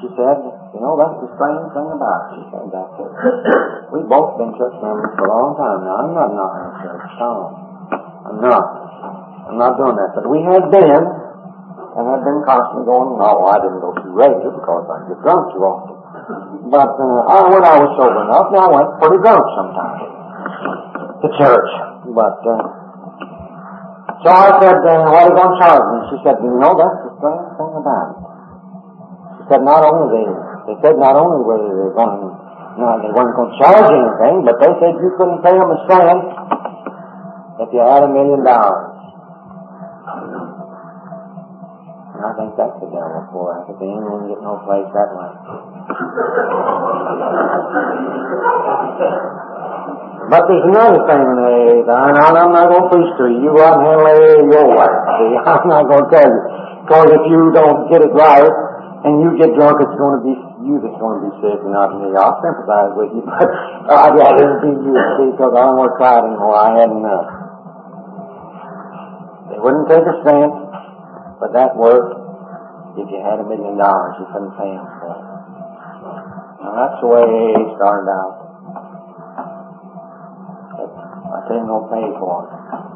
She 0.00 0.08
said, 0.16 0.40
you 0.72 0.80
know, 0.80 0.96
that's 0.96 1.12
the 1.20 1.28
strange 1.36 1.68
thing 1.76 1.88
about 1.92 2.20
it. 2.24 2.40
She 2.40 2.42
said 2.48 2.66
that. 2.72 2.88
We've 3.92 4.08
both 4.08 4.40
been 4.40 4.56
church 4.56 4.72
members 4.80 5.12
for 5.12 5.28
a 5.28 5.32
long 5.36 5.52
time 5.60 5.84
now. 5.84 5.94
I'm 6.00 6.12
not 6.16 6.32
knocking 6.32 6.64
the 6.72 6.76
church 6.88 7.04
down. 7.20 7.44
I'm 8.24 8.38
not. 8.40 8.64
I'm 9.44 9.58
not 9.60 9.76
doing 9.76 10.00
that. 10.00 10.16
But 10.16 10.24
we 10.32 10.40
had 10.40 10.72
been, 10.72 11.04
and 11.04 12.02
had 12.08 12.24
been 12.24 12.40
constantly 12.48 12.88
going, 12.88 13.20
no, 13.20 13.44
I 13.44 13.60
didn't 13.60 13.84
go 13.84 13.92
too 14.00 14.12
regular 14.16 14.56
because 14.56 14.88
I 14.88 14.96
get 15.04 15.20
drunk 15.20 15.52
too 15.52 15.62
often. 15.68 15.96
But 16.70 16.96
uh, 16.96 17.20
I, 17.26 17.36
when 17.50 17.64
I 17.66 17.74
was 17.82 17.90
sober 17.98 18.24
enough, 18.24 18.48
now 18.54 18.70
I 18.70 18.72
went 18.72 18.88
pretty 19.02 19.18
drunk 19.20 19.44
sometimes 19.58 20.00
to 21.20 21.28
church. 21.34 21.70
But 22.14 22.40
uh, 22.46 22.64
so 24.22 24.28
I 24.32 24.48
said, 24.64 24.80
uh, 24.80 25.12
what 25.12 25.18
are 25.18 25.28
you 25.28 25.34
going 25.34 25.50
to 25.50 25.58
charge 25.60 25.84
me? 25.92 25.98
She 26.14 26.16
said, 26.24 26.36
you 26.40 26.56
know, 26.56 26.72
that's 26.78 26.98
the 27.04 27.10
strange 27.18 27.52
thing 27.58 27.72
about 27.74 28.06
it. 28.16 28.29
Said, 29.50 29.66
not 29.66 29.82
only 29.82 30.06
they, 30.14 30.26
they 30.70 30.76
said 30.78 30.94
not 30.94 31.18
only 31.18 31.42
were 31.42 31.58
they 31.58 31.90
going 31.90 32.22
to, 32.22 32.28
no, 32.78 33.02
they 33.02 33.10
weren't 33.10 33.34
going 33.34 33.50
to 33.50 33.58
charge 33.58 33.82
anything, 33.90 34.46
but 34.46 34.62
they 34.62 34.70
said 34.78 34.94
you 35.02 35.10
couldn't 35.18 35.42
pay 35.42 35.58
them 35.58 35.74
a 35.74 35.78
cent 35.90 36.22
if 37.58 37.68
you 37.74 37.82
had 37.82 38.06
a 38.06 38.10
million 38.14 38.46
dollars. 38.46 38.94
And 42.14 42.22
I 42.22 42.30
think 42.38 42.54
that's 42.54 42.78
the 42.78 42.94
devil 42.94 43.26
for 43.34 43.58
us. 43.58 43.66
If 43.66 43.82
they 43.82 43.90
ain't 43.90 44.06
going 44.06 44.30
to 44.30 44.38
get 44.38 44.38
no 44.38 44.62
place 44.62 44.86
that 44.86 45.10
way. 45.18 45.30
But 50.30 50.46
there's 50.46 50.66
another 50.70 51.02
thing 51.10 51.26
in 51.26 51.90
and 51.90 51.90
I'm 51.90 52.54
not 52.54 52.70
going 52.70 52.86
to 52.86 52.90
preach 52.94 53.10
to 53.18 53.24
you. 53.34 53.50
You 53.50 53.58
go 53.58 53.66
out 53.66 53.82
and 53.82 53.98
handle 53.98 54.46
your 54.46 54.66
way. 54.78 54.92
See, 55.18 55.34
I'm 55.50 55.66
not 55.66 55.90
going 55.90 56.06
to 56.06 56.10
tell 56.14 56.30
you. 56.30 56.42
Because 56.86 57.10
if 57.18 57.22
you 57.26 57.50
don't 57.50 57.90
get 57.90 58.06
it 58.06 58.14
right, 58.14 58.69
and 59.00 59.24
you 59.24 59.28
get 59.40 59.56
drunk, 59.56 59.80
it's 59.80 59.96
going 59.96 60.20
to 60.20 60.24
be 60.24 60.34
you 60.68 60.76
that's 60.76 61.00
going 61.00 61.16
to 61.16 61.22
be 61.24 61.32
sick 61.40 61.56
and 61.64 61.72
not 61.72 61.96
me. 61.96 62.12
I'll 62.12 62.36
sympathize 62.44 62.92
with 62.92 63.16
you, 63.16 63.24
but 63.28 63.48
I'd 63.96 64.12
rather 64.12 64.60
be 64.60 64.76
you, 64.76 64.92
see, 64.92 65.28
because 65.32 65.56
I 65.56 65.60
don't 65.64 65.80
want 65.80 65.92
to 65.92 65.96
cry 65.96 66.20
anymore. 66.20 66.52
I 66.52 66.68
had 66.76 66.90
enough. 66.92 67.28
They 69.48 69.58
wouldn't 69.58 69.88
take 69.88 70.04
a 70.04 70.16
cent, 70.20 70.52
but 71.40 71.56
that 71.56 71.72
worked. 71.80 72.20
If 73.00 73.08
you 73.08 73.22
had 73.24 73.40
a 73.40 73.46
million 73.46 73.78
dollars, 73.78 74.20
you 74.20 74.26
couldn't 74.28 74.52
pay 74.58 74.68
them 74.68 74.84
for 75.00 75.14
it. 75.16 75.24
Now 76.60 76.72
that's 76.76 76.98
the 77.00 77.08
way 77.08 77.24
AA 77.24 77.72
started 77.80 78.10
out. 78.12 78.36
I 81.30 81.38
didn't 81.48 81.68
no 81.72 81.88
pay 81.88 82.04
for 82.18 82.50
it. 82.50 82.89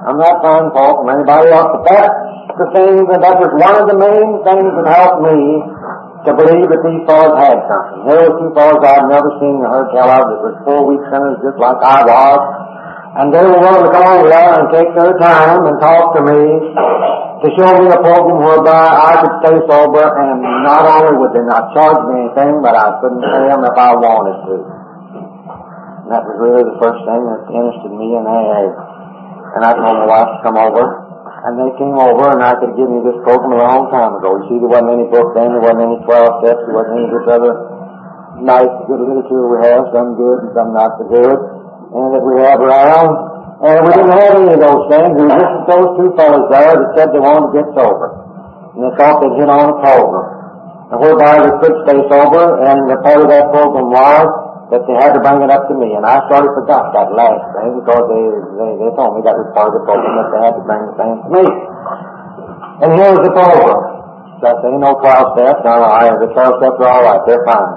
I'm 0.00 0.16
not 0.16 0.40
finding 0.40 0.72
fault 0.72 1.04
from 1.04 1.12
anybody 1.12 1.52
else, 1.52 1.76
but 1.76 1.84
that's 1.84 2.16
the 2.56 2.68
thing 2.72 3.04
that 3.12 3.20
that 3.20 3.36
was 3.36 3.52
one 3.52 3.76
of 3.76 3.84
the 3.84 3.98
main 4.00 4.40
things 4.48 4.68
that 4.80 4.86
helped 4.88 5.20
me 5.28 5.36
to 6.24 6.30
believe 6.36 6.68
that 6.72 6.82
these 6.84 7.02
fellows 7.04 7.36
had 7.36 7.56
something. 7.68 8.08
There 8.08 8.20
were 8.24 8.34
two 8.40 8.50
fellows 8.56 8.80
I'd 8.80 9.08
never 9.12 9.30
seen 9.40 9.60
or 9.60 9.68
heard 9.68 9.88
tell 9.92 10.08
of 10.08 10.24
that 10.24 10.40
were 10.40 10.56
full 10.64 10.82
week 10.88 11.04
sinners 11.08 11.40
just 11.44 11.60
like 11.60 11.80
I 11.84 12.00
was. 12.04 12.40
And 13.10 13.28
they 13.34 13.42
were 13.42 13.60
willing 13.60 13.84
to 13.88 13.92
come 13.92 14.06
over 14.06 14.28
there 14.30 14.52
and 14.56 14.66
take 14.72 14.90
their 14.96 15.16
time 15.20 15.68
and 15.68 15.76
talk 15.82 16.14
to 16.16 16.22
me 16.24 16.40
to 17.40 17.48
show 17.56 17.72
me 17.80 17.88
a 17.92 18.00
program 18.00 18.40
whereby 18.40 18.84
I 18.88 19.12
could 19.20 19.34
stay 19.44 19.56
sober 19.68 20.04
and 20.04 20.40
not 20.64 20.84
only 20.84 21.20
would 21.20 21.32
they 21.36 21.44
not 21.44 21.72
charge 21.76 22.00
me 22.08 22.28
anything, 22.28 22.60
but 22.64 22.72
I 22.72 23.00
couldn't 23.04 23.24
pay 23.24 23.44
them 23.52 23.68
if 23.68 23.76
I 23.76 23.90
wanted 23.96 24.38
to. 24.48 24.56
And 24.60 26.08
that 26.12 26.24
was 26.24 26.36
really 26.40 26.64
the 26.68 26.76
first 26.80 27.00
thing 27.04 27.20
that 27.20 27.40
interested 27.52 27.92
me 27.92 28.16
in 28.16 28.24
AA. 28.24 28.89
And 29.56 29.66
I 29.66 29.74
told 29.74 29.96
my 29.98 30.08
wife 30.08 30.30
to 30.30 30.38
come 30.46 30.58
over. 30.58 30.84
And 31.40 31.56
they 31.56 31.72
came 31.80 31.96
over 31.96 32.36
and 32.36 32.44
I 32.44 32.52
could 32.60 32.76
give 32.76 32.86
me 32.86 33.00
this 33.00 33.16
program 33.24 33.56
a 33.56 33.60
long 33.64 33.88
time 33.88 34.12
ago. 34.20 34.36
You 34.38 34.44
see, 34.52 34.58
there 34.60 34.68
wasn't 34.68 34.92
any 34.92 35.08
book 35.08 35.32
then, 35.32 35.56
there 35.56 35.64
wasn't 35.64 35.88
any 35.88 35.98
12 36.04 36.44
steps, 36.44 36.60
there 36.68 36.76
wasn't 36.76 36.94
any 37.00 37.06
of 37.08 37.12
this 37.16 37.26
other 37.32 37.52
nice 38.40 38.72
good 38.88 39.00
literature 39.04 39.48
we 39.48 39.58
have, 39.64 39.88
some 39.92 40.16
good 40.16 40.48
and 40.48 40.52
some 40.56 40.72
not 40.72 40.96
so 40.96 41.04
good, 41.08 41.38
and 41.92 42.06
that 42.12 42.24
we 42.24 42.40
have 42.40 42.60
around. 42.60 43.12
And 43.60 43.76
we 43.84 43.90
didn't 43.92 44.16
have 44.16 44.32
any 44.40 44.52
of 44.56 44.60
those 44.60 44.84
things. 44.88 45.12
There 45.20 45.28
was 45.28 45.44
just 45.44 45.66
those 45.68 45.90
two 46.00 46.10
fellows 46.16 46.48
there 46.48 46.72
that 46.72 46.90
said 46.96 47.06
they 47.12 47.20
wanted 47.20 47.52
to 47.52 47.54
get 47.60 47.68
sober. 47.76 48.08
And 48.72 48.80
they 48.88 48.92
thought 48.96 49.20
they'd 49.20 49.36
get 49.36 49.52
on 49.52 49.66
a 49.68 49.76
program. 49.84 50.28
And 50.88 50.96
whereby 50.96 51.32
they 51.44 51.52
could 51.60 51.76
stay 51.84 52.00
sober, 52.08 52.44
and 52.64 52.88
the 52.88 52.96
part 53.04 53.20
of 53.20 53.28
that 53.28 53.52
program 53.52 53.92
was 53.92 54.28
that 54.70 54.86
they 54.86 54.96
had 55.02 55.12
to 55.18 55.20
bring 55.20 55.42
it 55.42 55.50
up 55.50 55.66
to 55.66 55.74
me. 55.74 55.98
And 55.98 56.06
I 56.06 56.22
sort 56.30 56.46
of 56.46 56.54
forgot 56.54 56.94
that 56.94 57.10
last 57.10 57.42
thing 57.58 57.82
because 57.82 58.04
they, 58.06 58.24
they, 58.54 58.70
they 58.78 58.90
told 58.94 59.18
me 59.18 59.26
that 59.26 59.34
was 59.34 59.50
part 59.50 59.74
of 59.74 59.82
the 59.82 59.84
program 59.86 60.14
that 60.14 60.28
they 60.30 60.40
had 60.46 60.54
to 60.54 60.62
bring 60.62 60.82
the 60.86 60.94
thing 60.94 61.12
to 61.18 61.28
me. 61.30 61.44
And 62.80 62.90
here's 62.94 63.20
the 63.20 63.32
program. 63.34 64.00
I 64.40 64.56
say, 64.64 64.72
no 64.72 64.96
12 64.96 65.36
steps. 65.36 65.60
No, 65.68 65.84
I, 65.84 66.16
the 66.16 66.32
12 66.32 66.64
steps 66.64 66.78
are 66.80 66.88
all 66.88 67.04
right. 67.04 67.20
They're 67.28 67.44
fine. 67.44 67.72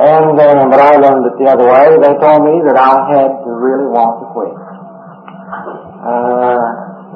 And, 0.00 0.40
uh, 0.40 0.64
but 0.72 0.80
I 0.80 0.96
learned 0.96 1.28
it 1.28 1.36
the 1.36 1.52
other 1.52 1.68
way. 1.68 2.00
They 2.00 2.14
told 2.16 2.40
me 2.48 2.64
that 2.64 2.80
I 2.80 2.96
had 3.12 3.30
to 3.44 3.50
really 3.52 3.92
want 3.92 4.24
to 4.24 4.26
quit. 4.32 4.56
Uh, 6.00 6.60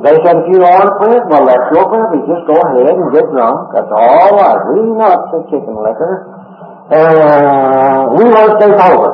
they 0.05 0.13
said, 0.21 0.45
if 0.45 0.47
you 0.53 0.61
don't 0.61 0.77
want 0.77 0.93
to 0.93 0.97
quit, 1.01 1.23
well, 1.33 1.49
that's 1.49 1.73
your 1.73 1.89
privilege. 1.89 2.29
Just 2.29 2.45
go 2.45 2.57
ahead 2.61 2.93
and 2.93 3.09
get 3.17 3.25
drunk. 3.33 3.73
That's 3.73 3.89
all 3.89 4.29
right. 4.37 4.61
We 4.77 4.85
not 4.93 5.33
the 5.33 5.41
chicken 5.49 5.73
liquor. 5.81 6.36
Uh, 6.87 8.15
we 8.15 8.23
want 8.31 8.47
to 8.47 8.55
stay 8.63 8.71
sober. 8.79 9.11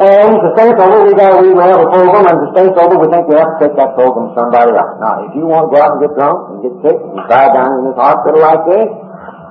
And 0.00 0.32
to 0.32 0.48
stay 0.56 0.68
sober, 0.80 1.04
we 1.04 1.12
got 1.12 1.44
we 1.44 1.52
have 1.60 1.76
a 1.76 1.88
program, 1.92 2.24
and 2.24 2.38
to 2.40 2.48
stay 2.56 2.66
sober, 2.72 2.96
we 2.96 3.06
think 3.12 3.28
we 3.28 3.36
have 3.36 3.52
to 3.60 3.68
take 3.68 3.76
that 3.76 3.92
program 3.92 4.32
to 4.32 4.32
somebody 4.32 4.72
else. 4.72 4.96
Now, 4.96 5.28
if 5.28 5.36
you 5.36 5.44
want 5.44 5.68
to 5.68 5.76
go 5.76 5.78
out 5.84 5.92
and 5.92 6.00
get 6.00 6.16
drunk 6.16 6.38
and 6.48 6.56
get 6.64 6.74
sick 6.80 6.96
and 6.96 7.20
die 7.28 7.52
down 7.52 7.68
in 7.76 7.92
this 7.92 7.98
hospital 8.00 8.40
like 8.40 8.64
this, 8.64 8.88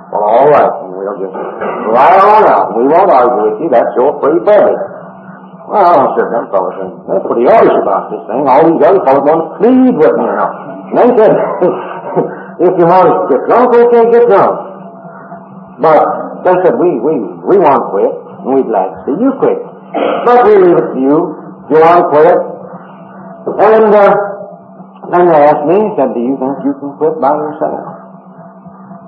well, 0.09 0.25
all 0.25 0.49
right, 0.49 0.73
and 0.73 0.89
we'll 0.89 1.21
just 1.21 1.38
ride 1.93 2.17
on 2.17 2.49
out. 2.49 2.73
We 2.73 2.89
won't 2.89 3.13
argue 3.13 3.45
with 3.45 3.57
you. 3.61 3.69
That's 3.69 3.93
your 3.93 4.17
free 4.17 4.41
privilege. 4.41 4.82
Well, 5.69 6.17
said, 6.17 6.34
them 6.34 6.49
fellas, 6.49 6.82
they're 6.82 7.21
pretty 7.30 7.45
harsh 7.45 7.69
about 7.69 8.09
this 8.09 8.25
thing. 8.25 8.41
All 8.41 8.65
these 8.65 8.82
other 8.82 9.05
fellas 9.05 9.21
want 9.21 9.38
to 9.38 9.49
plead 9.61 9.93
with 10.01 10.15
me 10.17 10.25
now. 10.34 10.49
And 10.49 10.95
they 10.97 11.09
said, 11.13 11.34
if 12.65 12.73
you 12.73 12.86
want 12.89 13.05
to 13.05 13.13
get 13.30 13.41
drunk, 13.45 13.69
okay, 13.77 14.03
get 14.17 14.25
drunk. 14.34 14.53
But 15.77 16.28
they 16.45 16.55
said, 16.63 16.75
we, 16.79 16.89
we, 17.03 17.13
we 17.43 17.55
want 17.59 17.79
to 17.79 17.87
quit, 17.91 18.13
and 18.13 18.49
we'd 18.55 18.71
like 18.71 18.91
to 18.91 18.99
see 19.07 19.15
you 19.19 19.31
quit. 19.39 19.59
But 20.25 20.45
we 20.47 20.53
leave 20.55 20.77
it 20.77 20.89
to 20.95 20.99
you. 20.99 21.17
You 21.69 21.77
want 21.83 21.97
to 21.99 22.05
quit? 22.09 22.37
And 23.49 23.91
uh, 23.91 24.13
then 25.11 25.23
they 25.25 25.39
asked 25.41 25.65
me, 25.67 25.77
said, 25.97 26.13
do 26.13 26.21
you 26.21 26.37
think 26.37 26.53
you 26.63 26.73
can 26.79 26.95
quit 27.01 27.19
by 27.19 27.33
yourself? 27.33 27.81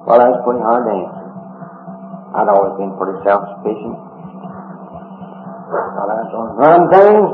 Well, 0.04 0.18
that's 0.18 0.42
pretty 0.44 0.64
hard 0.66 0.90
to 0.90 0.94
answer. 0.98 1.28
I'd 2.36 2.50
always 2.50 2.76
been 2.82 2.96
pretty 2.98 3.22
self-sufficient. 3.22 3.96
Well, 5.72 6.08
that's 6.10 6.32
one 6.36 6.52
run 6.58 6.82
things, 6.90 7.28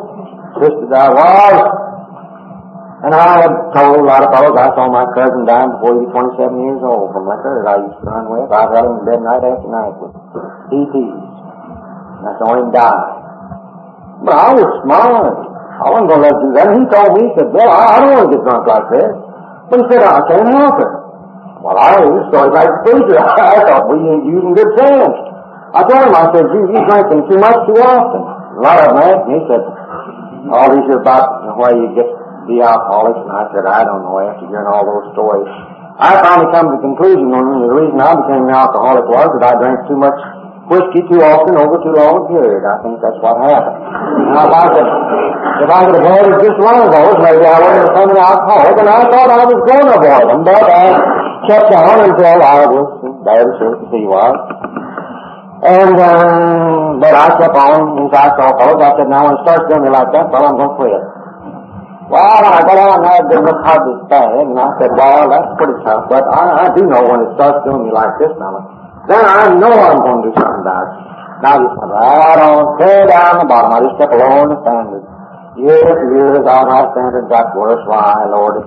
as 0.62 0.92
I 0.94 1.10
was. 1.10 1.87
And 2.98 3.14
I 3.14 3.46
had 3.46 3.54
told 3.78 4.02
a 4.02 4.10
lot 4.10 4.26
of 4.26 4.34
fellows, 4.34 4.58
I 4.58 4.74
saw 4.74 4.90
my 4.90 5.06
cousin 5.14 5.46
die 5.46 5.70
before 5.70 6.02
he 6.02 6.10
was 6.10 6.34
27 6.34 6.66
years 6.66 6.82
old 6.82 7.14
from 7.14 7.30
liquor 7.30 7.62
that 7.62 7.70
I 7.70 7.78
used 7.86 7.94
to 8.02 8.10
run 8.10 8.26
with. 8.26 8.50
I 8.50 8.66
held 8.74 8.90
him 8.90 8.96
in 8.98 9.04
bed 9.06 9.22
night 9.22 9.44
after 9.46 9.70
night 9.70 9.94
with 10.02 10.14
EPs. 10.74 11.22
And 12.18 12.26
I 12.26 12.34
saw 12.42 12.50
him 12.58 12.74
die. 12.74 13.06
But 14.26 14.34
I 14.34 14.50
was 14.50 14.70
smart. 14.82 15.30
I 15.78 15.86
wasn't 15.94 16.10
going 16.10 16.26
to 16.26 16.26
let 16.26 16.34
him 16.34 16.42
do 16.42 16.50
that. 16.58 16.66
And 16.74 16.78
he 16.82 16.86
told 16.90 17.10
me, 17.14 17.22
he 17.22 17.32
said, 17.38 17.50
Bill, 17.54 17.70
I, 17.70 17.82
I 17.86 17.96
don't 18.02 18.14
want 18.18 18.26
to 18.26 18.34
get 18.34 18.42
drunk 18.50 18.64
like 18.66 18.88
this. 18.90 19.14
But 19.70 19.78
he 19.78 19.86
said, 19.94 20.02
I 20.02 20.22
can't 20.26 20.50
help 20.58 20.78
it. 20.82 20.94
Well, 21.62 21.78
I 21.78 21.94
was 22.02 22.26
started 22.34 22.54
like 22.58 22.66
a 22.66 22.80
preacher. 22.82 23.18
I 23.22 23.62
thought 23.62 23.94
we 23.94 23.98
ain't 24.10 24.26
using 24.26 24.58
good 24.58 24.74
sense. 24.74 25.18
I 25.70 25.86
told 25.86 26.02
him, 26.02 26.18
I 26.18 26.34
said, 26.34 26.50
you, 26.50 26.66
you 26.66 26.82
drinking 26.82 27.30
too 27.30 27.38
much 27.38 27.62
too 27.70 27.78
often. 27.78 28.26
A 28.26 28.62
lot 28.66 28.82
of 28.82 28.90
them 28.90 29.06
asked 29.06 29.26
me, 29.30 29.38
he 29.38 29.46
said, 29.46 29.62
all 30.50 30.66
these 30.74 30.90
are 30.90 31.02
about 31.06 31.46
where 31.62 31.78
you 31.78 31.94
get 31.94 32.10
the 32.48 32.64
alcoholics. 32.64 33.22
And 33.22 33.32
I 33.36 33.44
said, 33.52 33.64
I 33.68 33.84
don't 33.84 34.04
know 34.08 34.18
after 34.24 34.48
hearing 34.48 34.72
all 34.72 34.88
those 34.88 35.12
stories. 35.14 35.48
I 35.98 36.22
finally 36.22 36.54
come 36.54 36.70
to 36.70 36.74
the 36.78 36.84
conclusion 36.86 37.34
on 37.34 37.46
the 37.66 37.74
reason 37.74 37.98
I 37.98 38.14
became 38.14 38.46
an 38.46 38.54
alcoholic 38.54 39.10
was 39.10 39.30
that 39.38 39.44
I 39.50 39.54
drank 39.58 39.90
too 39.90 39.98
much 39.98 40.18
whiskey 40.68 41.02
too 41.08 41.24
often 41.24 41.56
over 41.58 41.80
too 41.80 41.96
long 41.96 42.22
a 42.22 42.24
period. 42.28 42.62
I 42.68 42.78
think 42.84 43.00
that's 43.00 43.18
what 43.24 43.40
happened. 43.40 43.82
Now, 44.36 44.46
if 44.46 44.54
I 44.54 44.66
could, 44.68 44.90
if 45.64 45.70
I 45.72 45.80
could 45.88 46.04
just 46.44 46.60
one 46.60 46.80
of 46.86 46.90
those, 46.92 47.18
maybe 47.24 47.44
I 47.48 47.58
wouldn't 47.58 47.82
have 47.82 47.90
become 47.90 48.10
an 48.14 48.20
alcoholic. 48.20 48.76
And 48.78 48.90
I 48.92 49.00
thought 49.10 49.30
I 49.32 49.42
was 49.48 49.62
going 49.64 49.86
to 49.88 49.94
avoid 49.98 50.26
them, 50.28 50.42
but 50.44 50.64
I 50.70 50.86
kept 51.48 51.72
on 51.72 51.98
until 52.04 52.40
I 52.46 52.58
was 52.68 52.88
bad 53.24 53.42
as 53.42 53.58
as 53.58 53.90
he 53.90 54.04
was. 54.06 54.38
And, 55.58 55.98
um, 55.98 57.02
but 57.02 57.14
I 57.16 57.26
kept 57.42 57.58
on 57.58 58.06
until 58.06 58.14
I 58.14 58.30
saw 58.38 58.48
fellows. 58.60 58.84
I 58.84 58.92
said, 59.02 59.10
now 59.10 59.26
when 59.26 59.34
it 59.34 59.42
starts 59.48 59.66
doing 59.72 59.88
me 59.88 59.90
like 59.90 60.14
that, 60.14 60.30
well, 60.30 60.46
I'm 60.46 60.62
going 60.62 60.70
to 60.70 60.78
quit. 60.78 61.17
Well, 62.08 62.40
I 62.40 62.64
got 62.64 62.80
on 62.80 63.04
there, 63.04 63.20
didn't 63.28 63.46
look 63.52 63.60
hardly 63.68 64.00
bad, 64.08 64.32
and 64.32 64.56
I 64.56 64.72
said, 64.80 64.96
well, 64.96 65.28
that's 65.28 65.52
pretty 65.60 65.76
tough, 65.84 66.08
but 66.08 66.24
I, 66.24 66.64
I 66.64 66.66
do 66.72 66.88
know 66.88 67.04
when 67.04 67.20
it 67.28 67.36
starts 67.36 67.68
doing 67.68 67.84
me 67.84 67.92
like 67.92 68.16
this 68.16 68.32
now, 68.40 68.56
then 69.12 69.24
I 69.28 69.52
know 69.52 69.76
I'm 69.76 70.00
going 70.00 70.20
to 70.24 70.26
do 70.32 70.34
something 70.40 70.64
about 70.64 70.88
it. 70.88 71.18
Now 71.44 71.54
you 71.62 71.68
step 71.68 71.92
right 71.92 72.40
on, 72.48 72.64
clear 72.80 73.06
down 73.12 73.44
the 73.44 73.48
bottom. 73.52 73.70
I 73.76 73.80
just 73.86 73.96
kept 74.02 74.10
along 74.10 74.50
the 74.50 74.58
standard. 74.66 75.04
Years 75.60 75.86
and 75.86 76.12
years 76.18 76.44
on 76.48 76.64
my 76.66 76.82
standard 76.96 77.30
got 77.30 77.54
worse. 77.54 77.84
Why, 77.86 78.26
Lord, 78.32 78.58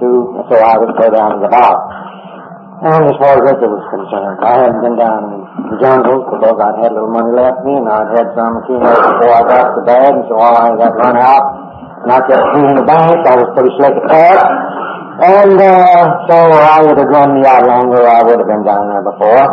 too. 0.00 0.40
So 0.48 0.54
I 0.56 0.80
was 0.80 0.88
clear 0.96 1.12
down 1.12 1.36
to 1.36 1.38
the 1.44 1.52
bottom. 1.52 1.82
And 2.78 3.10
as 3.10 3.16
far 3.20 3.36
as 3.36 3.42
liquor 3.44 3.68
was 3.68 3.84
concerned, 3.92 4.38
I 4.40 4.54
hadn't 4.64 4.80
been 4.86 4.96
down 4.96 5.20
in 5.34 5.40
the 5.66 5.76
jungles 5.82 6.30
because 6.30 6.56
I'd 6.56 6.78
had 6.78 6.94
a 6.94 6.96
little 6.96 7.10
money 7.10 7.34
left 7.34 7.60
me 7.66 7.74
and 7.74 7.90
I'd 7.90 8.14
had 8.14 8.28
some 8.38 8.54
accumulated 8.62 9.02
before 9.02 9.34
I 9.34 9.42
got 9.44 9.66
to 9.76 9.82
bed 9.82 10.10
and 10.14 10.24
so 10.30 10.38
I 10.38 10.78
got 10.78 10.94
run 10.94 11.18
out 11.18 11.44
I 12.10 12.20
kept 12.24 12.44
cleaning 12.52 12.76
the 12.76 12.86
bank. 12.88 13.20
I 13.24 13.34
was 13.36 13.48
pretty 13.52 13.72
slick 13.76 13.94
at 13.94 14.06
that. 14.08 14.40
And 15.18 15.58
uh, 15.58 16.04
so 16.30 16.36
I 16.56 16.78
would 16.80 16.98
have 16.98 17.10
run 17.10 17.36
me 17.36 17.42
out 17.42 17.66
longer. 17.66 18.06
I 18.06 18.22
would 18.22 18.38
have 18.38 18.46
been 18.46 18.62
down 18.62 18.86
there 18.86 19.02
before. 19.02 19.44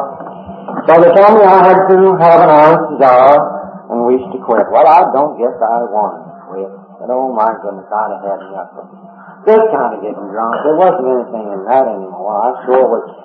So 0.85 0.91
they 1.01 1.11
told 1.17 1.35
me 1.35 1.43
I 1.43 1.59
had 1.65 1.79
to 1.89 1.97
have 2.21 2.39
an 2.45 2.51
honest 2.53 2.85
desire 2.93 3.41
and 3.89 3.97
wish 4.05 4.21
to 4.29 4.37
quit. 4.45 4.69
Well, 4.69 4.85
I 4.85 5.09
don't 5.09 5.41
guess 5.41 5.57
I 5.57 5.89
wanted 5.89 6.21
to 6.21 6.33
quit. 6.45 6.71
But 7.01 7.09
oh 7.09 7.33
my 7.33 7.49
goodness, 7.65 7.89
I'd 7.89 8.13
have 8.13 8.23
had 8.23 8.39
enough 8.45 8.71
of 8.77 8.85
this 9.49 9.61
kind 9.73 9.91
of 9.93 9.99
getting 10.05 10.25
drunk. 10.29 10.53
There 10.61 10.77
wasn't 10.77 11.05
anything 11.05 11.45
in 11.49 11.61
that 11.65 11.85
anymore. 11.89 12.33
I 12.45 12.49
sure 12.65 12.85
was. 12.85 13.24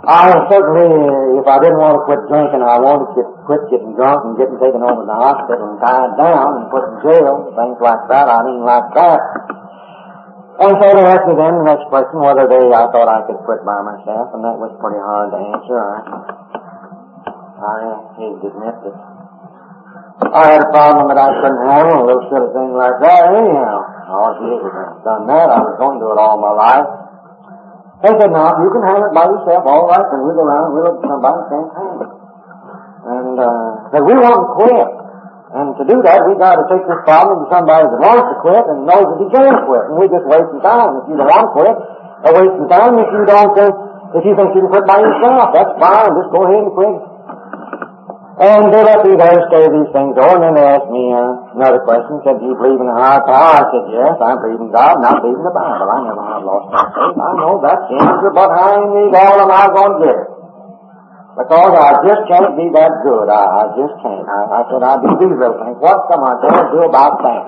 I 0.00 0.32
certainly, 0.48 0.88
if 1.36 1.44
I 1.44 1.60
didn't 1.60 1.76
want 1.76 2.00
to 2.00 2.02
quit 2.08 2.24
drinking, 2.24 2.64
I 2.64 2.80
wanted 2.80 3.12
to 3.20 3.22
quit 3.44 3.68
getting 3.68 3.92
drunk 3.92 4.32
and 4.32 4.34
getting 4.40 4.56
taken 4.56 4.80
over 4.80 5.04
to 5.04 5.08
the 5.08 5.12
hospital 5.12 5.76
and 5.76 5.78
tied 5.84 6.16
down 6.16 6.48
and 6.56 6.64
put 6.72 6.88
in 6.88 6.94
jail, 7.04 7.52
things 7.52 7.76
like 7.84 8.08
that. 8.08 8.32
I 8.32 8.40
didn't 8.40 8.64
like 8.64 8.88
that. 8.96 9.20
And 10.60 10.72
so 10.80 10.86
they 10.88 11.04
asked 11.04 11.28
me 11.28 11.36
then 11.36 11.52
the 11.52 11.66
next 11.68 11.84
question 11.92 12.16
whether 12.16 12.48
they, 12.48 12.64
I 12.72 12.88
thought 12.88 13.12
I 13.12 13.28
could 13.28 13.44
quit 13.44 13.60
by 13.60 13.80
myself, 13.84 14.32
and 14.32 14.40
that 14.40 14.56
was 14.56 14.72
pretty 14.80 15.00
hard 15.04 15.36
to 15.36 15.38
answer. 15.52 15.76
I, 15.76 16.00
I 17.60 17.76
hate 18.16 18.40
to 18.40 18.46
admit 18.56 18.76
that 18.80 18.96
I 20.20 20.52
had 20.52 20.60
a 20.64 20.70
problem 20.72 21.08
that 21.12 21.20
I 21.20 21.28
couldn't 21.44 21.64
handle, 21.64 22.04
a 22.04 22.06
little 22.08 22.28
silly 22.28 22.52
thing 22.56 22.72
like 22.76 22.96
that 23.04 23.36
anyhow. 23.36 23.84
Gee, 24.40 24.52
if 24.52 24.68
I'd 24.68 25.00
done 25.04 25.24
that, 25.28 25.48
I 25.48 25.58
was 25.64 25.76
going 25.80 25.96
to 25.96 26.04
do 26.04 26.12
it 26.12 26.18
all 26.20 26.36
my 26.40 26.52
life. 26.56 27.09
They 28.00 28.12
said, 28.16 28.32
no, 28.32 28.42
you 28.64 28.70
can 28.72 28.80
handle 28.80 29.12
it 29.12 29.14
by 29.14 29.28
yourself, 29.28 29.62
all 29.68 29.84
right, 29.84 30.06
then 30.08 30.24
we'll 30.24 30.32
go 30.32 30.44
around 30.48 30.72
and 30.72 30.74
we'll 30.80 30.96
somebody 31.04 31.36
who 31.36 31.46
can't 31.52 31.72
handle 31.76 32.00
it. 32.00 32.12
And, 33.00 33.36
uh, 33.36 33.68
said, 33.92 34.02
we 34.08 34.14
want 34.16 34.40
to 34.40 34.48
quit. 34.56 34.88
And 35.50 35.68
to 35.76 35.84
do 35.84 35.98
that, 36.06 36.22
we 36.30 36.38
got 36.38 36.62
to 36.62 36.64
take 36.70 36.86
this 36.86 37.02
problem 37.02 37.42
to 37.42 37.46
somebody 37.50 37.82
that 37.82 38.00
wants 38.00 38.26
to 38.30 38.36
quit 38.38 38.64
and 38.70 38.86
knows 38.86 39.02
that 39.02 39.18
he 39.18 39.28
can 39.34 39.54
quit. 39.66 39.84
And 39.90 39.94
we're 39.98 40.12
just 40.14 40.26
wasting 40.30 40.62
time. 40.62 41.02
If 41.02 41.10
you 41.10 41.18
don't 41.18 41.26
want 41.26 41.44
to 41.50 41.52
quit, 41.58 41.76
are 42.22 42.34
wasting 42.38 42.68
time. 42.70 42.94
If 43.02 43.10
you 43.10 43.22
don't 43.26 43.52
think, 43.58 43.74
if 44.14 44.22
you 44.22 44.32
think 44.38 44.48
you 44.54 44.60
can 44.62 44.70
quit 44.70 44.86
by 44.86 45.02
yourself, 45.02 45.50
that's 45.50 45.74
fine. 45.82 46.10
Just 46.14 46.30
go 46.30 46.46
ahead 46.46 46.62
and 46.70 46.72
quit. 46.72 47.09
And 48.40 48.72
they 48.72 48.80
let 48.80 49.04
me 49.04 49.20
there 49.20 49.36
say 49.52 49.68
these 49.68 49.92
things 49.92 50.16
over, 50.16 50.40
and 50.40 50.44
then 50.48 50.56
they 50.56 50.64
asked 50.64 50.88
me 50.88 51.12
uh, 51.12 51.60
another 51.60 51.84
question. 51.84 52.24
Said, 52.24 52.40
do 52.40 52.48
you 52.48 52.56
believe 52.56 52.80
in 52.80 52.88
a 52.88 52.96
higher 52.96 53.20
power? 53.20 53.60
I 53.60 53.68
said, 53.68 53.84
yes, 53.92 54.16
I 54.16 54.32
believe 54.40 54.64
in 54.64 54.72
God, 54.72 54.96
and 54.96 55.04
I 55.04 55.12
believe 55.20 55.36
in 55.36 55.44
the 55.44 55.52
Bible. 55.52 55.84
I 55.84 55.98
never 56.08 56.24
have 56.24 56.40
lost 56.48 56.72
my 56.72 56.84
faith. 56.88 57.20
I 57.20 57.30
know 57.36 57.60
that's 57.60 57.84
answer, 58.00 58.32
but 58.32 58.48
in 58.48 59.12
the 59.12 59.20
all 59.20 59.44
am 59.44 59.52
I 59.52 59.64
going 59.68 59.92
to 59.92 60.00
get 60.08 60.16
it? 60.24 60.30
Because 61.36 61.72
I 61.84 61.90
just 62.00 62.22
can't 62.32 62.56
be 62.56 62.66
that 62.80 62.92
good. 63.04 63.28
I, 63.28 63.44
I 63.44 63.62
just 63.76 63.94
can't. 64.00 64.24
I, 64.24 64.40
I 64.56 64.60
said, 64.72 64.82
I 64.88 64.92
do 65.04 65.10
these 65.20 65.36
little 65.36 65.60
things. 65.60 65.76
What 65.76 66.00
am 66.08 66.24
I 66.24 66.32
going 66.40 66.56
to 66.64 66.66
do 66.72 66.80
about 66.88 67.20
that? 67.20 67.44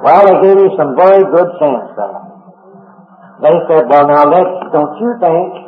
Well, 0.00 0.20
they 0.32 0.36
gave 0.48 0.56
me 0.64 0.68
some 0.80 0.96
very 0.96 1.24
good 1.28 1.50
sense 1.60 1.92
there. 1.92 2.20
They 3.44 3.56
said, 3.68 3.84
well, 3.92 4.08
now, 4.08 4.24
let's, 4.32 4.72
don't 4.72 4.96
you 4.96 5.12
think 5.20 5.65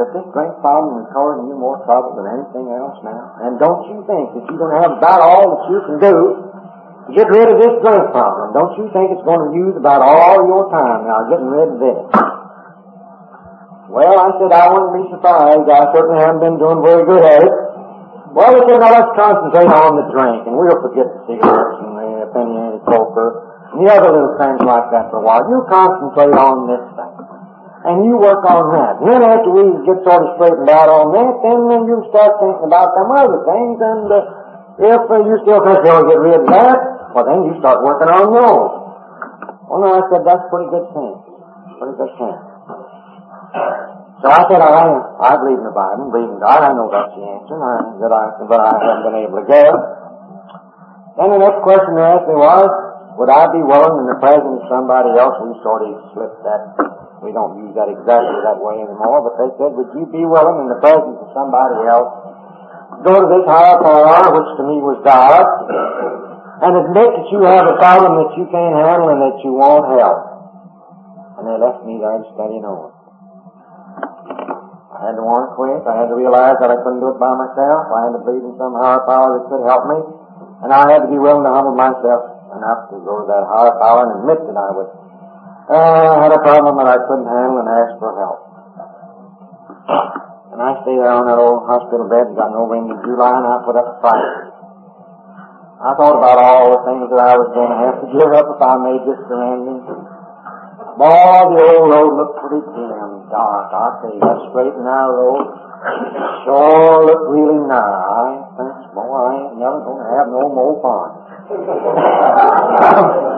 that 0.00 0.16
this 0.16 0.26
drink 0.32 0.56
problem 0.64 1.04
is 1.04 1.08
causing 1.12 1.52
you 1.52 1.56
more 1.60 1.84
trouble 1.84 2.16
than 2.16 2.40
anything 2.40 2.72
else 2.72 2.96
now? 3.04 3.36
And 3.44 3.60
don't 3.60 3.84
you 3.92 4.00
think 4.08 4.32
that 4.32 4.42
you're 4.48 4.56
going 4.56 4.72
to 4.72 4.80
have 4.80 4.96
about 4.96 5.20
all 5.20 5.44
that 5.52 5.64
you 5.68 5.78
can 5.84 5.96
do 6.00 6.16
to 7.04 7.10
get 7.12 7.28
rid 7.28 7.52
of 7.52 7.60
this 7.60 7.74
drink 7.84 8.04
problem? 8.08 8.56
Don't 8.56 8.74
you 8.80 8.88
think 8.96 9.12
it's 9.12 9.26
going 9.28 9.44
to 9.44 9.52
use 9.52 9.76
about 9.76 10.00
all 10.00 10.40
your 10.48 10.72
time 10.72 11.04
now 11.04 11.28
getting 11.28 11.52
rid 11.52 11.68
of 11.68 11.78
this? 11.84 12.00
Well, 13.92 14.16
I 14.16 14.28
said 14.40 14.50
I 14.56 14.66
wouldn't 14.72 14.94
be 14.96 15.04
surprised. 15.12 15.66
I 15.68 15.82
certainly 15.92 16.18
haven't 16.24 16.40
been 16.40 16.56
doing 16.56 16.80
very 16.80 17.04
good 17.04 17.20
at 17.20 17.42
it. 17.44 17.54
Well, 18.30 18.54
they 18.54 18.62
said, 18.70 18.78
now 18.78 18.94
let's 18.94 19.12
concentrate 19.18 19.68
on 19.74 19.98
the 19.98 20.06
drink, 20.14 20.46
and 20.46 20.54
we'll 20.54 20.78
forget 20.78 21.10
the 21.10 21.20
cigarettes 21.26 21.82
and 21.82 21.92
the 21.98 22.30
opinionated 22.30 22.86
poker 22.86 23.50
and 23.74 23.82
the 23.82 23.90
other 23.90 24.14
little 24.14 24.38
things 24.38 24.62
like 24.62 24.86
that 24.94 25.10
for 25.10 25.18
a 25.18 25.24
while. 25.26 25.42
You 25.50 25.66
concentrate 25.66 26.38
on 26.38 26.70
this 26.70 26.84
thing 26.94 27.19
and 27.80 28.04
you 28.04 28.20
work 28.20 28.44
on 28.44 28.76
that. 28.76 29.00
Then 29.00 29.24
after 29.24 29.48
we 29.48 29.64
get 29.88 30.04
sort 30.04 30.20
of 30.20 30.36
straightened 30.36 30.68
out 30.68 30.92
on 30.92 31.16
that, 31.16 31.32
then, 31.40 31.58
then 31.72 31.82
you 31.88 32.04
start 32.12 32.36
thinking 32.36 32.68
about 32.68 32.92
them 32.92 33.08
other 33.08 33.40
things, 33.48 33.76
and 33.80 34.04
uh, 34.12 34.20
if 34.84 35.02
uh, 35.08 35.16
you 35.24 35.34
still 35.44 35.60
think 35.64 35.80
you'll 35.80 36.08
get 36.08 36.20
rid 36.20 36.36
of 36.40 36.46
that, 36.52 36.76
well 37.16 37.24
then 37.24 37.40
you 37.48 37.56
start 37.64 37.80
working 37.80 38.12
on 38.12 38.26
those. 38.36 38.72
Well, 39.64 39.80
no, 39.80 39.88
I 39.96 40.02
said 40.12 40.28
that's 40.28 40.44
pretty 40.52 40.68
good 40.68 40.86
sense. 40.92 41.20
Pretty 41.80 41.96
good 41.96 42.12
sense. 42.20 42.40
So 44.20 44.28
I 44.28 44.44
said, 44.52 44.60
I, 44.60 44.84
I 45.16 45.32
believe 45.40 45.56
in 45.56 45.64
the 45.64 45.72
Bible, 45.72 46.12
believe 46.12 46.28
in 46.28 46.40
God. 46.44 46.60
I 46.60 46.76
know 46.76 46.92
that's 46.92 47.16
the 47.16 47.24
answer, 47.24 47.56
I, 47.56 47.76
that 48.04 48.12
I, 48.12 48.24
but 48.44 48.60
I 48.60 48.72
haven't 48.76 49.04
been 49.08 49.18
able 49.24 49.40
to 49.40 49.46
get. 49.48 49.72
Then 51.16 51.28
the 51.32 51.40
next 51.40 51.64
question 51.64 51.96
they 51.96 52.04
asked 52.04 52.28
me 52.28 52.36
was, 52.36 52.68
would 53.16 53.32
I 53.32 53.48
be 53.48 53.64
willing 53.64 54.04
in 54.04 54.06
the 54.12 54.20
presence 54.20 54.60
of 54.60 54.68
somebody 54.68 55.16
else? 55.16 55.40
We 55.40 55.56
sort 55.64 55.88
of 55.88 56.12
slipped 56.12 56.44
that. 56.44 56.99
We 57.20 57.36
don't 57.36 57.60
use 57.60 57.76
that 57.76 57.92
exactly 57.92 58.38
that 58.48 58.56
way 58.56 58.80
anymore, 58.80 59.20
but 59.28 59.36
they 59.36 59.50
said, 59.60 59.76
would 59.76 59.92
you 59.92 60.08
be 60.08 60.24
willing 60.24 60.64
in 60.64 60.68
the 60.72 60.80
presence 60.80 61.20
of 61.20 61.28
somebody 61.36 61.84
else 61.84 62.30
go 63.04 63.12
to 63.16 63.28
this 63.32 63.46
higher 63.48 63.80
power, 63.80 64.28
which 64.34 64.50
to 64.60 64.62
me 64.66 64.76
was 64.84 65.00
God, 65.04 65.44
and 66.60 66.72
admit 66.84 67.08
that 67.16 67.26
you 67.32 67.40
have 67.48 67.64
a 67.64 67.76
problem 67.80 68.20
that 68.20 68.32
you 68.36 68.44
can't 68.52 68.76
handle 68.76 69.08
and 69.08 69.20
that 69.24 69.36
you 69.40 69.56
won't 69.56 69.88
help. 69.96 70.20
And 71.40 71.48
they 71.48 71.56
left 71.56 71.80
me 71.88 71.96
there 71.96 72.20
studying 72.36 72.64
on. 72.68 72.92
I 74.92 75.08
had 75.08 75.16
to 75.16 75.24
want 75.24 75.48
to 75.48 75.56
quit. 75.56 75.80
I 75.88 76.04
had 76.04 76.12
to 76.12 76.16
realize 76.20 76.60
that 76.60 76.68
I 76.68 76.76
couldn't 76.84 77.00
do 77.00 77.16
it 77.16 77.16
by 77.16 77.32
myself. 77.32 77.88
I 77.88 77.98
had 78.04 78.12
to 78.12 78.20
believe 78.20 78.44
in 78.44 78.52
some 78.60 78.76
higher 78.76 79.00
power 79.08 79.40
that 79.40 79.48
could 79.48 79.64
help 79.64 79.88
me. 79.88 79.98
And 80.60 80.68
I 80.68 80.84
had 80.92 81.08
to 81.08 81.08
be 81.08 81.16
willing 81.16 81.40
to 81.48 81.52
humble 81.56 81.72
myself 81.72 82.20
enough 82.52 82.92
to 82.92 83.00
go 83.00 83.24
to 83.24 83.26
that 83.32 83.48
higher 83.48 83.72
power 83.80 84.04
and 84.04 84.20
admit 84.20 84.44
that 84.44 84.56
I 84.60 84.68
was, 84.76 84.88
uh, 85.70 86.18
had 86.18 86.34
a 86.34 86.42
problem 86.42 86.74
that 86.82 86.90
I 86.90 86.98
couldn't 87.06 87.30
handle 87.30 87.62
and 87.62 87.70
asked 87.70 87.98
for 88.02 88.10
help. 88.18 88.40
And 90.50 90.58
I 90.58 90.82
stayed 90.82 90.98
there 90.98 91.14
on 91.14 91.30
that 91.30 91.38
old 91.38 91.62
hospital 91.70 92.10
bed 92.10 92.26
and 92.26 92.36
got 92.36 92.50
over 92.50 92.74
into 92.74 92.98
July 93.06 93.38
and 93.38 93.46
I 93.46 93.62
put 93.62 93.78
up 93.78 93.86
a 93.86 93.96
fight. 94.02 94.50
I 95.80 95.94
thought 95.94 96.18
about 96.18 96.42
all 96.42 96.74
the 96.74 96.82
things 96.90 97.06
that 97.14 97.22
I 97.22 97.38
was 97.38 97.54
going 97.54 97.70
to 97.70 97.78
have 97.86 97.96
to 98.02 98.06
give 98.12 98.30
up 98.34 98.46
if 98.50 98.60
I 98.60 98.74
made 98.82 99.02
this 99.06 99.20
surrender. 99.30 99.78
Boy, 100.98 101.38
the 101.54 101.62
old 101.64 101.86
road 101.88 102.12
looked 102.18 102.36
pretty 102.42 102.60
dim 102.66 103.30
dark. 103.30 103.70
I 103.70 103.86
say 104.04 104.12
that 104.20 104.38
straight 104.50 104.74
and 104.74 104.84
narrow 104.84 105.38
sure 106.44 107.06
looked 107.06 107.30
really. 107.30 107.62
I 107.70 108.42
think, 108.58 108.92
boy, 108.92 109.06
I 109.06 109.38
ain't 109.38 109.56
never 109.56 109.80
gonna 109.86 110.04
have 110.18 110.28
no 110.34 110.50
more 110.50 110.82
fun. 110.82 111.10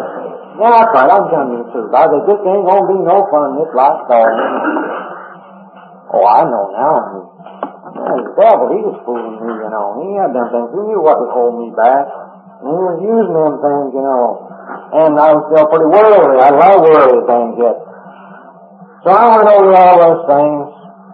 yeah, 0.59 0.71
that's 0.73 0.93
right. 0.93 1.11
I'm 1.11 1.27
telling 1.33 1.51
you 1.57 1.61
the 1.65 1.69
truth. 1.73 1.93
I 1.95 2.05
said, 2.11 2.25
this 2.29 2.41
ain't 2.45 2.65
gonna 2.67 2.89
be 2.91 2.99
no 3.01 3.17
fun 3.33 3.57
this 3.57 3.73
last 3.73 4.05
dog. 4.11 4.33
Oh, 6.13 6.25
I 6.29 6.45
know 6.45 6.65
now. 6.77 6.97
Man, 7.93 8.25
the 8.25 8.33
devil, 8.37 8.67
he 8.73 8.81
was 8.85 8.99
fooling 9.05 9.41
me, 9.41 9.49
you 9.49 9.71
know. 9.73 9.97
He 10.01 10.17
had 10.17 10.33
them 10.33 10.49
things. 10.53 10.69
He 10.77 10.81
knew 10.93 11.01
what 11.01 11.17
was 11.21 11.33
holding 11.33 11.61
me 11.65 11.71
back. 11.73 12.05
And 12.61 12.69
he 12.69 12.79
was 12.79 12.99
using 13.01 13.37
them 13.37 13.57
things, 13.65 13.89
you 13.97 14.05
know. 14.05 14.45
And 14.93 15.13
I 15.17 15.33
was 15.33 15.49
still 15.49 15.67
pretty 15.73 15.89
worldly. 15.89 16.37
I 16.37 16.51
love 16.53 16.79
worldly 16.85 17.23
things 17.25 17.55
yet. 17.61 17.77
So 19.03 19.09
I 19.09 19.25
went 19.35 19.49
over 19.51 19.73
all 19.73 19.97
those 19.99 20.23
things 20.29 20.63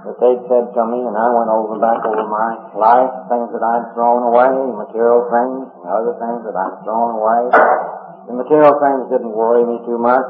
that 0.03 0.16
they'd 0.18 0.43
said 0.51 0.66
to 0.76 0.82
me, 0.89 0.99
and 1.05 1.14
I 1.14 1.28
went 1.30 1.51
over 1.51 1.78
back 1.78 2.03
over 2.05 2.26
my 2.26 2.51
life, 2.74 3.12
things 3.30 3.49
that 3.55 3.64
I'd 3.64 3.86
thrown 3.95 4.28
away, 4.28 4.51
material 4.82 5.30
things, 5.30 5.66
and 5.78 5.86
other 5.89 6.14
things 6.18 6.43
that 6.43 6.57
I'd 6.59 6.76
thrown 6.82 7.16
away. 7.16 7.43
The 8.28 8.36
material 8.36 8.76
things 8.76 9.08
didn't 9.08 9.32
worry 9.32 9.64
me 9.64 9.80
too 9.88 9.96
much, 9.96 10.28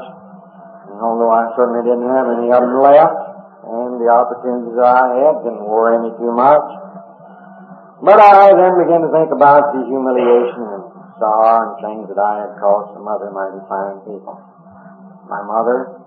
and 0.88 0.98
although 1.02 1.34
I 1.34 1.50
certainly 1.58 1.82
didn't 1.82 2.06
have 2.06 2.30
any 2.30 2.48
of 2.54 2.62
them 2.62 2.78
left, 2.78 3.18
and 3.66 3.98
the 3.98 4.08
opportunities 4.08 4.78
I 4.78 5.18
had 5.18 5.34
didn't 5.42 5.66
worry 5.66 5.98
me 5.98 6.14
too 6.14 6.30
much. 6.30 6.66
But 7.98 8.22
I 8.22 8.54
then 8.54 8.78
began 8.78 9.02
to 9.02 9.10
think 9.10 9.34
about 9.34 9.74
the 9.74 9.82
humiliation 9.90 10.62
and 10.62 10.84
sorrow 11.18 11.58
and 11.66 11.72
things 11.82 12.06
that 12.06 12.22
I 12.22 12.46
had 12.46 12.52
caused 12.62 12.94
some 12.94 13.10
other 13.10 13.34
mighty 13.34 13.58
fine 13.66 13.98
people. 14.06 14.38
My 15.26 15.42
mother 15.42 15.98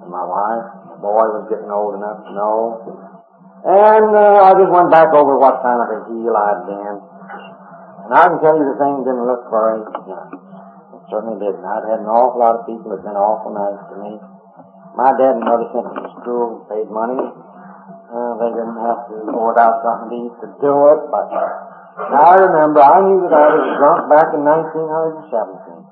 and 0.00 0.08
my 0.08 0.24
wife 0.24 0.84
the 0.94 1.02
boy 1.02 1.26
was 1.26 1.50
getting 1.50 1.70
old 1.74 1.98
enough 1.98 2.22
to 2.22 2.30
know. 2.30 2.56
And 3.66 4.08
uh, 4.14 4.46
I 4.46 4.50
just 4.54 4.70
went 4.70 4.94
back 4.94 5.10
over 5.10 5.34
what 5.34 5.58
kind 5.58 5.80
of 5.82 5.88
a 5.90 5.98
heel 6.06 6.30
I'd 6.30 6.62
been. 6.70 6.96
And 8.06 8.12
I 8.14 8.22
can 8.30 8.38
tell 8.38 8.54
you 8.54 8.64
the 8.70 8.78
thing 8.78 9.02
didn't 9.02 9.26
look 9.26 9.42
very 9.50 9.82
nice. 10.06 10.43
Certainly 11.12 11.36
didn't. 11.40 11.64
I'd 11.64 11.84
had 11.84 12.00
an 12.00 12.08
awful 12.08 12.40
lot 12.40 12.60
of 12.60 12.62
people 12.64 12.92
that 12.92 13.04
had 13.04 13.08
been 13.12 13.20
awful 13.20 13.52
nice 13.52 13.80
to 13.92 13.96
me. 14.00 14.12
My 14.94 15.10
dad 15.18 15.36
and 15.36 15.44
mother 15.44 15.68
sent 15.74 15.84
me 15.90 16.00
to 16.00 16.10
school, 16.22 16.44
and 16.54 16.62
paid 16.70 16.88
money. 16.88 17.18
Uh, 17.18 18.32
they 18.40 18.50
didn't 18.54 18.78
have 18.78 19.10
to 19.10 19.14
board 19.28 19.58
out 19.58 19.82
something 19.82 20.08
to 20.08 20.16
eat 20.24 20.34
to 20.40 20.48
do 20.62 20.74
it, 20.94 21.00
but 21.10 21.26
now 22.14 22.24
I 22.30 22.36
remember 22.40 22.80
I 22.80 22.98
knew 23.04 23.20
that 23.26 23.34
I 23.34 23.48
was 23.58 23.66
drunk 23.78 24.00
back 24.06 24.28
in 24.32 24.42
1917. 24.46 25.84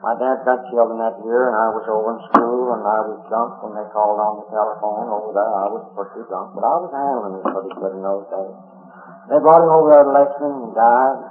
My 0.00 0.16
dad 0.16 0.48
got 0.48 0.64
killed 0.72 0.96
in 0.96 0.98
that 1.04 1.20
year, 1.26 1.52
and 1.52 1.56
I 1.60 1.68
was 1.76 1.84
over 1.84 2.16
in 2.16 2.20
school, 2.32 2.72
and 2.72 2.80
I 2.80 3.00
was 3.04 3.20
drunk 3.28 3.60
when 3.60 3.76
they 3.76 3.84
called 3.92 4.16
on 4.16 4.40
the 4.40 4.46
telephone 4.48 5.12
over 5.12 5.36
there. 5.36 5.52
I 5.60 5.68
was 5.68 5.84
pretty 5.92 6.24
drunk, 6.24 6.56
but 6.56 6.64
I 6.64 6.76
was 6.80 6.90
handling 6.90 7.36
it 7.36 7.44
pretty 7.44 7.72
good 7.76 7.92
in 7.98 8.02
those 8.02 8.24
days. 8.32 8.56
They 9.28 9.38
brought 9.44 9.60
him 9.60 9.70
over 9.70 9.92
there 9.92 10.06
to 10.08 10.12
Lexington 10.16 10.70
and 10.70 10.74
died. 10.74 11.29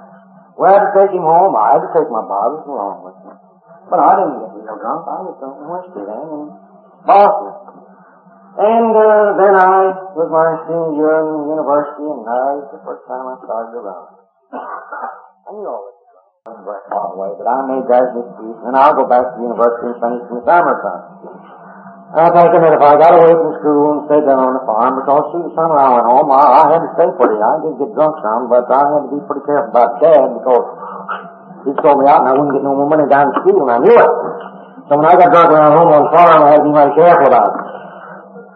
We 0.58 0.64
had 0.66 0.82
to 0.82 0.90
take 0.96 1.12
him 1.14 1.26
home. 1.26 1.54
I 1.54 1.78
had 1.78 1.82
to 1.86 1.90
take 1.94 2.10
my 2.10 2.24
bottles 2.24 2.66
along 2.66 3.06
with 3.06 3.18
me. 3.26 3.32
But 3.90 3.98
I 3.98 4.10
didn't 4.18 4.38
get 4.38 4.50
real 4.54 4.76
drunk. 4.78 5.02
I 5.06 5.18
was 5.26 5.34
drinking 5.38 5.68
whiskey 5.70 6.02
then 6.06 6.26
in 6.30 6.42
Boston. 7.06 7.54
And 8.60 8.92
uh, 8.92 9.38
then 9.38 9.54
I 9.56 9.94
was 10.12 10.28
my 10.28 10.48
senior 10.66 10.92
year 10.98 11.16
in 11.22 11.54
university, 11.54 12.02
and 12.02 12.26
was 12.26 12.70
the 12.74 12.82
first 12.82 13.06
time 13.06 13.24
I 13.30 13.34
started 13.46 13.78
run. 13.78 14.04
I 14.50 15.48
knew 15.54 15.66
all 15.70 15.86
this 15.86 16.00
very 16.66 16.82
far 16.90 17.14
away, 17.14 17.30
but 17.38 17.46
I 17.46 17.58
made 17.70 17.86
that 17.86 18.10
excuse, 18.10 18.58
and 18.66 18.74
I'll 18.74 18.98
go 18.98 19.06
back 19.06 19.22
to 19.22 19.36
university 19.38 19.94
and 19.94 19.98
finish 20.02 20.24
in 20.28 20.34
the 20.34 20.44
summertime. 20.44 21.59
That 22.10 22.34
if 22.34 22.82
I 22.82 22.98
got 22.98 23.22
away 23.22 23.30
from 23.38 23.54
school 23.62 23.86
and 23.94 24.00
stayed 24.10 24.26
down 24.26 24.42
on 24.42 24.58
the 24.58 24.66
farm, 24.66 24.98
because 24.98 25.30
the 25.30 25.54
summer 25.54 25.78
I 25.78 25.94
went 25.94 26.10
home, 26.10 26.26
I, 26.34 26.42
I 26.42 26.62
had 26.74 26.82
to 26.82 26.90
stay 26.98 27.06
pretty. 27.14 27.38
I 27.38 27.62
did 27.62 27.78
get 27.78 27.94
drunk 27.94 28.18
some, 28.18 28.50
but 28.50 28.66
I 28.66 28.82
had 28.82 29.06
to 29.06 29.10
be 29.14 29.22
pretty 29.30 29.46
careful 29.46 29.70
about 29.70 30.02
Dad 30.02 30.26
because 30.42 30.66
he 31.62 31.70
sold 31.78 32.02
me 32.02 32.10
out 32.10 32.26
and 32.26 32.28
I 32.28 32.34
wouldn't 32.34 32.58
get 32.58 32.66
no 32.66 32.74
more 32.74 32.90
money 32.90 33.06
down 33.06 33.30
in 33.30 33.34
school, 33.46 33.62
and 33.62 33.70
I 33.70 33.78
knew 33.78 33.94
it. 33.94 34.12
So 34.90 34.98
when 34.98 35.06
I 35.06 35.14
got 35.22 35.30
drunk 35.30 35.54
around 35.54 35.70
home 35.70 35.90
on 35.94 36.02
the 36.02 36.10
farm, 36.10 36.38
I 36.42 36.48
had 36.50 36.58
to 36.58 36.66
be 36.66 36.74
mighty 36.74 36.94
careful 36.98 37.30
about 37.30 37.50
it. 37.54 37.62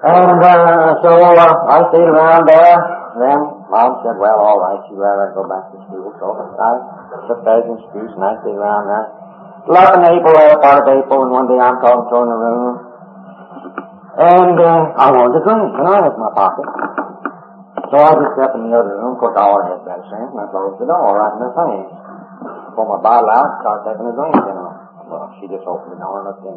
And 0.02 0.40
uh, 0.42 0.90
so 0.98 1.10
uh, 1.14 1.54
I 1.70 1.78
stayed 1.94 2.10
around 2.10 2.50
there. 2.50 2.74
Then 3.22 3.38
Mom 3.70 4.02
said, 4.02 4.18
well, 4.18 4.34
all 4.34 4.58
right, 4.66 4.82
you'd 4.90 4.98
rather 4.98 5.30
go 5.30 5.46
back 5.46 5.70
to 5.70 5.78
school. 5.86 6.10
So 6.18 6.26
I 6.58 7.30
took 7.30 7.38
that 7.46 7.62
as 7.62 7.70
an 7.70 7.78
excuse, 7.78 8.10
and 8.18 8.24
I 8.26 8.34
stayed 8.42 8.58
around 8.58 8.90
there. 8.90 9.06
Love 9.70 9.94
in 9.94 10.02
April, 10.10 10.34
a 10.42 10.58
part 10.58 10.82
of 10.82 10.90
April, 10.90 11.22
and 11.22 11.30
one 11.30 11.46
day 11.46 11.62
I'm 11.62 11.78
talking 11.78 12.10
to 12.10 12.14
her 12.18 12.26
in 12.26 12.34
the 12.34 12.38
room. 12.42 12.93
And 14.14 14.54
uh, 14.62 14.94
I 14.94 15.10
wanted 15.10 15.34
to 15.38 15.42
drink, 15.42 15.74
and 15.74 15.86
I 15.90 16.06
had 16.06 16.14
my 16.14 16.30
pocket. 16.38 16.70
So 17.90 17.98
I 17.98 18.14
just 18.14 18.32
stepped 18.38 18.54
in 18.54 18.70
the 18.70 18.78
other 18.78 18.94
room. 19.02 19.18
Of 19.18 19.22
course, 19.22 19.34
I 19.34 19.42
already 19.42 19.74
had 19.74 19.82
better 19.82 20.06
sense, 20.06 20.30
and 20.30 20.38
I 20.38 20.46
closed 20.54 20.78
the 20.78 20.86
door 20.86 21.18
right 21.18 21.34
in 21.34 21.42
her 21.42 21.50
face. 21.50 21.90
Pulled 22.78 22.94
my 22.94 23.02
bottle 23.02 23.26
out 23.34 23.42
and 23.42 23.58
started 23.66 23.82
taking 23.90 24.06
a 24.06 24.14
drink, 24.14 24.38
you 24.38 24.54
know. 24.54 24.70
Well, 25.10 25.34
she 25.42 25.50
just 25.50 25.66
opened 25.66 25.98
the 25.98 26.00
door 26.02 26.22
and 26.22 26.26
looked 26.30 26.46
in. 26.46 26.54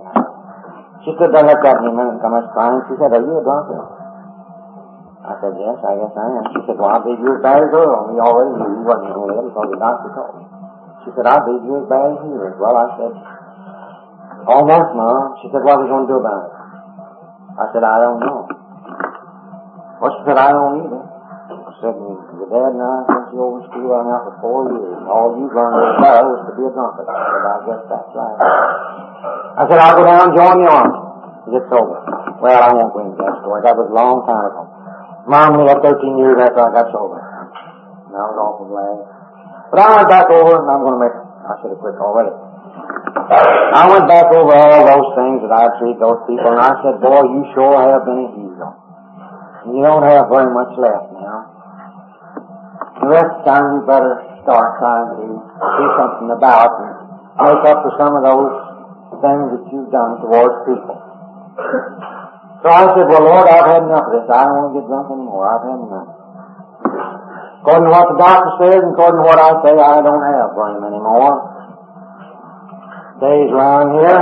She 1.02 1.10
stood 1.18 1.34
there 1.34 1.42
and 1.42 1.50
looked 1.50 1.66
at 1.66 1.82
me 1.82 1.90
a 1.90 1.96
minute 1.98 2.14
and 2.18 2.22
come 2.22 2.38
up 2.38 2.46
crying. 2.54 2.78
She 2.90 2.96
said, 3.02 3.10
are 3.10 3.26
you 3.26 3.34
a 3.38 3.42
drunkard? 3.42 3.90
I 5.26 5.34
said, 5.42 5.54
yes, 5.58 5.78
I 5.82 5.94
guess 5.98 6.14
I 6.14 6.26
am. 6.30 6.46
She 6.54 6.62
said, 6.62 6.78
well, 6.78 6.94
I 6.94 7.02
believe 7.02 7.22
you're 7.26 7.42
a 7.42 7.46
bad 7.46 7.74
girl. 7.74 8.14
We 8.14 8.22
already 8.22 8.54
knew 8.54 8.70
you 8.70 8.86
wasn't 8.86 9.14
a 9.14 9.20
little 9.20 9.50
because 9.50 9.70
the 9.74 9.82
doctor 9.82 10.10
told 10.14 10.34
me. 10.42 10.46
She 11.06 11.10
said, 11.18 11.26
I 11.26 11.42
believe 11.42 11.66
you're 11.66 11.82
as 11.86 11.90
bad 11.90 12.06
as 12.06 12.22
is. 12.22 12.54
Well, 12.62 12.78
I 12.78 12.88
said, 13.02 13.14
almost, 14.46 14.90
Mom. 14.94 15.42
She 15.42 15.50
said, 15.50 15.66
what 15.66 15.78
are 15.78 15.84
we 15.84 15.90
going 15.90 16.06
to 16.06 16.12
do 16.14 16.22
about 16.22 16.42
it? 16.46 16.57
I 17.58 17.66
said, 17.74 17.82
I 17.82 17.98
don't 18.06 18.22
know. 18.22 18.46
Well, 19.98 20.14
she 20.14 20.22
said, 20.30 20.38
I 20.38 20.54
don't 20.54 20.86
either. 20.86 21.04
Said, 21.78 21.94
your 21.94 22.50
dad 22.50 22.74
and 22.74 22.82
I, 22.82 23.06
since 23.06 23.38
you 23.38 23.38
over 23.38 23.62
school, 23.70 23.94
I'm 23.94 24.10
out 24.10 24.26
for 24.26 24.36
four 24.42 24.60
years. 24.74 24.98
All 25.06 25.38
you've 25.38 25.54
learned 25.54 25.78
about 26.02 26.26
is 26.26 26.42
to 26.50 26.52
be 26.58 26.66
a 26.66 26.74
drunkard. 26.74 27.06
I 27.06 27.18
said, 27.22 27.46
I 27.46 27.58
guess 27.70 27.82
that's 27.86 28.12
right. 28.18 28.38
I 28.42 29.64
said, 29.70 29.78
I'll 29.78 29.94
go 29.94 30.04
down 30.10 30.22
and 30.26 30.34
join 30.34 30.56
the 30.58 30.70
army 30.74 30.98
to 31.46 31.48
get 31.54 31.66
sober. 31.70 32.02
Well, 32.42 32.62
I 32.66 32.74
won't 32.74 32.98
go 32.98 33.00
into 33.06 33.18
that 33.22 33.46
story. 33.46 33.62
That 33.62 33.78
was 33.78 33.94
a 33.94 33.98
long 33.98 34.26
time 34.26 34.42
ago. 34.50 34.64
Mom 35.30 35.70
had 35.70 35.86
13 35.86 36.18
years 36.18 36.38
after 36.42 36.66
I 36.66 36.70
got 36.74 36.90
sober. 36.90 37.22
And 37.22 38.14
I 38.18 38.26
was 38.26 38.38
awful 38.42 38.74
glad. 38.74 38.98
But 39.70 39.78
I 39.78 39.86
went 40.02 40.10
back 40.10 40.28
over, 40.34 40.58
and 40.58 40.70
I'm 40.74 40.82
going 40.82 40.98
to 40.98 41.02
make, 41.06 41.14
I 41.14 41.54
should 41.62 41.78
have 41.78 41.82
quit 41.82 41.94
already. 42.02 42.34
I 43.28 43.84
went 43.92 44.08
back 44.08 44.32
over 44.32 44.56
all 44.56 44.82
those 44.88 45.10
things 45.20 45.44
that 45.44 45.52
I 45.52 45.68
treated 45.78 46.00
those 46.00 46.24
people, 46.26 46.48
and 46.48 46.64
I 46.64 46.74
said, 46.80 47.04
boy, 47.04 47.28
you 47.28 47.44
sure 47.52 47.76
have 47.76 48.08
been 48.08 48.22
a 48.24 48.30
hero. 48.40 48.70
You 49.68 49.84
don't 49.84 50.08
have 50.08 50.32
very 50.32 50.48
much 50.56 50.72
left 50.80 51.12
now. 51.12 51.40
The 53.04 53.08
rest 53.12 53.28
of 53.28 53.38
the 53.44 53.52
time 53.52 53.66
you 53.76 53.82
better 53.84 54.24
start 54.48 54.80
trying 54.80 55.08
to 55.12 55.16
do 55.28 55.88
something 56.00 56.32
about 56.32 56.72
and 56.72 56.92
make 57.44 57.64
up 57.68 57.84
for 57.84 57.92
some 58.00 58.16
of 58.16 58.24
those 58.24 58.52
things 59.20 59.46
that 59.52 59.64
you've 59.76 59.92
done 59.92 60.24
towards 60.24 60.56
people. 60.64 60.98
So 62.64 62.68
I 62.72 62.88
said, 62.96 63.06
well, 63.12 63.28
Lord, 63.28 63.48
I've 63.52 63.68
had 63.68 63.84
enough 63.84 64.08
of 64.08 64.14
this. 64.16 64.28
I 64.32 64.48
don't 64.48 64.56
want 64.56 64.68
to 64.72 64.76
get 64.80 64.88
drunk 64.88 65.08
anymore. 65.12 65.46
I've 65.46 65.68
had 65.68 65.80
enough. 65.84 66.10
According 67.60 67.86
to 67.86 67.92
what 67.92 68.08
the 68.08 68.18
doctor 68.24 68.52
says 68.64 68.80
and 68.80 68.96
according 68.96 69.20
to 69.20 69.26
what 69.28 69.40
I 69.40 69.52
say, 69.68 69.76
I 69.76 70.00
don't 70.00 70.24
have 70.24 70.56
brain 70.56 70.80
anymore. 70.80 71.57
Days 73.18 73.50
around 73.50 73.98
here, 73.98 74.22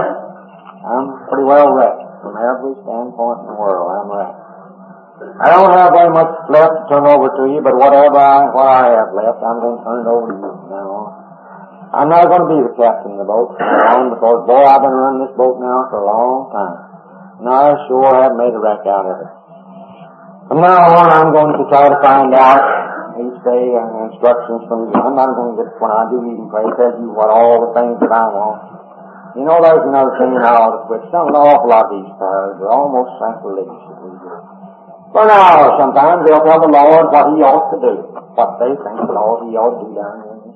I'm 0.88 1.28
pretty 1.28 1.44
well 1.44 1.76
wrecked. 1.76 2.24
From 2.24 2.40
every 2.40 2.74
standpoint 2.80 3.44
in 3.44 3.48
the 3.52 3.58
world, 3.60 3.86
I'm 3.92 4.08
wrecked. 4.08 4.46
I 5.16 5.48
don't 5.52 5.72
have 5.72 5.92
very 5.96 6.12
much 6.16 6.32
left 6.48 6.76
to 6.76 6.84
turn 6.92 7.04
over 7.08 7.28
to 7.28 7.44
you, 7.48 7.60
but 7.60 7.76
whatever 7.76 8.20
I, 8.20 8.52
what 8.56 8.68
I 8.68 8.96
have 8.96 9.12
left, 9.16 9.40
I'm 9.44 9.60
going 9.64 9.80
to 9.80 9.84
turn 9.84 10.00
it 10.04 10.10
over 10.12 10.26
to 10.32 10.36
you 10.36 10.52
from 10.60 10.68
now 10.72 10.88
on. 10.92 11.10
I'm 11.96 12.12
not 12.12 12.28
going 12.28 12.44
to 12.44 12.52
be 12.52 12.60
the 12.68 12.76
captain 12.76 13.16
of 13.16 13.24
the 13.24 13.28
boat 13.28 13.56
from 13.56 14.16
because, 14.16 14.44
boy, 14.44 14.64
I've 14.64 14.84
been 14.84 14.92
running 14.92 15.24
this 15.24 15.36
boat 15.40 15.56
now 15.64 15.88
for 15.88 16.04
a 16.04 16.08
long 16.08 16.52
time. 16.52 16.78
And 17.40 17.48
I 17.48 17.76
sure 17.88 18.12
have 18.16 18.36
made 18.36 18.52
a 18.52 18.60
wreck 18.60 18.84
out 18.84 19.08
of 19.08 19.16
it. 19.24 19.32
From 20.52 20.60
now 20.60 20.92
on, 20.92 21.08
I'm 21.08 21.32
going 21.32 21.56
to 21.56 21.64
try 21.72 21.88
to 21.88 22.00
find 22.04 22.36
out 22.36 22.60
each 23.16 23.40
day 23.48 23.64
uh, 23.72 24.12
instructions 24.12 24.68
from 24.68 24.92
you. 24.92 24.96
I'm 25.00 25.16
not 25.16 25.32
going 25.40 25.56
to 25.56 25.64
get, 25.64 25.72
when 25.80 25.92
I 25.96 26.04
do 26.12 26.20
even 26.28 26.52
pray, 26.52 26.68
tell 26.76 27.00
you 27.00 27.16
what 27.16 27.32
all 27.32 27.64
the 27.64 27.72
things 27.80 27.96
that 28.04 28.12
I 28.12 28.28
want. 28.28 28.75
You 29.36 29.44
know, 29.44 29.60
there's 29.60 29.84
another 29.84 30.16
thing 30.16 30.32
ought 30.48 30.80
to 30.80 30.88
quit. 30.88 31.04
Some 31.12 31.28
an 31.28 31.36
awful 31.36 31.68
lot 31.68 31.92
of 31.92 32.00
these 32.00 32.08
prayers 32.16 32.56
are 32.56 32.72
almost 32.72 33.20
sacrilegious 33.20 33.84
that 33.92 34.00
we 34.00 34.16
do. 34.16 34.32
For 35.12 35.28
an 35.28 35.32
hour 35.36 35.76
sometimes 35.76 36.24
they'll 36.24 36.40
tell 36.40 36.64
the 36.64 36.72
Lord 36.72 37.12
what 37.12 37.36
He 37.36 37.44
ought 37.44 37.68
to 37.76 37.78
do, 37.84 37.94
what 38.32 38.56
they 38.64 38.72
think 38.72 38.96
the 38.96 39.12
Lord 39.12 39.52
He 39.52 39.60
ought 39.60 39.76
to 39.76 39.80
do 39.84 39.92
down 39.92 40.16
here 40.24 40.40
in. 40.40 40.56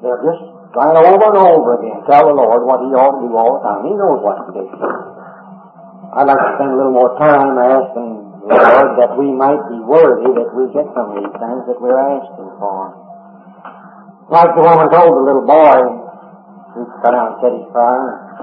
They'll 0.00 0.24
just 0.24 0.40
try 0.72 0.88
it 0.88 1.04
over 1.04 1.26
and 1.36 1.40
over 1.44 1.70
again, 1.84 2.00
tell 2.08 2.32
the 2.32 2.36
Lord 2.36 2.64
what 2.64 2.80
He 2.80 2.96
ought 2.96 3.12
to 3.12 3.28
do 3.28 3.32
all 3.36 3.60
the 3.60 3.62
time. 3.68 3.84
He 3.84 3.92
knows 3.92 4.24
what 4.24 4.36
to 4.48 4.52
do. 4.56 4.64
I'd 6.16 6.24
like 6.24 6.40
to 6.40 6.50
spend 6.56 6.72
a 6.72 6.76
little 6.80 6.96
more 6.96 7.12
time 7.20 7.60
asking 7.60 8.24
the 8.48 8.56
Lord 8.56 8.88
that 9.04 9.12
we 9.20 9.28
might 9.36 9.60
be 9.68 9.84
worthy 9.84 10.32
that 10.32 10.48
we 10.56 10.64
get 10.72 10.88
some 10.96 11.12
of 11.12 11.20
these 11.20 11.34
things 11.36 11.60
that 11.68 11.76
we're 11.76 12.00
asking 12.00 12.48
for. 12.56 12.92
Like 14.32 14.52
the 14.56 14.64
woman 14.64 14.88
told 14.88 15.12
the 15.12 15.24
little 15.28 15.44
boy, 15.44 16.03
he 16.74 16.82
got 17.02 17.38
said 17.38 17.54
his 17.54 17.66
prayer. 17.70 18.34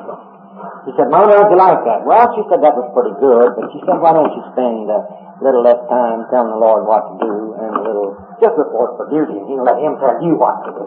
She 0.88 0.92
said, 0.98 1.08
Mama, 1.14 1.32
how'd 1.36 1.52
you 1.52 1.60
like 1.60 1.82
that? 1.86 2.02
Well, 2.04 2.26
she 2.34 2.42
said 2.50 2.60
that 2.64 2.74
was 2.74 2.88
pretty 2.96 3.16
good, 3.22 3.54
but 3.54 3.70
she 3.76 3.80
said, 3.86 4.02
why 4.02 4.16
don't 4.16 4.32
you 4.34 4.44
spend 4.56 4.90
a 4.90 5.00
little 5.44 5.62
less 5.62 5.80
time 5.92 6.26
telling 6.34 6.54
the 6.54 6.62
Lord 6.62 6.90
what 6.90 7.06
to 7.12 7.16
do 7.22 7.36
and 7.60 7.72
a 7.72 7.82
little, 7.86 8.18
just 8.42 8.56
report 8.58 8.98
for 8.98 9.06
duty 9.10 9.36
and 9.36 9.46
he'll 9.52 9.68
let 9.68 9.78
him 9.80 10.00
tell 10.02 10.18
you 10.24 10.34
what 10.36 10.58
to 10.66 10.70
do. 10.74 10.84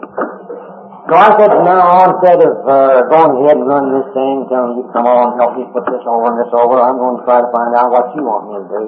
So 1.05 1.13
I 1.13 1.29
said 1.37 1.53
from 1.53 1.69
now 1.69 2.01
on, 2.01 2.17
instead 2.17 2.41
of 2.41 2.53
uh, 2.65 3.05
going 3.13 3.31
ahead 3.45 3.61
and 3.61 3.69
running 3.69 3.93
this 3.93 4.09
thing, 4.17 4.49
telling 4.49 4.81
you 4.81 4.89
to 4.89 4.91
come 4.91 5.05
on, 5.05 5.33
and 5.33 5.37
help 5.37 5.53
me 5.53 5.69
put 5.69 5.85
this 5.85 6.01
over 6.01 6.33
and 6.33 6.37
this 6.41 6.49
over, 6.49 6.81
I'm 6.81 6.97
going 6.97 7.21
to 7.21 7.23
try 7.29 7.45
to 7.45 7.49
find 7.53 7.77
out 7.77 7.93
what 7.93 8.09
you 8.17 8.25
want 8.25 8.49
me 8.49 8.53
to 8.57 8.65
do. 8.65 8.81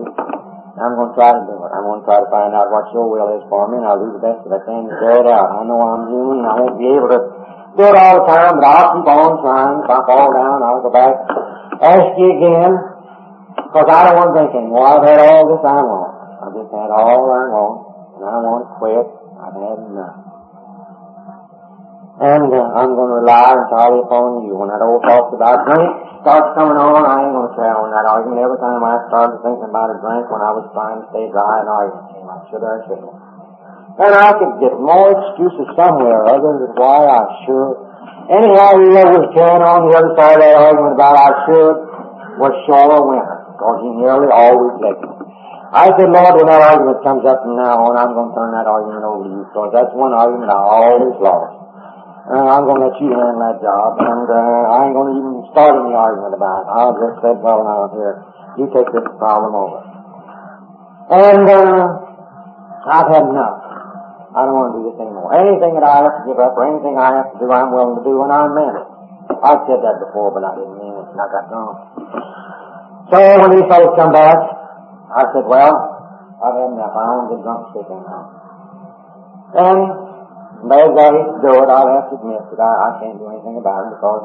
I'm 0.82 0.98
going 0.98 1.14
to 1.14 1.18
try 1.18 1.30
to 1.30 1.42
do 1.46 1.56
it. 1.62 1.70
I'm 1.74 1.86
going 1.86 2.02
to 2.02 2.06
try 2.10 2.18
to 2.22 2.30
find 2.34 2.58
out 2.58 2.74
what 2.74 2.90
your 2.90 3.06
will 3.06 3.38
is 3.38 3.46
for 3.50 3.70
me, 3.70 3.82
and 3.82 3.86
I'll 3.86 4.02
do 4.02 4.18
the 4.18 4.22
best 4.22 4.46
that 4.50 4.50
I 4.50 4.62
can 4.66 4.90
to 4.90 4.94
carry 4.98 5.26
it 5.26 5.30
out. 5.30 5.62
I 5.62 5.66
know 5.70 5.78
I'm 5.78 6.10
human, 6.10 6.42
and 6.42 6.50
I 6.50 6.54
won't 6.58 6.78
be 6.82 6.90
able 6.90 7.10
to 7.14 7.37
do 7.78 7.86
it 7.86 7.94
all 7.94 8.16
the 8.18 8.26
time, 8.26 8.58
but 8.58 8.66
I'll 8.66 8.90
keep 8.98 9.06
on 9.06 9.32
trying. 9.46 9.78
If 9.86 9.90
I 9.94 10.00
fall 10.10 10.30
down, 10.34 10.66
I'll 10.66 10.82
go 10.82 10.90
back, 10.90 11.14
ask 11.78 12.10
you 12.18 12.30
again, 12.42 12.74
because 13.70 13.86
I 13.86 14.00
don't 14.10 14.18
want 14.18 14.34
to 14.34 14.36
drink 14.42 14.52
anymore. 14.58 14.86
I've 14.90 15.06
had 15.06 15.22
all 15.22 15.46
this 15.46 15.62
I 15.62 15.78
want. 15.86 16.12
I've 16.42 16.56
just 16.58 16.74
had 16.74 16.90
all 16.90 17.22
I 17.30 17.44
want, 17.54 17.78
and 18.18 18.24
I 18.26 18.36
want 18.42 18.62
to 18.66 18.70
quit. 18.82 19.06
I've 19.38 19.58
had 19.62 19.78
enough. 19.94 20.18
And 22.18 22.50
uh, 22.50 22.82
I'm 22.82 22.98
going 22.98 23.14
to 23.14 23.18
rely 23.22 23.54
entirely 23.54 24.02
upon 24.02 24.50
you. 24.50 24.58
When 24.58 24.74
that 24.74 24.82
old 24.82 25.06
talk 25.06 25.30
about 25.38 25.70
drink 25.70 25.86
starts 26.26 26.58
coming 26.58 26.82
on, 26.82 27.06
I 27.06 27.30
ain't 27.30 27.30
going 27.30 27.46
to 27.46 27.54
carry 27.54 27.78
on 27.78 27.94
that 27.94 28.10
argument. 28.10 28.42
Every 28.42 28.58
time 28.58 28.82
I 28.82 29.06
started 29.14 29.38
thinking 29.46 29.70
about 29.70 29.94
a 29.94 30.02
drink 30.02 30.26
when 30.34 30.42
I 30.42 30.50
was 30.50 30.66
trying 30.74 30.98
to 30.98 31.06
stay 31.14 31.30
dry, 31.30 31.62
an 31.62 31.70
argument 31.70 32.10
came 32.18 32.26
up. 32.26 32.42
Should 32.50 32.66
I, 32.66 32.74
should 32.90 33.06
I? 33.06 33.27
And 33.98 34.14
I 34.14 34.30
could 34.38 34.62
get 34.62 34.78
more 34.78 35.10
excuses 35.10 35.74
somewhere 35.74 36.22
other 36.30 36.54
than 36.62 36.72
why 36.78 37.02
I 37.02 37.24
should. 37.50 37.76
Anyhow, 38.30 38.78
whoever 38.78 39.26
was 39.26 39.34
carrying 39.34 39.66
on 39.66 39.90
the 39.90 39.98
other 39.98 40.14
side 40.14 40.38
of 40.38 40.46
that 40.46 40.54
argument 40.54 40.94
about 40.94 41.18
I 41.18 41.32
should 41.50 41.78
was 42.38 42.54
sure 42.70 42.94
a 42.94 43.02
winner, 43.02 43.58
because 43.58 43.78
he 43.82 43.90
nearly 43.98 44.30
always 44.30 44.78
led 44.86 45.02
me. 45.02 45.10
I 45.74 45.90
said, 45.98 46.14
Lord, 46.14 46.38
when 46.38 46.46
that 46.46 46.62
argument 46.62 47.02
comes 47.02 47.26
up 47.26 47.42
from 47.42 47.58
now 47.58 47.90
on, 47.90 47.98
I'm 47.98 48.14
going 48.14 48.30
to 48.30 48.36
turn 48.38 48.54
that 48.54 48.70
argument 48.70 49.02
over 49.02 49.26
to 49.26 49.32
you, 49.34 49.44
because 49.50 49.70
that's 49.74 49.92
one 49.98 50.14
argument 50.14 50.54
I 50.54 50.62
always 50.62 51.18
lost. 51.18 51.58
And 52.30 52.46
I'm 52.46 52.70
going 52.70 52.78
to 52.78 52.94
let 52.94 52.96
you 53.02 53.10
handle 53.12 53.42
that 53.42 53.58
job, 53.66 53.98
and 53.98 54.28
uh, 54.30 54.64
I 54.78 54.78
ain't 54.86 54.96
going 54.96 55.10
to 55.10 55.16
even 55.18 55.34
start 55.52 55.74
any 55.74 55.98
argument 55.98 56.38
about 56.38 56.60
it. 56.62 56.68
I'll 56.70 56.96
just 57.02 57.18
say, 57.26 57.34
well, 57.34 57.66
now, 57.66 57.90
here, 57.98 58.16
you 58.62 58.66
take 58.70 58.88
this 58.94 59.08
problem 59.18 59.58
over. 59.58 59.82
And 61.18 61.46
uh, 61.50 61.84
I've 62.86 63.10
had 63.10 63.26
enough. 63.26 63.67
I 64.38 64.46
don't 64.46 64.54
want 64.54 64.70
to 64.70 64.76
do 64.78 64.84
this 64.94 64.98
anymore. 65.02 65.34
Anything 65.34 65.74
that 65.82 65.86
I 65.86 66.06
have 66.06 66.14
to 66.22 66.24
give 66.30 66.38
up 66.38 66.54
or 66.54 66.70
anything 66.70 66.94
I 66.94 67.10
have 67.10 67.34
to 67.34 67.38
do, 67.42 67.50
I'm 67.50 67.74
willing 67.74 67.98
to 67.98 68.06
do, 68.06 68.22
and 68.22 68.30
I 68.30 68.46
meant 68.54 68.78
it. 68.78 68.88
I've 69.34 69.66
said 69.66 69.82
that 69.82 69.98
before, 69.98 70.30
but 70.30 70.46
I 70.46 70.54
didn't 70.54 70.78
mean 70.78 70.94
it, 70.94 71.08
and 71.10 71.18
I 71.18 71.26
got 71.34 71.50
wrong. 71.50 71.74
So 73.10 73.18
when 73.18 73.50
these 73.58 73.66
fellows 73.66 73.98
come 73.98 74.14
back, 74.14 74.38
I 74.38 75.26
said, 75.34 75.46
well, 75.50 75.74
I've 76.38 76.54
had 76.54 76.70
enough. 76.70 76.94
I 76.94 77.04
don't 77.10 77.28
get 77.34 77.40
drunk 77.42 77.62
sick 77.74 77.90
anymore. 77.90 78.26
And 79.58 79.82
as 80.70 80.92
I 80.94 81.08
hate 81.18 81.30
to 81.34 81.40
do 81.42 81.52
it, 81.58 81.68
I'll 81.74 81.90
have 81.98 82.14
to 82.14 82.16
admit 82.22 82.44
that 82.54 82.62
I, 82.62 82.72
I 82.78 82.90
can't 83.02 83.18
do 83.18 83.26
anything 83.34 83.58
about 83.58 83.90
it 83.90 83.98
because 83.98 84.22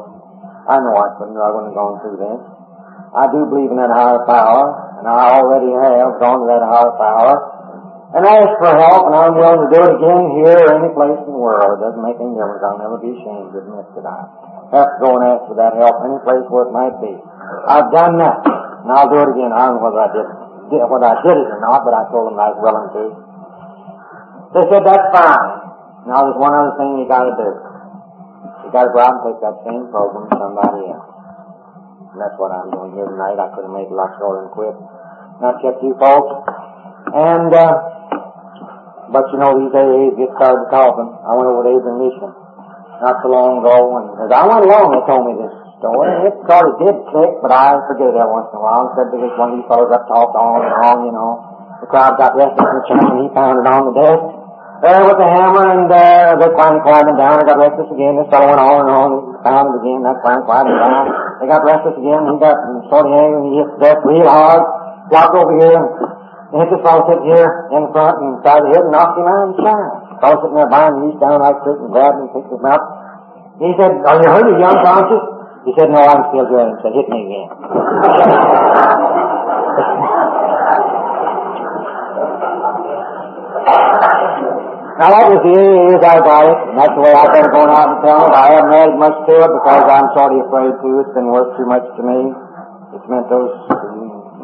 I 0.69 0.77
know 0.77 0.93
I 0.93 1.09
couldn't, 1.17 1.41
I 1.41 1.49
wouldn't 1.49 1.73
have 1.73 1.79
gone 1.81 1.97
through 2.05 2.21
this. 2.21 2.41
I 3.17 3.25
do 3.33 3.49
believe 3.49 3.73
in 3.73 3.81
that 3.81 3.89
higher 3.89 4.21
power, 4.29 4.93
and 5.01 5.09
I 5.09 5.41
already 5.41 5.73
have 5.73 6.21
gone 6.21 6.45
to 6.45 6.47
that 6.53 6.61
higher 6.61 6.93
power 7.01 7.62
and 8.13 8.21
ask 8.29 8.51
for 8.61 8.69
help, 8.69 9.09
and 9.09 9.15
I'm 9.17 9.33
willing 9.33 9.65
to 9.65 9.69
do 9.73 9.79
it 9.81 9.93
again 9.97 10.25
here 10.37 10.61
or 10.69 10.71
any 10.77 10.93
place 10.93 11.17
in 11.17 11.33
the 11.33 11.41
world. 11.41 11.65
It 11.65 11.81
doesn't 11.81 12.05
make 12.05 12.21
any 12.21 12.37
difference. 12.37 12.61
I'll 12.61 12.77
never 12.77 13.01
be 13.01 13.09
ashamed 13.09 13.57
to 13.57 13.65
admit 13.65 13.89
that 13.97 14.05
I 14.05 14.17
have 14.77 14.89
to 14.93 14.97
go 15.01 15.09
and 15.17 15.23
ask 15.33 15.41
for 15.49 15.57
that 15.57 15.73
help 15.81 15.97
any 16.05 16.21
place 16.21 16.45
where 16.53 16.69
it 16.69 16.73
might 16.73 16.93
be. 17.01 17.13
I've 17.65 17.89
done 17.89 18.21
that, 18.21 18.37
and 18.45 18.89
I'll 18.93 19.09
do 19.09 19.17
it 19.17 19.29
again. 19.33 19.49
I 19.49 19.65
don't 19.65 19.81
know 19.81 19.89
whether 19.89 20.01
I 20.05 20.09
did, 20.13 20.27
did 20.69 20.85
whether 20.85 21.09
I 21.09 21.17
did 21.25 21.37
it 21.41 21.49
or 21.57 21.61
not, 21.65 21.81
but 21.81 21.97
I 21.97 22.05
told 22.13 22.29
them 22.29 22.37
I 22.37 22.53
was 22.53 22.59
willing 22.61 22.89
to. 22.93 23.03
They 24.53 24.63
said 24.69 24.85
that's 24.85 25.09
fine. 25.09 25.49
Now 26.05 26.29
there's 26.29 26.37
one 26.37 26.53
other 26.53 26.77
thing 26.77 27.01
you 27.01 27.09
got 27.09 27.25
to 27.25 27.33
do. 27.33 27.49
You 28.61 28.69
got 28.69 28.85
to 28.85 28.93
go 28.93 29.01
out 29.01 29.13
and 29.17 29.23
take 29.25 29.41
that 29.41 29.57
same 29.65 29.89
program 29.89 30.29
to 30.29 30.35
somebody 30.37 30.85
else. 30.93 31.09
And 32.13 32.21
that's 32.21 32.37
what 32.37 32.53
I'm 32.53 32.69
doing 32.69 32.93
here 32.93 33.09
tonight. 33.09 33.41
I 33.41 33.49
could 33.57 33.65
have 33.65 33.73
made 33.73 33.89
a 33.89 33.97
lot 33.97 34.13
shorter 34.21 34.45
and 34.45 34.51
quit. 34.53 34.77
Not 35.41 35.57
kept 35.65 35.81
you 35.81 35.97
folks. 35.97 36.45
And 37.09 37.49
uh, 37.49 37.93
but 39.09 39.27
you 39.33 39.39
know, 39.41 39.51
these 39.57 39.73
AAs 39.73 40.13
get 40.15 40.31
started 40.37 40.69
talking. 40.69 41.09
I 41.09 41.31
went 41.35 41.49
over 41.49 41.67
to 41.67 41.71
Adrian 41.73 41.97
Mission 41.99 42.31
not 43.03 43.19
so 43.19 43.27
long 43.27 43.59
ago, 43.59 43.75
and 43.99 44.05
as 44.23 44.31
I 44.31 44.43
went 44.47 44.63
along, 44.63 44.95
they 44.95 45.03
told 45.03 45.23
me 45.27 45.33
this 45.35 45.53
story. 45.81 46.07
And 46.07 46.23
it 46.31 46.35
sort 46.47 46.71
of 46.71 46.73
did 46.79 46.95
click, 47.11 47.31
but 47.43 47.51
I 47.51 47.75
forget 47.89 48.13
it 48.13 48.15
every 48.15 48.31
once 48.31 48.47
in 48.53 48.57
a 48.57 48.63
while. 48.63 48.87
There 48.95 49.11
was 49.11 49.35
one 49.35 49.49
of 49.51 49.55
these 49.59 49.67
fellows 49.67 49.91
up 49.91 50.07
talked 50.07 50.37
on 50.39 50.59
and 50.63 50.75
on, 50.79 50.97
you 51.09 51.13
know. 51.13 51.31
The 51.83 51.91
crowd 51.91 52.15
got 52.15 52.39
restless 52.39 52.63
and 52.63 52.83
chump, 52.87 53.03
and 53.03 53.19
he 53.25 53.27
pounded 53.35 53.67
on 53.67 53.91
the 53.91 53.95
desk 53.99 54.43
there 54.83 54.99
with 54.99 55.15
the 55.15 55.23
hammer, 55.23 55.63
and 55.63 55.87
uh, 55.87 56.35
they 56.43 56.51
finally 56.59 56.83
quieted 56.83 57.15
down. 57.15 57.39
They 57.39 57.47
got 57.47 57.55
restless 57.55 57.87
again. 57.87 58.19
This 58.19 58.27
fellow 58.27 58.51
went 58.51 58.59
on 58.59 58.83
and 58.83 58.91
on. 58.91 59.09
He 59.15 59.39
pounded 59.39 59.79
again. 59.79 60.03
That 60.03 60.19
finally 60.19 60.43
quieted 60.43 60.75
down. 60.75 61.03
They 61.39 61.47
got 61.47 61.63
restless 61.63 61.95
again. 61.95 62.21
He 62.27 62.35
got 62.43 62.57
sort 62.91 63.07
of 63.07 63.15
angry, 63.15 63.37
and 63.39 63.47
he 63.47 63.53
hit 63.63 63.69
the 63.71 63.79
desk 63.79 63.99
real 64.03 64.27
hard. 64.27 64.63
Walked 65.07 65.39
over 65.39 65.55
here. 65.55 65.79
And 65.79 65.87
hit 66.61 66.69
this 66.69 66.83
fellow 66.85 67.01
sitting 67.09 67.33
here 67.33 67.49
in 67.73 67.89
front 67.89 68.13
and 68.21 68.37
tried 68.45 68.61
to 68.61 68.69
hit 68.69 68.85
and 68.85 68.93
knocked 68.93 69.17
him 69.17 69.25
out 69.25 69.49
and 69.49 69.57
shot. 69.57 70.21
Fellow 70.21 70.37
sitting 70.37 70.57
there 70.61 70.69
behind 70.69 71.01
reached 71.01 71.17
down 71.17 71.41
like 71.41 71.57
this 71.65 71.77
and 71.81 71.89
grabbed 71.89 72.21
him 72.21 72.29
and 72.29 72.33
picked 72.37 72.53
him 72.53 72.65
up. 72.69 72.83
He 73.57 73.69
said, 73.73 73.91
Are 74.05 74.17
you 74.21 74.29
hurt? 74.29 74.45
Are 74.45 75.05
you? 75.09 75.19
He 75.65 75.71
said, 75.73 75.89
No, 75.89 76.01
I'm 76.01 76.21
still 76.29 76.45
good. 76.45 76.69
He 76.69 76.77
said, 76.85 76.93
Hit 76.93 77.07
me 77.09 77.19
again. 77.25 77.49
Now 84.93 85.09
that 85.09 85.25
was 85.25 85.41
the 85.41 85.57
years 85.57 86.01
I 86.05 86.21
got 86.21 86.45
it, 86.45 86.59
and 86.69 86.77
that's 86.77 86.93
the 86.93 87.01
way 87.01 87.17
I've 87.17 87.33
been 87.33 87.49
going 87.49 87.73
out 87.73 87.97
and 87.97 87.99
telling 88.05 88.29
it. 88.29 88.37
I 88.37 88.47
haven't 88.53 88.77
added 88.77 88.97
much 89.01 89.17
to 89.25 89.33
it 89.41 89.51
because 89.57 89.83
I'm 89.89 90.05
sort 90.13 90.37
of 90.37 90.45
afraid 90.45 90.69
to. 90.69 90.89
It's 91.01 91.13
been 91.17 91.33
worth 91.33 91.57
too 91.57 91.65
much 91.65 91.81
to 91.97 92.01
me. 92.05 92.29
It's 92.93 93.07
meant 93.09 93.25
those 93.25 93.57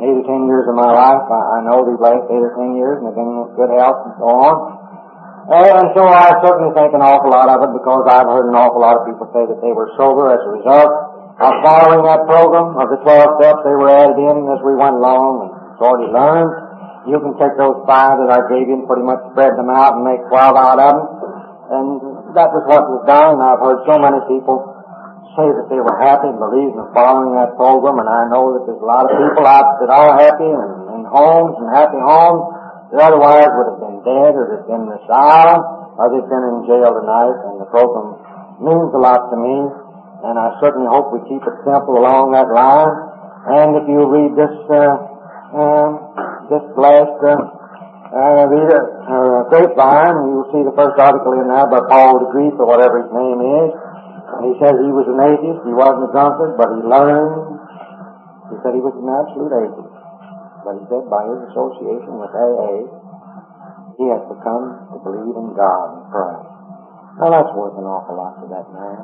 eight 0.04 0.18
or 0.20 0.26
ten 0.26 0.48
years 0.48 0.66
of 0.68 0.76
my 0.76 0.92
life. 0.92 1.26
I, 1.28 1.42
I 1.56 1.68
know 1.68 1.84
these 1.88 2.00
last 2.00 2.28
eight 2.28 2.44
or 2.44 2.54
ten 2.56 2.76
years, 2.80 3.00
and 3.00 3.12
I've 3.12 3.18
been 3.18 3.28
in 3.28 3.56
good 3.56 3.72
health 3.76 4.00
and 4.08 4.14
so 4.20 4.28
on. 4.28 4.56
And 5.50 5.90
so 5.98 6.06
I 6.06 6.30
certainly 6.46 6.78
think 6.78 6.94
an 6.94 7.02
awful 7.02 7.34
lot 7.34 7.50
of 7.50 7.66
it 7.66 7.72
because 7.74 8.06
I've 8.06 8.30
heard 8.30 8.54
an 8.54 8.58
awful 8.60 8.86
lot 8.86 9.02
of 9.02 9.10
people 9.10 9.26
say 9.34 9.50
that 9.50 9.58
they 9.66 9.74
were 9.74 9.90
sober 9.98 10.30
as 10.30 10.42
a 10.46 10.52
result 10.62 10.92
of 11.42 11.52
following 11.66 12.06
that 12.06 12.22
program 12.30 12.78
of 12.78 12.86
the 12.92 13.00
12 13.02 13.42
steps 13.42 13.66
they 13.66 13.74
were 13.74 13.90
added 13.90 14.20
in 14.20 14.46
as 14.46 14.62
we 14.62 14.78
went 14.78 15.00
along 15.00 15.50
and 15.50 15.50
already 15.82 16.12
learned. 16.14 16.54
You 17.10 17.18
can 17.18 17.34
take 17.42 17.58
those 17.58 17.82
five 17.90 18.22
that 18.22 18.30
I 18.30 18.46
gave 18.52 18.70
you 18.70 18.78
and 18.78 18.86
pretty 18.86 19.02
much 19.02 19.24
spread 19.34 19.58
them 19.58 19.74
out 19.74 19.98
and 19.98 20.06
make 20.06 20.22
12 20.30 20.38
out 20.38 20.78
of 20.78 20.94
them. 20.94 21.00
And 21.74 21.88
that 22.38 22.54
was 22.54 22.64
what 22.70 22.86
was 22.86 23.02
done. 23.10 23.42
I've 23.42 23.64
heard 23.64 23.82
so 23.90 23.98
many 23.98 24.22
people 24.30 24.69
say 25.40 25.48
that 25.56 25.68
they 25.72 25.80
were 25.80 25.96
happy 26.04 26.28
and 26.28 26.36
believed 26.36 26.76
in 26.76 26.88
following 26.92 27.32
that 27.40 27.56
program, 27.56 28.04
and 28.04 28.10
I 28.12 28.28
know 28.28 28.60
that 28.60 28.68
there's 28.68 28.84
a 28.84 28.90
lot 28.90 29.08
of 29.08 29.16
people 29.16 29.48
out 29.48 29.80
that 29.80 29.88
are 29.88 30.12
happy 30.20 30.52
and 30.52 31.00
in 31.00 31.02
homes 31.08 31.56
and 31.64 31.68
happy 31.72 32.00
homes 32.04 32.44
that 32.92 33.00
otherwise 33.08 33.48
would 33.48 33.70
have 33.72 33.82
been 33.82 34.00
dead 34.04 34.32
or 34.36 34.44
have 34.60 34.68
been 34.68 34.84
in 34.84 34.92
asylum 35.00 35.60
or 35.96 36.12
they've 36.12 36.32
been 36.32 36.46
in 36.48 36.58
jail 36.68 36.92
tonight, 36.96 37.38
and 37.48 37.56
the 37.60 37.68
program 37.72 38.16
means 38.64 38.92
a 38.96 39.00
lot 39.00 39.32
to 39.32 39.38
me, 39.40 39.56
and 40.28 40.36
I 40.40 40.56
certainly 40.64 40.88
hope 40.88 41.12
we 41.12 41.20
keep 41.28 41.44
it 41.44 41.56
simple 41.64 41.96
along 42.00 42.32
that 42.36 42.48
line. 42.52 42.94
And 43.52 43.70
if 43.80 43.86
you 43.88 44.04
read 44.08 44.32
this 44.36 44.56
uh, 44.68 44.96
um, 45.56 45.92
just 46.48 46.68
last 46.80 47.20
uh, 47.20 47.36
uh, 47.36 48.44
read 48.48 48.70
a 48.72 48.82
uh, 49.12 49.40
grapevine, 49.52 50.16
you'll 50.24 50.50
see 50.56 50.64
the 50.64 50.74
first 50.74 50.96
article 50.98 51.36
in 51.36 51.52
there 51.52 51.68
by 51.68 51.84
Paul 51.92 52.24
de 52.24 52.28
Grief 52.32 52.56
or 52.58 52.66
whatever 52.66 53.04
his 53.04 53.12
name 53.12 53.40
is. 53.44 53.70
He 54.40 54.54
says 54.60 54.74
he 54.80 54.94
was 54.96 55.08
an 55.12 55.20
atheist, 55.20 55.62
he 55.68 55.76
wasn't 55.76 56.08
a 56.08 56.12
drunkard, 56.16 56.56
but 56.56 56.70
he 56.72 56.82
learned. 56.88 57.60
He 58.50 58.56
said 58.64 58.72
he 58.72 58.84
was 58.84 58.96
an 58.96 59.08
absolute 59.08 59.52
atheist. 59.52 60.00
But 60.64 60.74
he 60.80 60.84
said 60.88 61.04
by 61.12 61.24
his 61.28 61.40
association 61.52 62.14
with 62.20 62.32
AA, 62.32 62.88
he 64.00 64.06
has 64.08 64.24
become 64.32 64.96
to 64.96 64.98
believe 65.04 65.36
in 65.36 65.50
God 65.60 65.88
and 66.00 66.04
pray. 66.08 66.38
Now 67.20 67.36
that's 67.36 67.52
worth 67.52 67.76
an 67.76 67.84
awful 67.84 68.16
lot 68.16 68.40
to 68.40 68.48
that 68.48 68.68
man. 68.72 69.04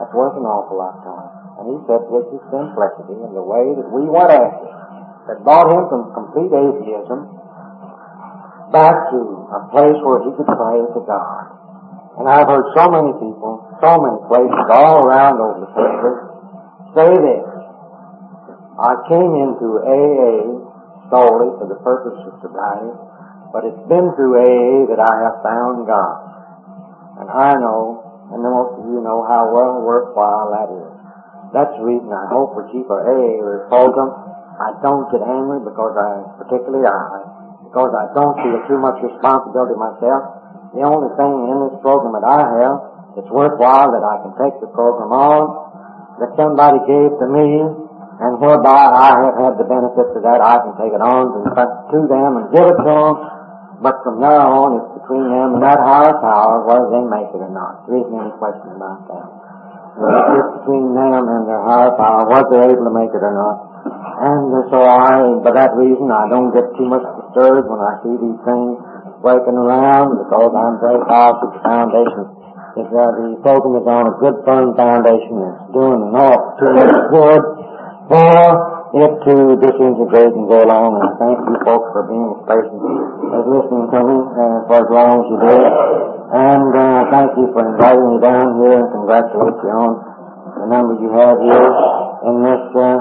That's 0.00 0.12
worth 0.16 0.36
an 0.40 0.48
awful 0.48 0.80
lot 0.80 1.04
to 1.04 1.10
him. 1.12 1.28
And 1.56 1.64
he 1.72 1.76
said 1.88 2.04
with 2.08 2.28
his 2.32 2.40
simplicity 2.52 3.16
and 3.16 3.36
the 3.36 3.44
way 3.44 3.76
that 3.76 3.88
we 3.92 4.08
went 4.08 4.32
after, 4.32 4.68
that 5.28 5.40
brought 5.44 5.68
him 5.68 5.84
from 5.88 6.12
complete 6.12 6.52
atheism 6.52 7.28
back 8.72 8.96
to 9.12 9.18
a 9.52 9.60
place 9.72 9.98
where 10.04 10.20
he 10.24 10.30
could 10.36 10.48
pray 10.48 10.78
to 10.80 11.00
God. 11.04 11.55
And 12.16 12.24
I've 12.28 12.48
heard 12.48 12.72
so 12.76 12.88
many 12.88 13.12
people, 13.20 13.60
so 13.80 13.92
many 14.00 14.18
places 14.28 14.66
all 14.72 15.04
around 15.04 15.36
over 15.36 15.60
the 15.60 15.70
country 15.76 16.26
say 16.96 17.12
this. 17.12 17.44
I 18.80 18.92
came 19.08 19.32
into 19.36 19.68
AA 19.84 20.32
solely 21.12 21.52
for 21.60 21.68
the 21.68 21.76
purpose 21.84 22.16
of 22.24 22.40
sobriety, 22.40 22.96
but 23.52 23.68
it's 23.68 23.84
been 23.88 24.16
through 24.16 24.40
AA 24.40 24.88
that 24.88 25.00
I 25.00 25.14
have 25.28 25.44
found 25.44 25.84
God. 25.84 26.18
And 27.20 27.28
I 27.28 27.52
know, 27.60 28.00
and 28.32 28.40
most 28.40 28.80
of 28.80 28.84
you 28.88 29.00
know 29.04 29.24
how 29.28 29.52
well 29.52 29.84
worthwhile 29.84 30.52
that 30.56 30.68
is. 30.72 30.92
That's 31.52 31.72
the 31.76 31.84
reason 31.84 32.08
I 32.12 32.28
hope 32.32 32.56
keep 32.72 32.88
our 32.88 33.04
AA 33.04 33.68
program. 33.68 34.12
I 34.56 34.72
don't 34.80 35.08
get 35.12 35.20
angry 35.20 35.60
because 35.64 35.94
I, 35.96 36.12
particularly 36.40 36.84
I, 36.84 37.00
because 37.64 37.92
I 37.92 38.08
don't 38.16 38.36
feel 38.40 38.60
too 38.68 38.80
much 38.80 39.00
responsibility 39.04 39.76
myself. 39.76 40.35
The 40.74 40.82
only 40.82 41.10
thing 41.14 41.32
in 41.50 41.56
this 41.68 41.76
program 41.84 42.16
that 42.18 42.26
I 42.26 42.42
have 42.42 42.76
that's 43.14 43.32
worthwhile 43.32 43.90
that 43.94 44.04
I 44.04 44.16
can 44.26 44.32
take 44.40 44.56
the 44.60 44.70
program 44.74 45.12
on, 45.14 45.42
that 46.20 46.30
somebody 46.36 46.80
gave 46.84 47.10
to 47.16 47.26
me, 47.28 47.48
and 48.16 48.40
whereby 48.40 48.80
I 48.92 49.08
have 49.24 49.36
had 49.36 49.54
the 49.60 49.68
benefits 49.68 50.12
of 50.16 50.22
that, 50.24 50.40
I 50.40 50.56
can 50.64 50.74
take 50.80 50.92
it 50.92 51.04
on 51.04 51.24
and 51.36 51.52
to 51.52 51.98
them 52.08 52.30
and 52.40 52.44
give 52.52 52.64
it 52.64 52.76
to 52.76 52.84
them. 52.84 53.14
But 53.84 54.00
from 54.00 54.24
now 54.24 54.64
on, 54.64 54.80
it's 54.80 54.90
between 55.04 55.28
them 55.28 55.60
and 55.60 55.62
that 55.62 55.76
higher 55.76 56.16
power, 56.24 56.64
whether 56.64 56.88
they 56.88 57.04
make 57.04 57.28
it 57.28 57.44
or 57.44 57.52
not. 57.52 57.84
There 57.84 58.00
isn't 58.00 58.16
any 58.16 58.32
question 58.40 58.72
about 58.72 59.04
that. 59.12 59.26
It's 59.96 60.52
between 60.64 60.96
them 60.96 61.24
and 61.28 61.44
their 61.44 61.60
higher 61.60 61.92
power, 61.96 62.24
whether 62.24 62.48
they're 62.52 62.72
able 62.72 62.88
to 62.88 62.96
make 62.96 63.12
it 63.12 63.20
or 63.20 63.36
not. 63.36 63.56
And 64.16 64.48
so 64.72 64.80
I, 64.80 65.40
for 65.44 65.52
that 65.52 65.76
reason, 65.76 66.08
I 66.08 66.24
don't 66.32 66.56
get 66.56 66.72
too 66.76 66.88
much 66.88 67.04
disturbed 67.04 67.68
when 67.68 67.80
I 67.84 68.00
see 68.00 68.16
these 68.16 68.40
things 68.48 68.80
breaking 69.26 69.58
around 69.58 70.22
because 70.22 70.54
I'm 70.54 70.78
very 70.78 71.02
positive 71.02 71.58
the 71.58 71.62
foundation 71.66 72.36
is 72.78 72.86
that 72.92 73.10
the 73.16 73.40
program 73.40 73.80
is 73.80 73.86
on 73.88 74.04
a 74.06 74.14
good 74.22 74.36
firm 74.44 74.76
foundation. 74.76 75.34
It's 75.34 75.66
doing 75.72 75.96
an 75.96 76.12
awful 76.12 76.60
too 76.60 76.70
much 76.76 76.94
good 77.08 77.42
for 78.06 78.36
it 79.00 79.12
to 79.26 79.34
disintegrate 79.58 80.30
and 80.36 80.46
go 80.46 80.60
along. 80.62 81.00
And 81.00 81.10
thank 81.16 81.40
you 81.40 81.56
folks 81.64 81.88
for 81.90 82.04
being 82.06 82.36
as 82.36 82.40
patient 82.46 82.82
as 83.32 83.44
listening 83.48 83.86
to 83.90 84.00
me 84.04 84.16
uh, 84.28 84.58
for 84.68 84.76
as 84.84 84.88
long 84.92 85.14
as 85.18 85.26
you 85.26 85.38
did. 85.40 85.64
And 86.36 86.70
uh, 86.76 87.00
thank 87.10 87.30
you 87.40 87.46
for 87.50 87.62
inviting 87.64 88.06
me 88.12 88.16
down 88.20 88.46
here 88.60 88.76
and 88.76 88.88
congratulate 88.92 89.58
you 89.58 89.72
on 89.72 89.90
the 90.54 90.66
number 90.68 90.94
you 91.00 91.10
have 91.16 91.36
here 91.42 91.70
in 92.30 92.34
this 92.44 92.64
uh, 92.76 92.98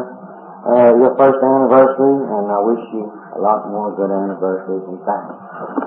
uh, 0.66 0.92
your 0.98 1.14
first 1.20 1.38
anniversary. 1.44 2.16
And 2.32 2.46
I 2.48 2.60
wish 2.64 2.84
you 2.96 3.12
a 3.36 3.40
lot 3.44 3.68
more 3.68 3.92
good 3.92 4.10
anniversaries 4.10 4.88
and 4.88 5.04
thanks. 5.04 5.85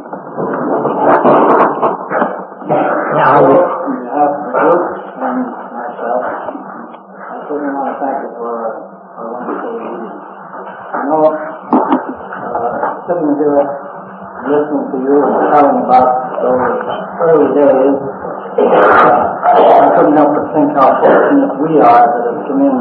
Now, 3.08 3.40
myself, 3.40 4.72
I 6.28 7.34
certainly 7.48 7.72
want 7.72 7.88
to 7.88 7.96
thank 8.04 8.16
you 8.20 8.30
for 8.36 8.52
a 8.52 9.22
wonderful 9.32 9.80
evening. 9.80 10.12
I 10.12 11.00
know, 11.08 11.24
uh, 11.32 11.40
sitting 13.08 13.32
here 13.40 13.64
listening 14.44 14.84
to 14.92 14.96
you 15.00 15.16
and 15.24 15.34
telling 15.56 15.80
about 15.88 16.08
those 16.44 16.84
early 17.24 17.48
days, 17.56 17.96
uh, 17.96 19.24
I 19.48 19.88
couldn't 19.96 20.16
help 20.20 20.36
but 20.36 20.46
think 20.52 20.68
how 20.76 21.00
fortunate 21.00 21.52
we 21.64 21.80
are 21.80 22.04
that 22.12 22.24
have 22.28 22.44
come 22.44 22.60
in 22.60 22.76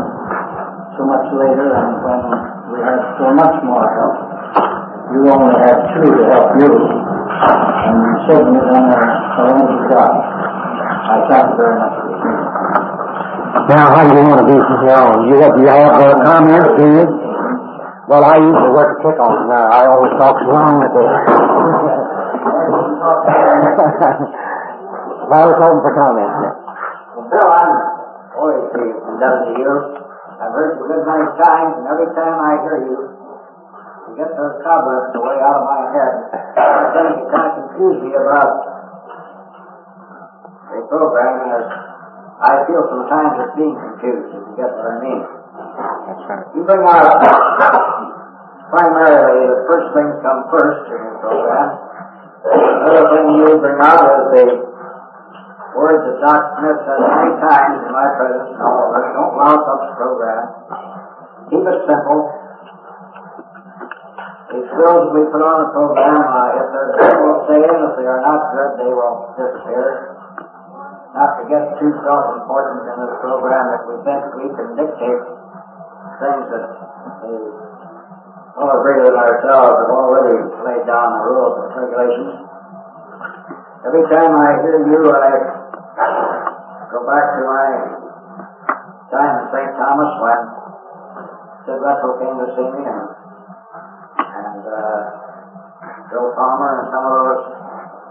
so 1.00 1.08
much 1.08 1.24
later 1.40 1.72
and 1.72 2.04
when 2.04 2.20
we 2.76 2.84
had 2.84 3.00
so 3.16 3.32
much 3.32 3.56
more 3.64 3.88
help. 3.96 4.18
You 5.08 5.24
only 5.32 5.56
had 5.64 5.88
two 5.96 6.04
to 6.04 6.24
help 6.36 6.52
you, 6.60 6.68
Now, 13.68 13.92
how 13.96 14.04
do 14.08 14.16
you 14.16 14.24
want 14.28 14.40
to 14.44 14.48
be 14.48 14.56
from 14.60 14.80
here 14.88 14.96
on? 14.96 15.28
You 15.28 15.36
have, 15.44 15.56
you 15.60 15.68
have 15.68 15.92
uh, 15.96 16.16
comments, 16.24 16.72
do 16.80 16.86
you? 16.88 17.04
Well, 18.08 18.24
I 18.24 18.40
usually 18.40 18.72
work 18.72 18.96
a 18.96 19.04
kick 19.04 19.20
on 19.20 19.52
now. 19.52 19.68
I 19.68 19.84
always 19.92 20.16
talk 20.16 20.36
long 20.48 20.80
with 20.80 20.96
it. 20.96 21.10
I 25.28 25.44
was 25.44 25.56
hoping 25.60 25.84
for 25.84 25.94
comments 25.96 26.36
now. 26.40 26.56
Well, 27.16 27.28
Bill, 27.28 27.50
I'm 27.52 27.72
always 28.40 28.72
indebted 28.72 29.52
to 29.52 29.60
you. 29.60 29.72
I've 30.40 30.54
heard 30.56 30.80
you 30.80 30.88
good 30.88 31.04
many 31.04 31.28
times, 31.36 31.72
and 31.84 31.86
every 31.92 32.08
time 32.16 32.36
I 32.40 32.52
hear 32.64 32.78
you 32.88 33.17
get 34.18 34.34
those 34.34 34.58
cobwebs 34.66 35.14
away 35.14 35.38
out 35.46 35.62
of 35.62 35.66
my 35.70 35.82
head. 35.94 36.14
Then 36.98 37.06
you 37.22 37.26
kind 37.30 37.46
of 37.48 37.54
confuse 37.70 37.98
me 38.02 38.12
about 38.18 38.50
the 40.74 40.82
program, 40.90 41.34
as 41.54 41.66
I 42.42 42.66
feel 42.66 42.82
sometimes 42.90 43.34
it's 43.46 43.56
being 43.62 43.78
confused, 43.78 44.30
if 44.34 44.42
you 44.42 44.54
get 44.58 44.74
what 44.74 44.90
I 44.90 44.96
mean. 45.06 45.22
That's 45.22 46.24
right. 46.26 46.46
You 46.58 46.62
bring 46.66 46.82
out 46.82 47.14
primarily 48.74 49.54
the 49.54 49.60
first 49.70 49.88
things 49.94 50.14
come 50.26 50.50
first 50.50 50.82
in 50.90 50.98
your 50.98 51.18
program. 51.22 51.70
Another 52.48 53.06
thing 53.14 53.26
you 53.38 53.58
bring 53.62 53.80
out 53.86 54.02
is 54.02 54.26
the 54.34 54.46
words 55.78 56.02
that 56.10 56.18
Dr. 56.26 56.50
Smith 56.58 56.80
says 56.90 57.02
many 57.06 57.34
times 57.38 57.86
in 57.86 57.92
my 57.94 58.08
presence 58.18 58.50
and 58.50 58.62
all 58.66 58.82
of 58.82 58.98
us. 58.98 59.06
Don't 59.14 59.34
louse 59.38 59.66
up 59.66 59.80
the 59.86 59.94
program. 59.94 60.46
Keep 61.54 61.64
it 61.70 61.80
simple. 61.86 62.37
Skills 64.48 64.72
that 64.72 65.12
we 65.12 65.28
put 65.28 65.44
on 65.44 65.58
the 65.60 65.70
program, 65.76 66.24
uh, 66.24 66.56
if 66.56 66.66
they're 66.72 66.92
good, 66.96 67.16
we'll 67.20 67.44
stay 67.52 67.60
in. 67.60 67.78
If 67.84 67.94
they 68.00 68.08
are 68.08 68.24
not 68.24 68.40
good, 68.56 68.72
they 68.80 68.92
will 68.96 69.36
disappear. 69.36 70.16
Not 71.12 71.30
to 71.36 71.44
get 71.52 71.64
too 71.76 71.92
self-important 72.08 72.80
in 72.88 72.96
this 72.96 73.16
program 73.20 73.64
that 73.76 73.84
we 73.92 73.96
think 74.08 74.22
we 74.40 74.48
can 74.56 74.68
dictate 74.80 75.24
things 76.24 76.46
that 76.48 76.64
the 77.28 77.34
all 78.58 78.72
agree 78.82 79.04
with 79.04 79.14
ourselves 79.20 79.70
have 79.84 79.92
already 79.94 80.40
laid 80.64 80.84
down 80.88 81.08
the 81.12 81.22
rules 81.28 81.54
and 81.62 81.70
regulations. 81.84 82.34
Every 83.84 84.04
time 84.10 84.32
I 84.32 84.50
hear 84.64 84.80
you, 84.82 85.02
I 85.12 85.28
go 86.88 87.04
back 87.04 87.26
to 87.36 87.42
my 87.44 87.68
time 89.12 89.34
in 89.38 89.46
St. 89.52 89.72
Thomas 89.76 90.12
when 90.24 90.40
Sid 91.68 91.80
Russell 91.84 92.16
came 92.18 92.38
to 92.40 92.48
see 92.56 92.70
me 92.80 92.84
and 94.38 94.64
uh, 94.66 95.00
Joe 96.18 96.34
Palmer 96.34 96.82
and 96.82 96.88
some 96.90 97.04
of 97.06 97.14
those 97.14 97.44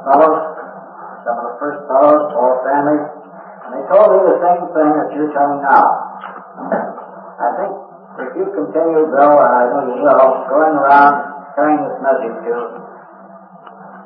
fellows, 0.07 0.39
some 1.27 1.37
of 1.43 1.45
the 1.51 1.55
first 1.59 1.83
fellows, 1.91 2.23
Paul 2.31 2.63
Stanley, 2.63 3.03
and 3.03 3.71
they 3.75 3.83
told 3.91 4.07
me 4.15 4.19
the 4.31 4.39
same 4.47 4.63
thing 4.71 4.91
that 4.95 5.09
you're 5.11 5.35
telling 5.35 5.59
now. 5.67 5.91
I 7.35 7.49
think 7.59 7.73
if 8.23 8.31
you 8.39 8.47
continue, 8.55 9.11
Bill, 9.11 9.35
and 9.43 9.53
I 9.59 9.63
know 9.75 9.83
you 9.91 10.07
will, 10.07 10.27
going 10.47 10.79
around 10.79 11.15
carrying 11.59 11.83
this 11.83 11.99
message 11.99 12.37
to 12.47 12.55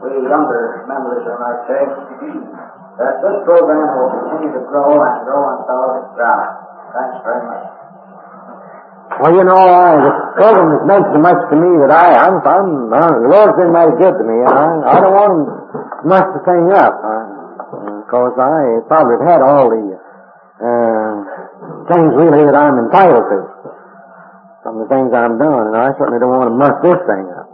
we 0.01 0.17
younger 0.25 0.89
members, 0.89 1.29
I 1.29 1.37
might 1.37 1.61
say, 1.69 1.81
that 3.05 3.21
this 3.21 3.37
program 3.45 3.85
will 3.85 4.11
continue 4.17 4.57
to 4.57 4.65
grow 4.65 4.97
and 4.97 5.29
grow 5.29 5.45
on 5.45 5.57
solid 5.69 6.17
ground. 6.17 6.49
Thanks 6.97 7.21
very 7.21 7.45
much. 7.45 7.80
Well, 9.19 9.35
you 9.35 9.43
know, 9.43 9.59
I, 9.59 9.99
the 9.99 10.13
program 10.39 10.71
has 10.71 10.83
meant 10.87 11.07
so 11.11 11.19
much 11.19 11.41
to 11.51 11.57
me 11.59 11.71
that 11.83 11.91
I, 11.91 12.15
I'm, 12.15 12.39
I'm, 12.47 12.69
uh, 12.95 13.11
the 13.19 13.27
Lord's 13.27 13.59
been 13.59 13.75
mighty 13.75 13.99
good 13.99 14.15
to 14.15 14.25
me, 14.25 14.37
and 14.39 14.55
I, 14.55 14.67
I 14.87 14.97
don't 15.03 15.11
want 15.11 15.33
him 15.35 15.43
to 15.51 16.05
mess 16.07 16.27
the 16.31 16.41
thing 16.47 16.71
up, 16.71 16.95
because 18.07 18.35
I 18.39 18.87
probably 18.87 19.19
have 19.19 19.27
had 19.27 19.41
all 19.43 19.67
the 19.67 19.83
uh, 20.63 21.15
things 21.91 22.11
really 22.15 22.47
that 22.47 22.55
I'm 22.55 22.79
entitled 22.87 23.27
to 23.35 23.39
from 24.63 24.79
the 24.79 24.87
things 24.87 25.11
I've 25.11 25.37
done, 25.43 25.75
and 25.75 25.77
I 25.77 25.91
certainly 25.99 26.23
don't 26.23 26.31
want 26.31 26.47
to 26.47 26.57
mess 26.57 26.77
this 26.79 27.01
thing 27.11 27.27
up. 27.35 27.47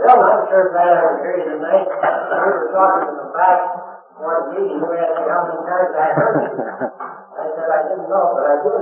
Bill, 0.00 0.16
I'm 0.16 0.42
sure 0.48 0.72
I 0.80 0.88
was 0.96 1.16
here 1.20 1.44
tonight. 1.44 1.86
We 1.92 2.40
were 2.40 2.72
talking 2.72 3.04
in 3.04 3.16
the 3.20 3.28
back 3.36 3.60
the 4.22 4.54
meeting. 4.54 4.80
We 4.80 4.96
had 4.96 5.12
to 5.12 5.22
come 5.26 5.44
and 5.50 5.66
I 5.68 6.08
heard 6.14 7.18
you. 7.56 7.64
I 7.66 7.80
didn't 7.82 8.08
know, 8.08 8.26
but 8.34 8.44
I 8.46 8.54
do 8.62 8.70